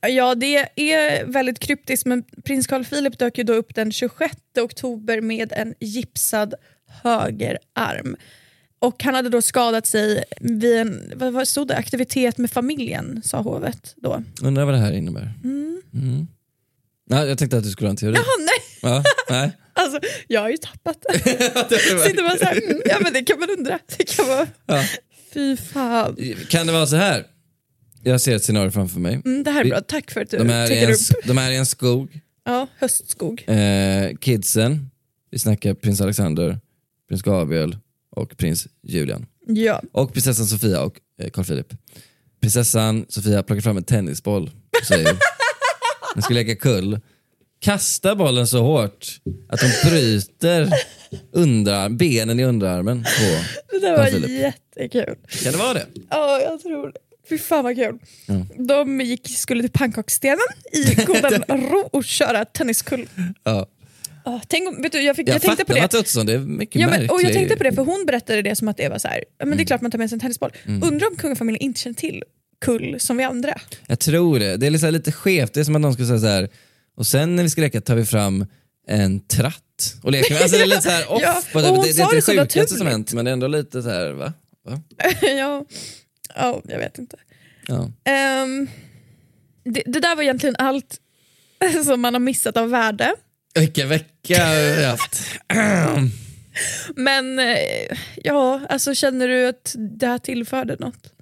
Ja, 0.00 0.34
det 0.34 0.56
är 0.92 1.24
väldigt 1.24 1.58
kryptiskt 1.58 2.06
men 2.06 2.24
prins 2.44 2.66
Carl 2.66 2.84
Philip 2.84 3.18
dök 3.18 3.38
ju 3.38 3.44
då 3.44 3.52
upp 3.52 3.74
den 3.74 3.92
26 3.92 4.34
oktober 4.60 5.20
med 5.20 5.52
en 5.56 5.74
gipsad 5.80 6.54
högerarm. 7.02 8.16
Och 8.78 9.02
han 9.02 9.14
hade 9.14 9.28
då 9.28 9.42
skadat 9.42 9.86
sig 9.86 10.24
vid 10.40 10.76
en 10.76 11.12
vad, 11.16 11.32
vad 11.32 11.48
stod 11.48 11.68
det? 11.68 11.76
aktivitet 11.76 12.38
med 12.38 12.50
familjen, 12.50 13.22
sa 13.24 13.40
hovet 13.40 13.94
då. 13.96 14.22
Undrar 14.42 14.64
vad 14.64 14.74
det 14.74 14.78
här 14.80 14.92
innebär. 14.92 15.32
Mm. 15.44 16.26
Ja, 17.10 17.24
jag 17.26 17.38
tänkte 17.38 17.56
att 17.56 17.64
du 17.64 17.70
skulle 17.70 17.86
ha 17.88 17.90
en 17.90 17.96
teori. 17.96 18.14
Jaha, 18.14 18.24
nej! 18.38 18.92
Ja, 18.92 19.04
nej. 19.30 19.52
Alltså, 19.72 20.00
jag 20.28 20.40
har 20.40 20.48
ju 20.48 20.56
tappat 20.56 20.96
det. 21.12 21.18
Sitter 22.08 22.22
man 22.22 22.38
så 22.38 22.44
här, 22.44 22.62
mm, 22.62 22.82
ja 22.84 22.96
men 23.00 23.12
det 23.12 23.22
kan 23.22 23.40
man 23.40 23.50
undra. 23.50 23.78
Det 23.96 24.04
kan 24.04 24.28
vara... 24.28 24.46
Ja. 24.66 24.84
Fy 25.34 25.56
fan. 25.56 26.16
Kan 26.48 26.66
det 26.66 26.72
vara 26.72 26.86
så 26.86 26.96
här? 26.96 27.24
Jag 28.02 28.20
ser 28.20 28.36
ett 28.36 28.44
scenario 28.44 28.70
framför 28.70 29.00
mig. 29.00 29.20
Mm, 29.24 29.42
det 29.44 29.50
här 29.50 29.64
är 29.64 29.68
bra, 29.68 29.80
tack 29.80 30.10
för 30.10 30.20
att 30.20 30.30
du 30.30 30.36
De 30.38 30.50
är, 30.50 30.70
i 30.72 30.84
en, 30.84 30.90
upp. 30.90 30.98
de 31.26 31.38
är 31.38 31.50
i 31.50 31.56
en 31.56 31.66
skog. 31.66 32.20
Ja, 32.44 32.66
höstskog. 32.78 33.44
Eh, 33.48 34.16
kidsen, 34.20 34.90
vi 35.30 35.38
snackar 35.38 35.74
prins 35.74 36.00
Alexander, 36.00 36.60
prins 37.08 37.22
Gabriel 37.22 37.76
och 38.10 38.36
prins 38.36 38.66
Julian. 38.82 39.26
Ja. 39.46 39.82
Och 39.92 40.12
prinsessan 40.12 40.46
Sofia 40.46 40.82
och 40.82 41.00
eh, 41.22 41.30
Carl 41.30 41.44
Philip. 41.44 41.66
Prinsessan 42.40 43.06
Sofia 43.08 43.42
plockar 43.42 43.60
fram 43.60 43.76
en 43.76 43.82
tennisboll 43.84 44.50
och 44.80 44.86
säger 44.86 45.16
den 46.14 46.22
ska 46.22 46.34
leka 46.34 46.56
kull. 46.56 47.00
Kastar 47.60 48.14
bollen 48.14 48.46
så 48.46 48.62
hårt 48.62 49.06
att 49.48 49.60
hon 49.62 49.70
bryter 49.90 50.70
underarm, 51.32 51.96
benen 51.96 52.40
i 52.40 52.44
underarmen 52.44 53.02
på 53.02 53.44
Det 53.74 53.78
där 53.86 53.96
var 53.96 54.04
Philip. 54.06 54.30
jättekul. 54.30 55.14
Kan 55.42 55.52
det 55.52 55.58
vara 55.58 55.74
det? 55.74 55.86
Ja, 56.10 56.40
jag 56.40 56.60
tror 56.60 56.86
det. 56.92 56.98
Fy 57.28 57.38
fan 57.38 57.64
vad 57.64 57.76
kul. 57.76 57.98
De 58.68 59.00
gick, 59.00 59.38
skulle 59.38 59.62
till 59.62 59.70
pannkaksstenen 59.70 60.38
i 60.72 60.94
godan 61.06 61.44
ro 61.48 61.88
och 61.92 62.04
köra 62.04 62.44
tenniskull. 62.44 63.08
Ja. 63.44 63.66
Oh, 64.24 64.40
tänk, 64.48 64.84
vet 64.84 64.92
du, 64.92 65.00
jag, 65.02 65.16
fick, 65.16 65.28
Jag, 65.28 65.34
jag 65.34 65.42
tänkte 65.42 65.64
på 65.64 65.72
det. 65.72 66.24
Det 66.24 66.32
är 66.32 66.38
mycket 66.38 66.80
Ja, 66.80 66.88
men, 66.90 67.10
och 67.10 67.22
jag 67.22 67.32
tänkte 67.32 67.56
på 67.56 67.62
det 67.64 67.72
för 67.72 67.84
hon 67.84 68.06
berättade 68.06 68.42
det 68.42 68.56
som 68.56 68.68
att 68.68 68.76
det 68.76 68.88
var 68.88 68.98
så 68.98 69.08
här, 69.08 69.24
men 69.38 69.48
det 69.48 69.52
är 69.52 69.54
Mm. 69.54 69.66
klart 69.66 69.80
man 69.80 69.90
tar 69.90 69.98
med 69.98 70.08
sig 70.10 70.16
en 70.16 70.20
tennisboll. 70.20 70.52
Undrar 70.66 71.06
om 71.10 71.16
kungafamiljen 71.16 71.62
inte 71.62 71.80
känner 71.80 71.94
till 71.94 72.22
kull 72.60 73.00
som 73.00 73.16
vi 73.16 73.24
andra. 73.24 73.54
Jag 73.86 73.98
tror 73.98 74.38
det. 74.38 74.56
Det 74.56 74.66
är 74.66 74.70
liksom 74.70 74.90
lite 74.92 75.12
skevt. 75.12 75.52
Det 75.54 75.60
är 75.60 75.64
som 75.64 75.74
att 75.74 75.80
någon 75.80 75.92
skulle 75.92 76.08
säga 76.08 76.18
så 76.20 76.26
här. 76.26 76.48
och 76.96 77.06
sen 77.06 77.36
när 77.36 77.42
vi 77.42 77.50
ska 77.50 77.60
leka 77.60 77.80
tar 77.80 77.94
vi 77.94 78.04
fram 78.04 78.46
en 78.88 79.20
tratt 79.20 79.94
och 80.02 80.12
leker 80.12 80.34
med. 80.34 80.42
Alltså 80.42 80.56
det 80.56 80.62
är 80.62 80.66
lite 80.66 80.82
så 80.82 80.90
här 80.90 81.12
off. 81.12 81.22
Ja, 81.22 81.42
det. 81.52 81.60
Det, 81.60 81.70
det 81.70 82.02
är 82.02 82.04
inte 82.04 82.16
det 82.16 82.22
sjukaste 82.22 82.74
som 82.76 82.86
hänt 82.86 83.12
men 83.12 83.24
det 83.24 83.30
är 83.30 83.32
ändå 83.32 83.46
lite 83.46 83.82
så 83.82 83.88
här, 83.90 84.10
va? 84.10 84.32
va? 84.64 84.80
ja. 85.22 85.64
Ja, 86.34 86.62
jag 86.64 86.78
vet 86.78 86.98
inte. 86.98 87.16
Ja. 87.66 87.90
Ehm, 88.04 88.68
det, 89.64 89.82
det 89.86 90.00
där 90.00 90.16
var 90.16 90.22
egentligen 90.22 90.56
allt 90.58 91.00
som 91.84 92.00
man 92.00 92.14
har 92.14 92.20
missat 92.20 92.56
av 92.56 92.70
värde. 92.70 93.14
Vilken 93.54 93.88
vecka 93.88 94.44
har 94.46 94.76
vi 94.76 94.84
haft. 94.84 95.22
Men 96.96 97.38
eh, 97.38 97.96
ja, 98.24 98.60
alltså 98.68 98.94
känner 98.94 99.28
du 99.28 99.48
att 99.48 99.74
det 99.78 100.06
här 100.06 100.18
tillförde 100.18 100.76
något? 100.78 101.12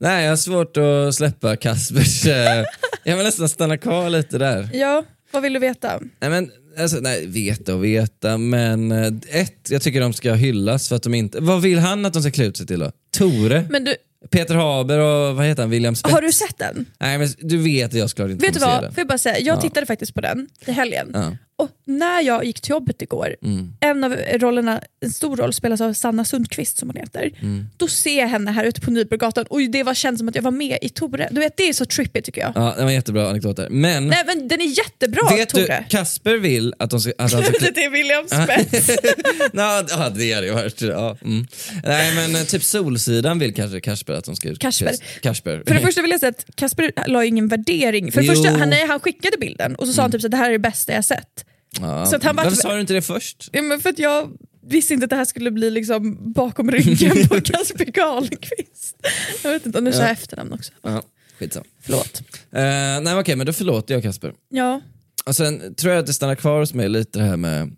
Nej, 0.00 0.24
jag 0.24 0.32
har 0.32 0.36
svårt 0.36 0.76
att 0.76 1.14
släppa 1.14 1.56
Kaspers... 1.56 2.26
eh, 2.26 2.64
jag 3.04 3.16
vill 3.16 3.26
nästan 3.26 3.48
stanna 3.48 3.78
kvar 3.78 4.10
lite 4.10 4.38
där. 4.38 4.68
Ja, 4.72 5.04
vad 5.30 5.42
vill 5.42 5.52
du 5.52 5.58
veta? 5.58 6.00
Nej, 6.20 6.30
men, 6.30 6.50
alltså, 6.78 6.96
nej, 7.00 7.26
veta 7.26 7.74
och 7.74 7.84
veta, 7.84 8.38
men 8.38 8.92
eh, 8.92 9.12
ett, 9.28 9.70
jag 9.70 9.82
tycker 9.82 10.00
de 10.00 10.12
ska 10.12 10.34
hyllas 10.34 10.88
för 10.88 10.96
att 10.96 11.02
de 11.02 11.14
inte... 11.14 11.40
Vad 11.40 11.62
vill 11.62 11.78
han 11.78 12.06
att 12.06 12.12
de 12.12 12.22
ska 12.22 12.30
klä 12.30 12.44
ut 12.44 12.56
sig 12.56 12.66
till 12.66 12.78
då? 12.78 12.92
Tore? 13.10 13.66
Men 13.70 13.84
du, 13.84 13.96
Peter 14.30 14.54
Haber 14.54 14.98
och 14.98 15.36
vad 15.36 15.46
heter 15.46 15.62
han, 15.62 15.70
William 15.70 15.94
Spets? 15.96 16.14
har 16.14 16.22
du 16.22 16.32
sett 16.32 16.58
den? 16.58 16.86
Nej 17.00 17.18
men 17.18 17.28
du 17.38 17.56
vet 17.58 17.86
att 17.90 17.94
jag 17.98 18.10
såklart 18.10 18.30
inte 18.30 18.46
Vet 18.46 18.54
du 18.54 18.60
vad, 18.60 18.76
se 18.78 18.84
den. 18.84 18.94
får 18.94 19.00
jag 19.00 19.08
bara 19.08 19.18
säga, 19.18 19.38
jag 19.38 19.60
tittade 19.60 19.86
faktiskt 19.86 20.14
på 20.14 20.20
den 20.20 20.48
i 20.66 20.72
helgen. 20.72 21.10
Ja. 21.14 21.36
Och 21.58 21.70
när 21.84 22.20
jag 22.20 22.44
gick 22.44 22.60
till 22.60 22.70
jobbet 22.70 23.02
igår, 23.02 23.36
Mm. 23.42 23.72
en 23.80 24.04
av 24.04 24.12
rollerna, 24.32 24.80
en 25.00 25.10
stor 25.10 25.36
roll 25.36 25.52
spelas 25.52 25.80
av 25.80 25.92
Sanna 25.92 26.24
Sundqvist 26.24 26.78
som 26.78 26.88
hon 26.88 26.96
heter. 26.96 27.30
Mm. 27.40 27.66
Då 27.76 27.88
ser 27.88 28.18
jag 28.18 28.28
henne 28.28 28.50
här 28.50 28.64
ute 28.64 28.80
på 28.80 28.90
Nybrogatan 28.90 29.44
och 29.50 29.60
det 29.60 29.82
var 29.82 29.94
känns 29.94 30.18
som 30.18 30.28
att 30.28 30.34
jag 30.34 30.42
var 30.42 30.50
med 30.50 30.78
i 30.82 30.88
Tore. 30.88 31.28
Du 31.30 31.40
vet 31.40 31.56
det 31.56 31.68
är 31.68 31.72
så 31.72 31.84
trippy 31.84 32.22
tycker 32.22 32.40
jag. 32.40 32.52
Ja, 32.54 32.74
det 32.78 32.84
var 32.84 32.90
jättebra 32.90 33.28
anekdot 33.30 33.56
där. 33.56 33.68
Men, 33.70 34.06
Nej 34.08 34.22
men 34.26 34.48
den 34.48 34.60
är 34.60 34.78
jättebra 34.78 35.36
vet 35.36 35.48
Tore. 35.48 35.84
du, 35.88 35.96
Kasper 35.96 36.36
vill 36.36 36.74
att 36.78 36.90
de 36.90 37.00
ska... 37.00 37.12
Att 37.18 37.32
han 37.32 37.42
ska 37.44 37.52
det 37.74 37.84
är 37.84 37.90
William 37.90 38.26
Spets. 38.28 38.90
Ja, 39.52 39.82
det 39.82 39.94
hade 39.94 40.24
ju 40.24 40.52
varit... 40.52 40.80
Ja, 40.82 41.16
mm. 41.24 41.46
Nej 41.84 42.14
men 42.14 42.36
eh, 42.36 42.42
typ 42.42 42.62
Solsidan 42.62 43.38
vill 43.38 43.54
kanske 43.54 43.80
Kasper 43.80 44.12
att 44.12 44.24
de 44.24 44.36
ska 44.36 44.48
ut. 44.48 44.58
Kasper. 44.58 44.94
Kasper. 45.20 45.62
För 45.66 45.74
det 45.74 45.80
första 45.86 46.02
vill 46.02 46.10
jag 46.10 46.20
säga 46.20 46.30
att 46.30 46.56
Kasper 46.56 46.92
la 47.06 47.24
ingen 47.24 47.48
värdering. 47.48 48.12
För 48.12 48.20
det 48.20 48.26
första, 48.28 48.50
han, 48.50 48.72
han 48.88 49.00
skickade 49.00 49.36
bilden 49.40 49.74
och 49.76 49.86
så 49.86 49.92
sa 49.92 50.02
han 50.02 50.12
typ 50.12 50.24
att 50.24 50.30
det 50.30 50.36
här 50.36 50.48
är 50.48 50.52
det 50.52 50.58
bästa 50.58 50.92
jag 50.92 51.04
sett. 51.04 51.44
Ja. 51.80 52.06
så 52.06 52.16
att 52.16 52.24
han 52.24 52.36
var- 52.36 52.44
Varför 52.44 52.56
sa 52.56 52.74
du 52.74 52.80
inte 52.80 52.92
det 52.92 53.02
först? 53.02 53.48
Ja, 53.52 53.62
men 53.62 53.80
för 53.80 53.90
att 53.90 53.98
jag 53.98 54.30
visste 54.66 54.94
inte 54.94 55.04
att 55.04 55.10
det 55.10 55.16
här 55.16 55.24
skulle 55.24 55.50
bli 55.50 55.70
liksom 55.70 56.32
bakom 56.32 56.70
ryggen 56.70 57.28
på 57.28 57.40
Kasper 57.44 57.92
Karlqvist. 57.92 58.96
Jag 59.44 59.50
vet 59.50 59.66
inte, 59.66 59.78
och 59.78 59.84
nu 59.84 59.92
sa 59.92 60.02
jag 60.02 60.10
efternamn 60.10 60.52
också. 60.52 60.72
Ja, 60.82 61.02
skitsamma. 61.38 61.66
Förlåt. 61.80 62.22
Uh, 62.54 62.60
nej 63.02 63.14
okej, 63.14 63.36
men 63.36 63.46
då 63.46 63.52
förlåter 63.52 63.94
jag 63.94 64.02
Kasper. 64.02 64.32
Ja. 64.50 64.80
Och 65.26 65.36
sen 65.36 65.74
tror 65.74 65.92
jag 65.92 66.00
att 66.00 66.06
det 66.06 66.12
stannar 66.12 66.34
kvar 66.34 66.60
hos 66.60 66.74
mig 66.74 66.88
lite 66.88 67.18
det 67.18 67.24
här 67.24 67.36
med 67.36 67.76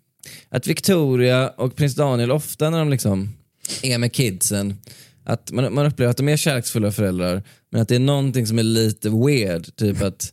att 0.49 0.67
Victoria 0.67 1.49
och 1.49 1.77
prins 1.77 1.95
Daniel 1.95 2.31
ofta 2.31 2.71
när 2.71 2.79
de 2.79 2.91
liksom 2.91 3.29
är 3.83 3.99
med 3.99 4.13
kidsen, 4.13 4.77
att 5.25 5.51
man, 5.53 5.75
man 5.75 5.87
upplever 5.87 6.11
att 6.11 6.17
de 6.17 6.29
är 6.29 6.37
kärleksfulla 6.37 6.93
föräldrar, 6.93 7.43
men 7.71 7.83
att 7.83 7.89
det 7.89 7.95
är 7.95 7.99
någonting 7.99 8.47
som 8.47 8.59
är 8.59 8.63
lite 8.63 9.11
weird. 9.11 9.77
Typ 9.77 10.03
att 10.03 10.33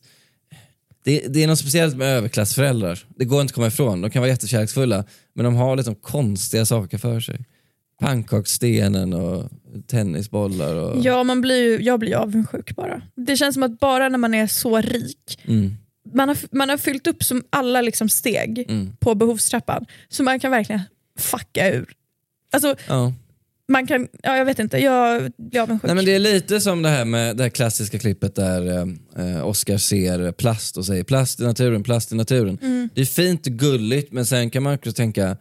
det, 1.07 1.27
det 1.27 1.43
är 1.43 1.47
något 1.47 1.59
speciellt 1.59 1.95
med 1.97 2.07
överklassföräldrar. 2.17 3.05
Det 3.15 3.25
går 3.25 3.41
inte 3.41 3.51
att 3.51 3.55
komma 3.55 3.67
ifrån. 3.67 4.01
De 4.01 4.11
kan 4.11 4.19
vara 4.21 4.29
jättekärleksfulla, 4.29 5.03
men 5.35 5.45
de 5.45 5.55
har 5.55 5.75
liksom 5.75 5.95
konstiga 5.95 6.65
saker 6.65 6.97
för 6.97 7.19
sig. 7.19 7.45
Pannkaksstenen 7.99 9.13
och 9.13 9.49
tennisbollar. 9.87 10.75
Och... 10.75 11.01
Ja, 11.03 11.23
man 11.23 11.41
blir 11.41 11.81
jag 11.81 11.99
blir 11.99 12.09
ju 12.09 12.15
avundsjuk 12.15 12.75
bara. 12.75 13.01
Det 13.15 13.37
känns 13.37 13.53
som 13.53 13.63
att 13.63 13.79
bara 13.79 14.09
när 14.09 14.17
man 14.17 14.33
är 14.33 14.47
så 14.47 14.81
rik, 14.81 15.39
Mm. 15.47 15.77
man 16.13 16.29
har, 16.29 16.37
man 16.51 16.69
har 16.69 16.77
fyllt 16.77 17.07
upp 17.07 17.23
som 17.23 17.43
alla 17.49 17.81
liksom 17.81 18.09
steg 18.09 18.65
Mm. 18.69 18.91
på 18.99 19.15
behovstrappan, 19.15 19.85
så 20.09 20.23
man 20.23 20.39
kan 20.39 20.51
verkligen 20.51 20.81
fucka 21.19 21.69
ur. 21.73 21.93
Alltså, 22.53 22.75
Ja. 22.87 23.13
Man 23.67 23.87
kan, 23.87 24.07
ja, 24.23 24.37
jag 24.37 24.45
vet 24.45 24.59
inte, 24.59 24.77
jag 24.77 25.31
blir 25.37 25.61
avundsjuk. 25.61 25.87
Nej, 25.87 25.95
men 25.95 26.05
det 26.05 26.15
är 26.15 26.19
lite 26.19 26.61
som 26.61 26.81
det 26.81 26.89
här 26.89 27.05
med 27.05 27.37
det 27.37 27.43
här 27.43 27.49
klassiska 27.49 27.99
klippet 27.99 28.35
där 28.35 28.87
eh, 29.17 29.47
Oscar 29.47 29.77
ser 29.77 30.31
plast 30.31 30.77
och 30.77 30.85
säger 30.85 31.03
plast 31.03 31.39
i 31.39 31.43
naturen, 31.43 31.83
plast 31.83 32.11
i 32.11 32.15
naturen. 32.15 32.57
Mm. 32.61 32.89
Det 32.93 33.01
är 33.01 33.05
fint 33.05 33.47
och 33.47 33.53
gulligt 33.53 34.13
men 34.13 34.25
sen 34.25 34.49
kan 34.49 34.63
man 34.63 34.73
också 34.73 34.91
tänka 34.91 35.37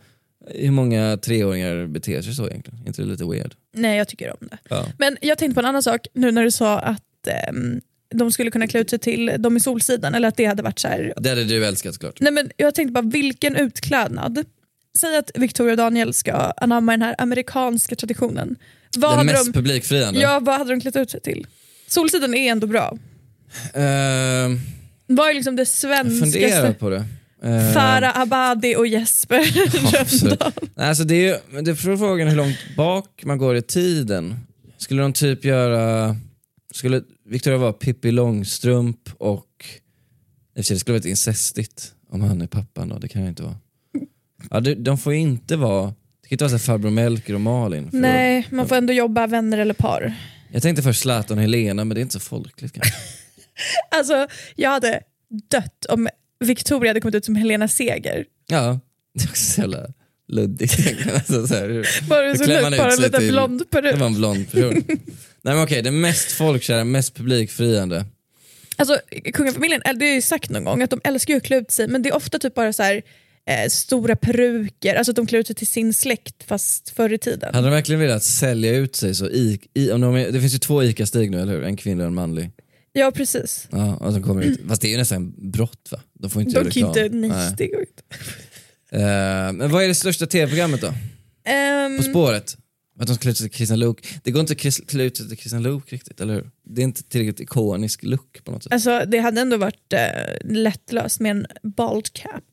hur 0.55 0.71
många 0.71 1.17
treåringar 1.17 1.87
beter 1.87 2.23
sig 2.23 2.35
så 2.35 2.49
egentligen? 2.49 2.81
Är 2.83 2.87
inte 2.89 3.03
det 3.03 3.09
lite 3.09 3.25
weird? 3.25 3.55
Nej, 3.75 3.99
jag 3.99 4.09
tycker 4.09 4.31
om 4.31 4.49
det. 4.51 4.59
Ja. 4.69 4.87
Men 4.99 5.17
jag 5.21 5.39
tänkte 5.39 5.55
på 5.55 5.61
en 5.61 5.67
annan 5.67 5.83
sak 5.83 6.07
nu 6.13 6.33
när 6.33 6.43
du 6.43 6.51
sa 6.51 6.79
att 6.79 7.27
ehm, 7.27 7.81
de 8.15 8.33
skulle 8.33 8.51
kunna 8.51 8.67
klä 8.67 8.81
ut 8.81 8.91
sig 8.91 8.99
till 8.99 9.33
de 9.39 9.57
i 9.57 9.61
Solsidan, 9.61 10.15
eller 10.15 10.29
att 10.29 10.37
det 10.37 10.45
hade 10.45 10.63
varit 10.63 10.79
så 10.79 10.89
här. 10.89 11.13
Det 11.17 11.29
hade 11.29 11.45
du 11.45 11.67
älskat 11.67 11.95
såklart. 11.95 12.21
Nej, 12.21 12.33
men 12.33 12.51
jag 12.57 12.75
tänkte 12.75 12.93
bara, 12.93 13.05
vilken 13.05 13.57
utklädnad. 13.57 14.45
Säg 14.99 15.17
att 15.17 15.31
Victoria 15.35 15.73
och 15.73 15.77
Daniel 15.77 16.15
ska 16.15 16.33
anamma 16.57 16.93
den 16.93 17.03
här 17.03 17.15
amerikanska 17.19 17.97
traditionen. 17.97 18.57
Vad 18.97 19.11
Den 19.11 19.19
hade 19.19 19.33
mest 19.33 19.47
de, 19.47 19.53
publikfriande. 19.53 20.21
ja, 20.21 20.41
vad 20.43 20.59
hade 20.59 20.71
de 20.71 20.81
klätt 20.81 20.97
ut 20.97 21.11
sig 21.11 21.21
till? 21.21 21.47
Solsidan 21.89 22.35
är 22.35 22.53
ändå 22.53 22.67
bra. 22.67 22.99
Ehm, 23.75 24.61
Vad 25.07 25.31
är 25.31 25.35
liksom 25.35 25.57
det 25.57 25.63
jag 25.83 26.07
funderar 26.07 26.31
svenskaste? 26.31 26.73
på 26.79 26.91
det. 26.91 27.05
Ehm, 27.43 27.75
Farah 27.75 28.21
Abadi 28.21 28.77
och 28.77 28.87
Jesper. 28.87 29.41
Nej, 30.77 30.89
Alltså 30.89 31.05
det 31.05 31.29
är 31.29 31.63
det 31.63 31.71
är 31.71 31.97
frågan 31.97 32.29
hur 32.29 32.37
långt 32.37 32.59
bak 32.77 33.23
man 33.25 33.39
går 33.39 33.57
i 33.57 33.63
tiden. 33.63 34.35
Skulle 34.79 35.03
de 35.03 35.13
typ 35.13 35.45
göra, 35.45 36.17
skulle 36.75 37.03
Victoria 37.29 37.59
vara 37.59 37.73
Pippi 37.73 38.11
Långstrump 38.11 38.99
och, 39.19 39.47
i 39.65 39.69
och 40.53 40.57
för 40.57 40.63
sig 40.63 40.75
det 40.75 40.81
skulle 40.81 40.93
vara 40.93 41.01
ett 41.01 41.07
incestigt 41.07 41.93
om 42.11 42.21
han 42.21 42.41
är 42.43 42.47
pappan 42.47 42.89
då, 42.89 42.99
det 42.99 43.09
kan 43.09 43.23
jag 43.23 43.29
inte 43.31 43.43
vara. 43.43 43.57
Ja, 44.51 44.61
det, 44.61 44.75
de 44.75 44.99
får 44.99 45.15
inte 45.15 45.57
vara, 45.57 45.87
det 46.23 46.29
kan 46.29 46.35
inte 46.35 46.45
vara 46.45 46.51
så 46.51 46.59
farbror 46.59 46.91
Melker 46.91 47.35
och 47.35 47.41
Malin. 47.41 47.91
för 47.91 47.99
Nej, 47.99 48.47
man 48.51 48.69
får 48.69 48.77
ändå 48.77 48.93
jobba 48.93 49.27
vänner 49.27 49.59
eller 49.59 49.75
par. 49.75 50.15
Jag 50.53 50.63
tänkte 50.63 50.83
först 50.83 51.01
Zlatan 51.03 51.37
och 51.39 51.43
Helena 51.43 51.85
men 51.85 51.95
det 51.95 52.01
är 52.01 52.03
inte 52.03 52.13
så 52.13 52.21
folkligt 52.21 52.73
kanske. 52.73 52.93
Alltså, 53.91 54.27
jag 54.57 54.71
hade 54.71 55.01
dött 55.51 55.85
om 55.89 56.09
Victoria 56.41 56.91
hade 56.91 57.01
kommit 57.01 57.15
ut 57.15 57.25
som 57.25 57.37
Helena 57.37 57.69
Seger. 57.69 58.25
Ja, 58.47 58.81
det 59.15 59.25
är 59.25 59.29
också 59.29 59.45
så 59.53 59.61
jävla 59.61 59.87
luddigt. 60.29 60.79
Alltså, 61.15 61.47
så 61.47 61.55
här, 61.55 61.69
Bara 62.09 62.35
så 62.35 62.43
ut 62.43 62.79
bara 62.79 62.93
en 62.93 63.01
liten 63.03 63.29
blond 63.29 63.59
Det 63.59 63.65
peruk. 63.65 63.99
var 64.01 64.07
en 64.07 64.15
blond 64.15 64.51
person. 64.53 64.85
Nej 65.43 65.55
men 65.55 65.63
okej, 65.63 65.83
det 65.83 65.91
mest 65.91 66.33
folkkära, 66.33 66.85
mest 66.85 67.15
publikfriande. 67.15 68.05
Alltså, 68.77 68.99
kungafamiljen, 69.33 69.81
det 69.85 69.89
har 69.89 70.03
jag 70.03 70.15
ju 70.15 70.23
sagt 70.23 70.51
någon 70.51 70.65
gång, 70.65 70.83
att 70.83 70.91
de 70.91 71.01
älskar 71.05 71.35
ju 71.35 71.39
att 71.39 71.45
klä 71.45 71.57
ut 71.57 71.71
sig, 71.71 71.89
men 71.89 72.03
det 72.03 72.09
är 72.09 72.17
ofta 72.17 72.39
typ 72.39 72.55
bara 72.55 72.73
så 72.73 72.83
här, 72.83 73.03
eh, 73.47 73.69
stora 73.71 74.17
peruker, 74.17 74.95
alltså 74.95 75.11
att 75.13 75.17
de 75.17 75.27
klär 75.27 75.39
ut 75.39 75.47
sig 75.47 75.57
till 75.57 75.67
sin 75.67 75.95
släkt 75.95 76.43
fast 76.45 76.91
förr 76.91 77.13
i 77.13 77.19
tiden. 77.19 77.55
Hade 77.55 77.67
de 77.67 77.71
verkligen 77.73 78.01
velat 78.01 78.23
sälja 78.25 78.77
ut 78.77 78.97
sig 78.97 79.15
så 79.15 79.27
i, 79.29 79.61
i, 79.75 79.91
om 79.93 80.01
de, 80.01 80.15
det 80.15 80.41
finns 80.41 80.55
ju 80.55 80.59
två 80.59 80.83
ICA-stig 80.85 81.31
nu, 81.31 81.41
eller 81.41 81.53
hur? 81.53 81.65
En 81.65 81.77
kvinnlig 81.77 82.05
och 82.05 82.09
en 82.09 82.15
manlig. 82.15 82.51
Ja 82.93 83.11
precis. 83.11 83.69
Ja, 83.73 83.97
och 83.97 84.13
så 84.15 84.23
kommer 84.23 84.43
ut. 84.43 84.61
Fast 84.69 84.83
det 84.83 84.89
är 84.89 84.91
ju 84.91 84.97
nästan 84.97 85.35
brott 85.53 85.89
va? 85.91 86.01
De 86.15 86.31
får 86.31 86.43
inte 86.43 86.55
De 86.55 86.59
göra 86.61 86.71
kan 86.73 86.81
ju 86.83 86.87
inte, 86.89 87.03
reklam. 87.05 87.21
nej, 87.21 87.55
det 87.59 87.67
går 87.67 87.81
inte. 87.81 88.03
Eh, 88.91 89.53
men 89.53 89.71
vad 89.71 89.85
är 89.85 89.89
det 89.89 89.95
största 89.95 90.27
tv-programmet 90.27 90.81
då? 90.81 90.95
Ehm, 91.51 91.97
På 91.97 92.03
spåret? 92.03 92.57
Att 93.01 93.07
de 93.07 93.15
ska 93.15 93.23
klä 93.23 93.31
ut 93.31 93.37
sig 93.39 93.49
till 93.49 93.57
Christian 93.57 93.79
Luuk. 93.79 94.07
Det 94.23 94.31
går 94.31 94.41
inte 94.41 94.53
att 94.53 94.87
klä 94.89 95.03
ut 95.05 95.17
sig 95.17 95.29
till 95.29 95.37
Christian 95.37 95.63
Luuk 95.63 95.93
riktigt, 95.93 96.21
eller 96.21 96.35
hur? 96.35 96.51
Det 96.65 96.81
är 96.81 96.85
inte 96.85 97.03
tillräckligt 97.03 97.41
ikonisk 97.41 98.03
look 98.03 98.45
på 98.45 98.51
något 98.53 98.63
sätt. 98.63 98.73
alltså, 98.73 99.05
det 99.07 99.19
hade 99.19 99.41
ändå 99.41 99.57
varit 99.57 99.93
eh, 99.93 100.01
lättlöst 100.45 101.21
med 101.21 101.31
en 101.31 101.47
bald 101.63 102.13
cap. 102.13 102.45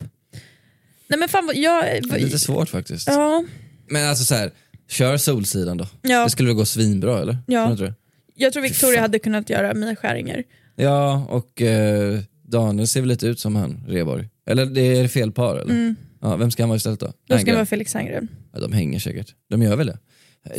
Nej 1.14 1.20
men 1.20 1.30
fan 1.30 1.52
jag... 1.56 1.84
Det 1.84 2.16
är 2.16 2.20
lite 2.20 2.40
svårt 2.40 2.70
faktiskt. 2.70 3.08
Ja, 3.08 3.44
Men 3.90 4.10
alltså 4.10 4.24
så 4.26 4.36
här, 4.36 4.52
kör 4.90 5.18
Solsidan 5.18 5.78
då. 5.78 5.88
ja, 6.02 6.24
Det 6.24 6.30
skulle 6.30 6.48
väl 6.50 6.56
gå 6.56 6.66
svinbra 6.66 7.22
eller? 7.22 7.38
Ja. 7.48 7.62
Tror 7.66 7.72
inte 7.72 7.84
det? 7.84 7.94
jag 8.36 8.54
tror 8.54 8.64
Victoria 8.64 9.02
hade 9.02 9.20
kunnat 9.20 9.50
göra 9.50 9.74
Mia 9.74 9.96
Skäringer. 9.96 10.44
Ja, 10.76 11.26
och 11.30 11.62
eh, 11.62 12.20
Daniel 12.44 12.88
ser 12.88 13.02
väl 13.02 13.10
lite 13.10 13.28
ut 13.28 13.40
som 13.40 13.56
han, 13.56 13.86
Reborg. 13.88 14.30
Eller 14.46 14.66
det 14.66 14.82
är 14.82 15.08
fel 15.08 15.32
par 15.32 15.58
eller? 15.58 15.96
Ja, 16.22 16.36
vem 16.36 16.52
ska 16.52 16.64
han 16.64 16.70
vara 16.70 16.78
istället 16.78 17.00
då? 17.00 17.06
Mm. 17.06 17.16
Då 17.28 17.38
ska 17.38 17.46
det 17.46 17.56
vara 17.56 17.66
Felix 17.66 17.94
Herngren. 17.94 18.28
ja, 18.54 18.60
de 18.60 18.74
hänger 18.74 19.00
säkert. 19.00 19.36
De 19.50 19.62
gör 19.62 19.76
väl 19.76 19.88
det? 19.88 19.98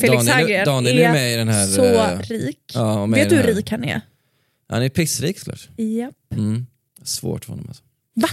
Felix 0.00 0.26
Daniel, 0.26 0.64
Daniel 0.66 0.98
är 0.98 1.12
med 1.12 1.32
i 1.32 1.36
den 1.36 1.48
här... 1.48 1.66
så 1.66 1.84
eh, 1.84 2.18
rik. 2.20 2.72
ja, 2.74 3.06
Vet 3.06 3.30
du 3.30 3.36
hur 3.36 3.42
rik 3.42 3.70
han 3.70 3.84
är? 3.84 4.00
Han 4.68 4.82
är 4.82 4.88
pissrik 4.88 5.38
såklart. 5.38 5.68
Ja. 5.76 6.12
Mm. 6.36 6.66
Svårt 7.02 7.44
för 7.44 7.52
honom 7.52 7.66
alltså. 7.68 7.82
Va? 8.14 8.28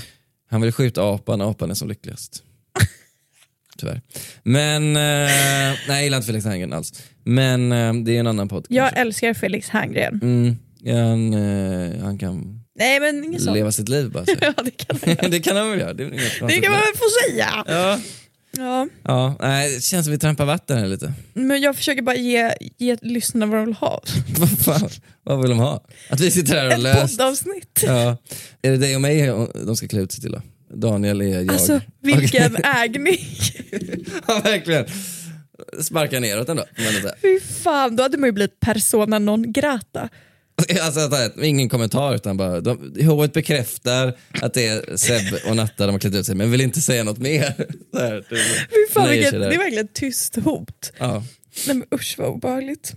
Han 0.51 0.61
vill 0.61 0.71
skjuta 0.71 1.03
apan, 1.03 1.41
apan 1.41 1.71
är 1.71 1.75
som 1.75 1.87
lyckligast. 1.89 2.43
tyvärr. 3.77 4.01
Men, 4.43 4.95
eh, 4.95 5.01
nej 5.01 5.77
jag 5.87 6.03
gillar 6.03 6.17
inte 6.17 6.27
Felix 6.27 6.45
Herngren 6.45 6.73
alls. 6.73 7.03
Men 7.23 7.71
eh, 7.71 7.93
det 7.93 8.15
är 8.15 8.19
en 8.19 8.27
annan 8.27 8.47
podd. 8.47 8.65
Jag 8.69 8.85
kanske. 8.85 9.01
älskar 9.01 9.33
Felix 9.33 9.69
Herngren. 9.69 10.19
Mm, 10.23 10.55
han, 10.97 11.33
eh, 11.33 12.03
han 12.03 12.17
kan 12.17 12.57
Nej 12.75 12.99
men 12.99 13.23
inget 13.23 13.41
sånt. 13.41 13.55
leva 13.55 13.71
sitt 13.71 13.89
liv 13.89 14.11
bara. 14.11 14.25
Så. 14.25 14.31
Ja 14.41 14.53
det 14.63 14.71
kan 14.71 14.99
man 15.05 15.15
göra. 15.15 15.27
det 15.29 15.39
kan 15.39 15.55
han 15.57 15.69
väl 15.69 15.79
göra. 15.79 15.93
Det, 15.93 16.03
är 16.03 16.05
väl 16.05 16.13
inget 16.13 16.33
Det 16.33 16.39
konstigt 16.39 16.63
kan 16.63 16.71
man 16.71 16.79
med 16.79 16.87
väl 16.87 16.97
få 16.97 17.31
säga. 17.31 17.63
Ja, 17.67 17.99
Ja. 18.57 18.87
ja 19.03 19.35
nej, 19.39 19.75
det 19.75 19.81
känns 19.83 20.05
som 20.05 20.11
vi 20.11 20.17
trampar 20.19 20.45
vatten 20.45 20.77
här 20.77 20.87
lite. 20.87 21.13
Men 21.33 21.61
jag 21.61 21.75
försöker 21.75 22.01
bara 22.01 22.15
ge, 22.15 22.53
ge 22.77 22.97
lyssnarna 23.01 23.45
vad 23.45 23.59
de 23.59 23.65
vill 23.65 23.75
ha. 23.75 24.01
Vad 24.39 24.49
fan, 24.59 24.89
vad 25.23 25.41
vill 25.41 25.49
de 25.49 25.59
ha? 25.59 25.83
Att 26.09 26.19
vi 26.19 26.31
sitter 26.31 26.55
här 26.55 26.65
och 26.65 26.71
Ett 26.73 26.79
löst. 26.79 27.17
poddavsnitt. 27.17 27.83
Ja. 27.85 28.17
Är 28.61 28.71
det 28.71 28.77
dig 28.77 28.95
och 28.95 29.01
mig 29.01 29.27
de 29.65 29.75
ska 29.75 29.87
klä 29.87 30.01
ut 30.01 30.11
sig 30.11 30.21
till 30.21 30.31
då? 30.31 30.41
Daniel 30.73 31.21
är 31.21 31.25
jag. 31.25 31.51
Alltså 31.51 31.81
vilken 32.01 32.55
ägning. 32.55 33.17
ja 34.27 34.41
verkligen. 34.43 34.85
Sparka 35.81 36.19
neråt 36.19 36.49
ändå. 36.49 36.65
Fy 37.21 37.39
fan, 37.63 37.95
då 37.95 38.03
hade 38.03 38.17
man 38.17 38.27
ju 38.27 38.31
blivit 38.31 38.59
persona 38.59 39.19
non 39.19 39.51
grata. 39.53 40.09
Alltså, 40.81 41.09
ingen 41.41 41.69
kommentar 41.69 42.15
utan 42.15 42.37
bara, 42.37 42.61
de, 42.61 42.93
hovet 43.05 43.33
bekräftar 43.33 44.17
att 44.41 44.53
det 44.53 44.67
är 44.67 44.97
Seb 44.97 45.49
och 45.49 45.55
Natta 45.55 45.85
de 45.85 45.91
har 45.91 45.99
klätt 45.99 46.15
ut 46.15 46.25
sig 46.25 46.35
men 46.35 46.51
vill 46.51 46.61
inte 46.61 46.81
säga 46.81 47.03
något 47.03 47.17
mer. 47.17 47.41
Här, 47.97 48.25
Fy 48.29 48.93
fan, 48.93 49.09
vilket, 49.09 49.31
det 49.31 49.37
är 49.37 49.57
verkligen 49.57 49.85
ett 49.85 49.93
tyst 49.93 50.35
hot. 50.35 50.93
ja. 50.97 51.23
Nej 51.67 51.75
men 51.75 51.99
usch 51.99 52.15
vad 52.17 52.27
obehagligt. 52.27 52.93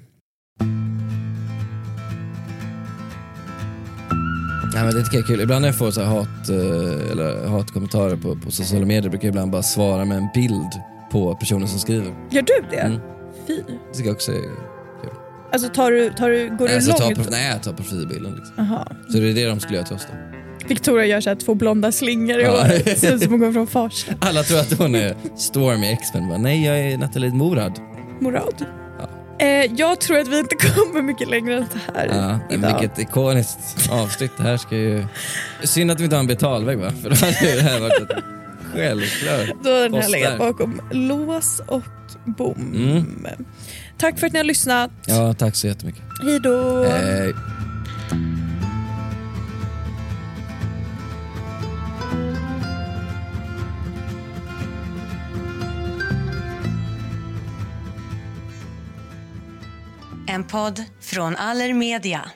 Nej, 4.74 4.84
men 4.84 4.94
det 4.94 5.02
tycker 5.04 5.16
jag 5.16 5.24
är 5.24 5.26
kul. 5.26 5.40
Ibland 5.40 5.60
när 5.60 5.68
jag 5.68 5.78
får 5.78 5.90
så 5.90 6.02
hat, 6.02 6.48
eh, 6.48 7.10
eller 7.12 7.46
hatkommentarer 7.46 8.16
på, 8.16 8.36
på 8.36 8.50
sociala 8.50 8.86
medier 8.86 9.10
brukar 9.10 9.28
jag 9.28 9.32
ibland 9.32 9.50
bara 9.50 9.62
svara 9.62 10.04
med 10.04 10.18
en 10.18 10.28
bild 10.34 10.70
på 11.10 11.34
personen 11.34 11.68
som 11.68 11.78
skriver. 11.78 12.14
Gör 12.30 12.42
du 12.42 12.66
det? 12.70 12.76
Mm. 12.76 13.00
Fy. 13.46 13.56
Det 13.56 13.94
tycker 13.96 14.08
jag 14.08 14.14
också 14.14 14.32
är. 14.32 14.73
Alltså 15.54 15.68
tar 15.68 15.90
du, 15.90 16.10
tar 16.10 16.30
du, 16.30 16.56
går 16.56 16.68
du 16.68 16.74
alltså, 16.74 16.92
ta, 16.92 17.04
långt? 17.04 17.18
prof- 17.18 17.28
nej, 17.30 17.48
jag 17.50 17.62
tar 17.62 17.72
profilbilden. 17.72 18.34
Liksom. 18.34 18.54
Aha. 18.58 18.86
Så 19.08 19.18
det 19.18 19.30
är 19.30 19.34
det 19.34 19.46
de 19.46 19.60
skulle 19.60 19.76
göra 19.76 19.86
till 19.86 19.96
oss 19.96 20.06
då. 20.10 20.16
Victoria 20.68 21.06
gör 21.06 21.20
så 21.20 21.30
här 21.30 21.36
två 21.36 21.54
blonda 21.54 21.92
slingor 21.92 22.38
i 22.40 22.42
Ja. 22.42 22.50
håret. 22.50 22.98
Ser 22.98 23.14
ut 23.14 23.22
som 23.22 23.30
hon 23.32 23.40
kommer 23.40 23.52
från 23.52 23.66
Farsta. 23.66 24.12
Alla 24.20 24.42
tror 24.42 24.58
att 24.60 24.78
hon 24.78 24.94
är 24.94 25.14
Stormy 25.36 25.86
X-Men. 25.92 26.28
Bara, 26.28 26.38
Nej, 26.38 26.64
jag 26.66 26.78
är 26.80 26.98
Nathalie 26.98 27.30
Morad. 27.30 27.72
Morad. 28.20 28.64
Eh, 29.38 29.48
jag 29.76 30.00
tror 30.00 30.18
att 30.18 30.28
vi 30.28 30.38
inte 30.38 30.54
kommer 30.54 31.02
mycket 31.02 31.28
längre 31.28 31.54
än 31.56 31.64
så 31.72 31.78
här 31.94 32.06
Ja, 32.48 32.54
idag. 32.54 32.80
vilket 32.80 32.98
ikoniskt 32.98 33.90
avsnitt. 33.90 34.32
Det 34.36 34.42
här 34.42 34.56
ska 34.56 34.76
ju... 34.76 35.04
Synd 35.62 35.90
att 35.90 36.00
vi 36.00 36.04
inte 36.04 36.16
har 36.16 36.20
en 36.20 36.26
betalvägg 36.26 36.78
va? 36.78 36.92
För 37.02 37.10
då 37.10 37.16
hade 37.16 37.50
ju 37.50 37.56
det 37.56 37.62
här 37.62 37.80
varit 37.80 38.10
ett 38.10 38.24
självklart. 38.74 39.56
Då 39.64 39.70
har 39.70 39.88
den 39.88 39.94
här 40.02 40.08
legat 40.08 40.38
bakom 40.38 40.80
lås 40.92 41.60
och 41.66 41.82
bom. 42.24 42.72
Mm. 42.74 43.26
Tack 43.98 44.18
för 44.18 44.26
att 44.26 44.32
ni 44.32 44.38
har 44.38 44.44
lyssnat. 44.44 44.90
Ja, 45.06 45.34
tack 45.34 45.56
så 45.56 45.66
jättemycket. 45.66 46.02
Hej 46.22 46.40
då. 46.40 46.84
Hej. 46.84 47.34
En 60.26 60.44
podd 60.44 60.84
från 61.00 61.36
Allermedia. 61.36 62.30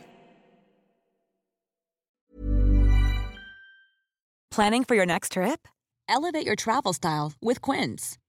Planning 4.54 4.84
for 4.84 4.96
your 4.96 5.06
next 5.06 5.32
trip? 5.32 5.68
Elevate 6.08 6.46
your 6.46 6.56
travel 6.56 6.94
style 6.94 7.32
with 7.40 7.60
Quince. 7.60 8.18